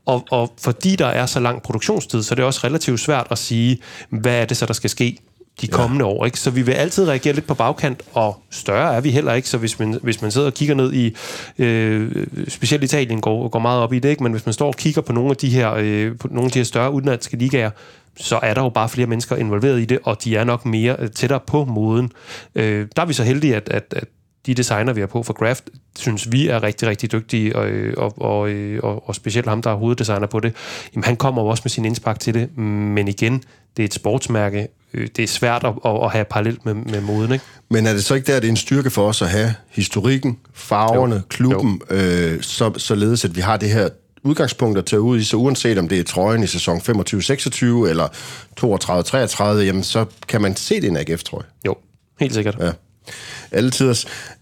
Og, 0.06 0.26
og 0.32 0.54
fordi 0.62 0.96
der 0.96 1.08
er 1.08 1.26
så 1.26 1.40
lang 1.40 1.62
produktionstid, 1.62 2.24
så 2.24 2.34
er 2.34 2.36
det 2.36 2.46
også 2.46 2.62
relativt 2.64 3.00
svært 3.00 3.28
at 3.30 3.38
sige, 3.38 3.80
hvad 4.10 4.42
er 4.42 4.46
det 4.46 4.58
så, 4.58 4.66
der 4.66 4.74
skal 4.74 4.90
ske 4.90 5.18
de 5.62 5.68
kommende 5.68 6.06
ja. 6.06 6.12
år. 6.12 6.26
Ikke? 6.26 6.40
Så 6.40 6.50
vi 6.50 6.62
vil 6.62 6.72
altid 6.72 7.08
reagere 7.08 7.34
lidt 7.34 7.48
på 7.48 7.54
bagkant, 7.54 8.02
og 8.14 8.42
større 8.50 8.96
er 8.96 9.02
vi 9.02 9.12
heller 9.12 9.34
ikke. 9.34 9.50
Så 9.50 9.58
hvis 9.58 9.80
man, 9.80 10.00
hvis 10.04 10.22
man 10.22 10.32
sidder 10.32 10.48
og 10.48 10.54
kigger 10.54 10.76
ned 10.76 10.94
i, 10.94 11.16
øh, 11.58 12.28
specielt 12.48 12.84
Italien 12.84 13.22
går, 13.22 13.48
går 13.48 13.60
meget 13.60 13.82
op 13.82 13.94
i 13.94 14.00
det, 14.00 14.10
ikke? 14.10 14.24
men 14.24 14.32
hvis 14.32 14.46
man 14.46 14.54
står 14.54 14.68
og 14.68 14.76
kigger 14.76 15.02
på 15.02 15.14
nogle 15.14 15.30
af 15.30 15.38
de 15.38 15.50
her, 15.50 15.74
øh, 15.78 16.18
på 16.18 16.28
nogle 16.28 16.46
af 16.46 16.52
de 16.52 16.60
her 16.60 16.64
større 16.64 16.92
udenlandske 16.92 17.38
ligaer, 17.38 17.70
så 18.18 18.40
er 18.44 18.54
der 18.54 18.62
jo 18.62 18.70
bare 18.70 18.90
flere 18.90 19.08
mennesker 19.08 19.36
involveret 19.36 19.82
i 19.82 19.86
det, 19.86 20.00
og 20.04 20.24
de 20.24 20.36
er 20.36 20.44
nok 20.44 20.66
mere 20.66 20.96
øh, 21.00 21.10
tættere 21.10 21.40
på 21.48 21.66
moden. 21.66 22.12
Øh, 22.56 22.88
der 22.96 23.02
er 23.02 23.06
vi 23.06 23.14
så 23.14 23.24
heldige, 23.24 23.56
at, 23.56 23.70
at, 23.70 23.84
at 23.92 24.06
de 24.46 24.54
designer, 24.54 24.94
vi 24.94 25.00
har 25.00 25.08
på 25.08 25.24
for 25.24 25.34
Graft, 25.34 25.70
synes 25.98 26.32
vi 26.32 26.48
er 26.48 26.64
rigtig, 26.64 26.88
rigtig 26.88 27.12
dygtige, 27.12 27.56
og, 27.56 27.68
og, 27.98 28.22
og, 28.22 28.50
og, 28.84 29.10
og 29.10 29.16
specielt 29.16 29.48
ham, 29.48 29.62
der 29.62 29.72
er 29.72 29.76
hoveddesigner 29.76 30.28
på 30.28 30.40
det, 30.40 30.54
jamen 30.96 31.04
han 31.04 31.16
kommer 31.16 31.42
jo 31.42 31.48
også 31.48 31.62
med 31.66 31.70
sin 31.70 31.86
indspark 31.86 32.20
til 32.20 32.34
det, 32.34 32.58
men 32.58 33.08
igen, 33.08 33.44
det 33.78 33.84
er 33.84 33.88
et 33.88 33.94
sportsmærke, 33.94 34.68
øh, 34.94 35.08
det 35.16 35.24
er 35.24 35.28
svært 35.28 35.64
at, 35.64 35.92
at 36.04 36.12
have 36.12 36.26
parallelt 36.26 36.66
med, 36.66 36.74
med 36.74 37.02
moden, 37.02 37.32
ikke? 37.32 37.46
Men 37.70 37.88
er 37.88 37.94
det 37.94 38.04
så 38.04 38.16
ikke 38.16 38.34
der, 38.34 38.40
det 38.40 38.48
er 38.48 38.52
en 38.52 38.58
styrke 38.58 38.90
for 38.90 39.08
os 39.08 39.22
at 39.22 39.30
have 39.30 39.54
historikken, 39.70 40.38
farverne, 40.54 41.16
jo. 41.16 41.22
klubben, 41.30 41.82
jo. 41.92 41.96
Øh, 41.96 42.42
så, 42.42 42.72
således 42.78 43.26
at 43.26 43.36
vi 43.36 43.42
har 43.42 43.58
det 43.58 43.70
her 43.70 43.90
udgangspunkt 44.24 44.78
at 44.78 44.86
tage 44.86 45.02
ud 45.02 45.20
i, 45.20 45.24
så 45.24 45.38
uanset 45.38 45.78
om 45.78 45.88
det 45.88 46.00
er 46.00 46.04
trøjen 46.04 46.44
i 46.44 46.48
sæson 46.48 46.78
25-26 46.78 47.66
eller 47.66 48.08
32-33, 48.62 49.44
jamen 49.44 49.84
så 49.84 50.06
kan 50.28 50.42
man 50.42 50.56
se 50.56 50.76
det 50.76 50.84
i 50.84 50.88
en 50.88 50.98
AGF-trøje. 50.98 51.46
Jo, 51.66 51.76
helt 52.20 52.34
sikkert. 52.34 52.58
Ja. 52.60 52.72
Altid. 53.52 53.96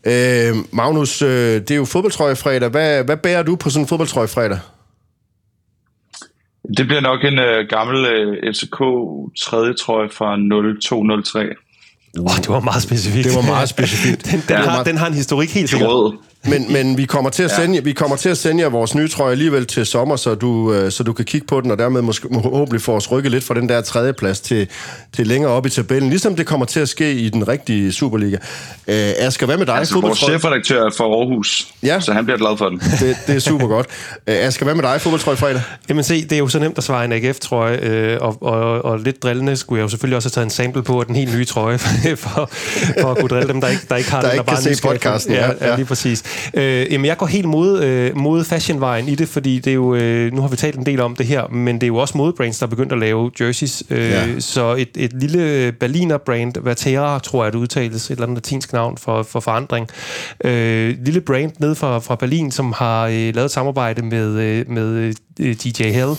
Øh, 0.04 0.56
Magnus, 0.72 1.22
øh, 1.22 1.62
det 1.62 1.72
er 1.72 1.76
jo 1.76 1.86
fodboldtrøje 1.86 2.36
fredag. 2.36 2.70
Hvad, 2.70 3.04
hvad 3.04 3.18
bærer 3.18 3.44
du 3.44 3.56
på 3.56 3.70
sådan 3.70 3.84
en 3.84 3.88
fodboldtrøje 3.88 4.28
fredag? 4.28 4.60
Det 6.78 6.86
bliver 6.88 7.02
nok 7.02 7.24
en 7.24 7.40
øh, 7.40 7.68
gammel 7.70 8.06
øh, 8.06 8.54
FCK 8.54 8.80
tredje 9.42 9.74
trøje 9.74 10.10
fra 10.10 10.38
0203. 10.82 11.40
Oh, 12.20 12.36
det 12.38 12.50
var 12.50 12.60
meget 12.60 12.84
specifikt. 12.84 13.26
Det 13.28 13.36
var 13.36 13.48
meget 13.56 13.70
specifikt. 13.70 14.26
den, 14.32 14.44
den, 14.48 14.58
ja. 14.58 14.70
har, 14.70 14.84
den 14.84 14.98
har 14.98 15.08
en 15.08 15.14
historik 15.14 15.54
helt 15.54 15.70
sikkert. 15.70 15.90
Men, 16.46 16.74
men 16.74 16.98
vi, 16.98 17.06
kommer 17.06 17.30
til 17.30 17.44
at 17.44 17.52
sende, 17.52 17.76
ja. 17.76 17.82
vi 17.82 17.94
kommer 17.94 18.16
til 18.16 18.30
at 18.30 18.38
sende 18.38 18.64
jer 18.64 18.70
vores 18.70 18.96
nye 18.96 19.08
trøje 19.08 19.32
alligevel 19.32 19.66
til 19.66 19.86
sommer, 19.86 20.16
så 20.16 20.36
du, 20.36 20.74
øh, 20.74 20.92
så 20.92 21.04
du 21.04 21.14
kan 21.14 21.26
kigge 21.26 21.48
på 21.48 21.62
den, 21.62 21.72
og 21.72 21.78
dermed 21.78 22.02
måske, 22.02 22.28
forhåbentlig 22.34 22.82
få 22.82 22.96
os 22.96 23.12
rykket 23.12 23.32
lidt 23.32 23.44
fra 23.44 23.54
den 23.54 23.70
der 23.70 23.82
tredje 23.82 24.14
plads 24.14 24.40
til, 24.40 24.68
til 25.14 25.28
længere 25.28 25.52
op 25.52 25.66
i 25.66 25.70
tabellen, 25.70 26.10
ligesom 26.10 26.36
det 26.36 26.46
kommer 26.46 26.66
til 26.66 26.80
at 26.80 26.90
ske 26.90 27.14
i 27.14 27.30
den 27.30 27.48
rigtige 27.48 27.92
Superliga. 27.92 28.38
Øh, 28.88 29.14
Asger, 29.18 29.46
hvad 29.46 29.58
med 29.58 29.66
dig? 29.66 29.76
Altså, 29.76 30.02
vores 30.02 30.20
chefredaktør 30.20 30.90
for 30.98 31.20
Aarhus, 31.20 31.68
ja. 31.84 32.00
så 32.00 32.14
han 32.14 32.26
bliver 32.26 32.38
glad 32.38 32.58
for 32.58 32.70
den. 32.70 32.80
Det, 33.00 33.18
det 33.28 33.36
er 33.36 33.40
super 33.40 33.68
godt. 33.68 33.88
Øh, 34.28 34.36
Asger, 34.36 34.64
hvad 34.64 34.76
med 34.76 34.84
dig? 34.84 35.02
Fodboldtrøje 35.02 35.38
fredag? 35.38 35.62
Jamen 35.90 36.04
se, 36.04 36.24
det 36.24 36.32
er 36.32 36.40
jo 36.40 36.48
så 36.48 36.60
nemt 36.60 36.78
at 36.78 36.84
svare 36.84 37.06
en 37.06 37.12
AGF-trøje, 37.12 37.78
øh, 37.78 38.18
og, 38.22 38.38
og, 38.44 38.86
og 38.86 39.00
lidt 39.00 39.24
drillende 39.24 39.56
skulle 39.56 39.80
jeg 39.80 39.84
jo 39.84 39.90
selvfølgelig 39.90 40.16
også 40.16 40.28
have 40.28 40.32
taget 40.32 40.46
en 40.46 40.50
sample 40.50 40.84
på 40.84 41.04
den 41.08 41.16
helt 41.16 41.36
nye 41.36 41.46
trøje, 41.46 41.78
for, 42.24 42.50
for 43.02 43.12
at 43.12 43.18
kunne 43.18 43.30
drille 43.30 43.48
dem, 43.54 43.62
der 43.62 43.68
ikke, 43.68 43.84
der 43.90 43.96
ikke 43.96 44.12
har 44.12 44.22
der 44.22 44.30
den, 44.30 44.38
der 44.38 44.44
bare 44.44 44.62
kan 44.64 44.76
se 44.76 44.82
podcasten. 44.82 45.34
Ja, 45.34 45.46
ja, 45.46 45.70
ja, 45.70 45.76
lige 45.76 45.86
præcis. 45.86 46.24
Øh, 46.54 46.92
jamen, 46.92 47.06
jeg 47.06 47.18
går 47.18 47.26
helt 47.26 47.48
mod, 47.48 47.84
øh, 47.84 48.18
mod 48.18 48.44
fashionvejen 48.44 49.08
i 49.08 49.16
det, 49.16 49.30
fordi 49.30 49.60
det 49.60 49.72
er 49.72 49.76
jo, 49.76 49.96
øh, 49.96 50.34
nu 50.34 50.42
har 50.42 50.48
vi 50.48 50.56
talt 50.56 50.76
en 50.76 50.86
del 50.86 51.00
om 51.02 51.16
det 51.16 51.26
her, 51.26 51.48
men 51.48 51.76
det 51.76 51.84
er 51.84 51.88
jo 51.88 51.98
også 51.98 52.18
modebrands, 52.18 52.60
der 52.60 52.66
er 52.66 52.70
begyndt 52.70 52.92
at 52.92 53.00
lave 53.00 53.32
jerseys. 53.40 53.84
Øh, 53.90 54.10
ja. 54.10 54.40
Så 54.40 54.76
et, 54.76 54.90
et 54.96 55.14
lille 55.14 55.72
Berliner 55.72 56.18
brand, 56.18 56.54
Vatera, 56.62 57.20
tror 57.20 57.44
jeg, 57.44 57.54
det 57.54 57.60
udtales, 57.60 58.06
et 58.06 58.12
eller 58.12 58.24
andet 58.24 58.36
latinsk 58.36 58.74
navn 58.74 58.98
for, 58.98 59.24
for 59.24 59.40
forandring. 59.40 59.88
Øh, 60.44 60.96
lille 61.06 61.22
brand 61.22 61.52
ned 61.60 61.76
fra, 61.76 62.00
fra 62.00 62.16
Berlin, 62.16 62.52
som 62.52 62.74
har 62.78 63.08
øh, 63.08 63.36
lavet 63.36 63.46
et 63.46 63.52
samarbejde 63.52 64.02
med, 64.02 64.40
øh, 64.40 64.70
med 64.70 65.14
øh, 65.40 65.56
DJ 65.56 65.84
Hell, 65.84 66.16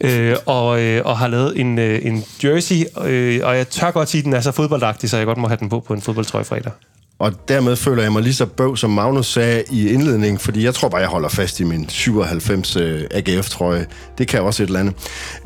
øh, 0.00 0.36
og, 0.46 0.82
øh, 0.82 1.02
og 1.04 1.18
har 1.18 1.28
lavet 1.28 1.60
en, 1.60 1.78
øh, 1.78 2.06
en 2.06 2.24
jersey, 2.44 2.84
øh, 3.06 3.40
og 3.44 3.56
jeg 3.56 3.68
tør 3.68 3.90
godt 3.90 4.08
sige, 4.08 4.18
at 4.18 4.24
den 4.24 4.32
er 4.32 4.40
så 4.40 4.52
fodboldagtig, 4.52 5.10
så 5.10 5.16
jeg 5.16 5.26
godt 5.26 5.38
må 5.38 5.48
have 5.48 5.58
den 5.60 5.68
på 5.68 5.80
på 5.80 5.94
en 5.94 6.00
fodboldtrøje 6.00 6.44
fredag. 6.44 6.72
Og 7.20 7.32
dermed 7.48 7.76
føler 7.76 8.02
jeg 8.02 8.12
mig 8.12 8.22
lige 8.22 8.34
så 8.34 8.46
bøv, 8.46 8.76
som 8.76 8.90
Magnus 8.90 9.26
sagde 9.26 9.64
i 9.70 9.88
indledningen, 9.88 10.38
fordi 10.38 10.64
jeg 10.64 10.74
tror 10.74 10.88
bare, 10.88 11.00
jeg 11.00 11.08
holder 11.08 11.28
fast 11.28 11.60
i 11.60 11.64
min 11.64 11.88
97 11.88 12.76
uh, 12.76 12.82
AGF-trøje. 13.10 13.86
Det 14.18 14.28
kan 14.28 14.42
også 14.42 14.62
et 14.62 14.66
eller 14.66 14.80
andet. 14.80 14.94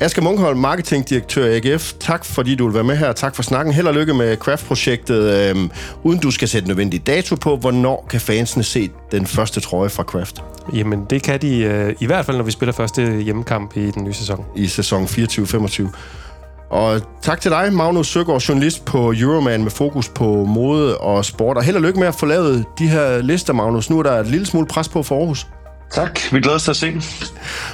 Asger 0.01 0.23
Munkholm, 0.23 0.59
marketingdirektør 0.59 1.47
i 1.47 1.57
AGF. 1.57 1.93
Tak 2.01 2.25
fordi 2.25 2.55
du 2.55 2.65
vil 2.67 2.75
være 2.75 2.85
med 2.85 2.97
her. 2.97 3.13
Tak 3.13 3.37
for 3.37 3.43
snakken. 3.43 3.75
Held 3.75 3.87
og 3.87 3.95
lykke 3.95 4.15
med 4.15 4.37
Craft-projektet. 4.37 5.51
Øhm, 5.51 5.71
uden 6.03 6.19
du 6.19 6.31
skal 6.31 6.49
sætte 6.49 6.69
nødvendig 6.69 7.07
dato 7.07 7.37
på, 7.37 7.57
hvornår 7.57 8.07
kan 8.11 8.21
fansene 8.21 8.65
se 8.65 8.91
den 9.13 9.27
første 9.27 9.61
trøje 9.61 9.89
fra 9.89 10.03
Craft? 10.03 10.43
Jamen, 10.73 11.05
det 11.11 11.23
kan 11.23 11.43
de 11.43 11.59
øh, 11.59 11.95
i 12.01 12.07
hvert 12.07 12.27
fald, 12.27 12.37
når 12.37 12.45
vi 12.45 12.51
spiller 12.51 12.73
første 12.73 13.23
hjemmekamp 13.23 13.77
i 13.77 13.91
den 13.91 14.05
nye 14.05 14.15
sæson. 14.15 14.45
I 14.57 14.67
sæson 14.67 15.05
24-25. 15.05 15.89
Og 16.71 17.01
tak 17.23 17.41
til 17.41 17.51
dig, 17.51 17.73
Magnus 17.73 18.07
Søgaard, 18.07 18.41
journalist 18.41 18.85
på 18.85 19.13
Euroman 19.17 19.63
med 19.63 19.71
fokus 19.71 20.09
på 20.09 20.45
mode 20.45 20.99
og 20.99 21.25
sport. 21.25 21.57
Og 21.57 21.63
held 21.63 21.77
og 21.77 21.83
lykke 21.83 21.99
med 21.99 22.09
at 22.09 22.15
få 22.15 22.27
lavet 22.27 22.65
de 22.79 22.89
her 22.89 23.23
lister, 23.23 23.53
Magnus. 23.53 23.91
Nu 23.91 23.99
er 23.99 24.03
der 24.03 24.13
et 24.13 24.27
lille 24.27 24.47
smule 24.47 24.67
pres 24.67 24.89
på 24.89 25.03
for 25.03 25.19
Aarhus. 25.19 25.47
Tak, 25.95 26.21
vi 26.33 26.41
glæder 26.41 26.57
os 26.57 26.63
til 26.63 26.71
at 26.71 26.77
se. 26.77 27.01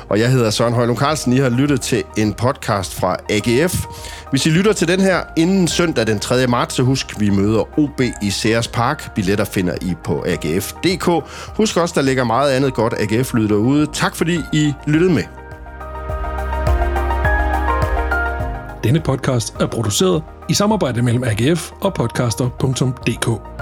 Og 0.08 0.20
jeg 0.20 0.30
hedder 0.30 0.50
Søren 0.50 0.74
Højlund 0.74 0.98
Carlsen. 0.98 1.32
I 1.32 1.36
har 1.36 1.48
lyttet 1.48 1.80
til 1.80 2.02
en 2.16 2.34
podcast 2.34 2.94
fra 2.94 3.16
AGF. 3.30 3.84
Hvis 4.30 4.46
I 4.46 4.48
lytter 4.48 4.72
til 4.72 4.88
den 4.88 5.00
her 5.00 5.20
inden 5.36 5.68
søndag 5.68 6.06
den 6.06 6.18
3. 6.18 6.46
marts, 6.46 6.74
så 6.74 6.82
husk, 6.82 7.20
vi 7.20 7.30
møder 7.30 7.78
OB 7.78 8.00
i 8.22 8.30
Sears 8.30 8.68
Park. 8.68 9.14
Billetter 9.14 9.44
finder 9.44 9.74
I 9.82 9.94
på 10.04 10.24
AGF.dk. 10.26 11.06
Husk 11.56 11.76
også, 11.76 11.94
der 11.94 12.02
ligger 12.02 12.24
meget 12.24 12.52
andet 12.52 12.74
godt 12.74 12.94
AGF-lyd 12.98 13.48
derude. 13.48 13.86
Tak 13.92 14.16
fordi 14.16 14.40
I 14.52 14.72
lyttede 14.86 15.12
med. 15.12 15.39
Denne 18.84 19.00
podcast 19.00 19.54
er 19.60 19.66
produceret 19.66 20.22
i 20.48 20.54
samarbejde 20.54 21.02
mellem 21.02 21.24
AGF 21.24 21.72
og 21.80 21.94
podcaster.dk. 21.94 23.59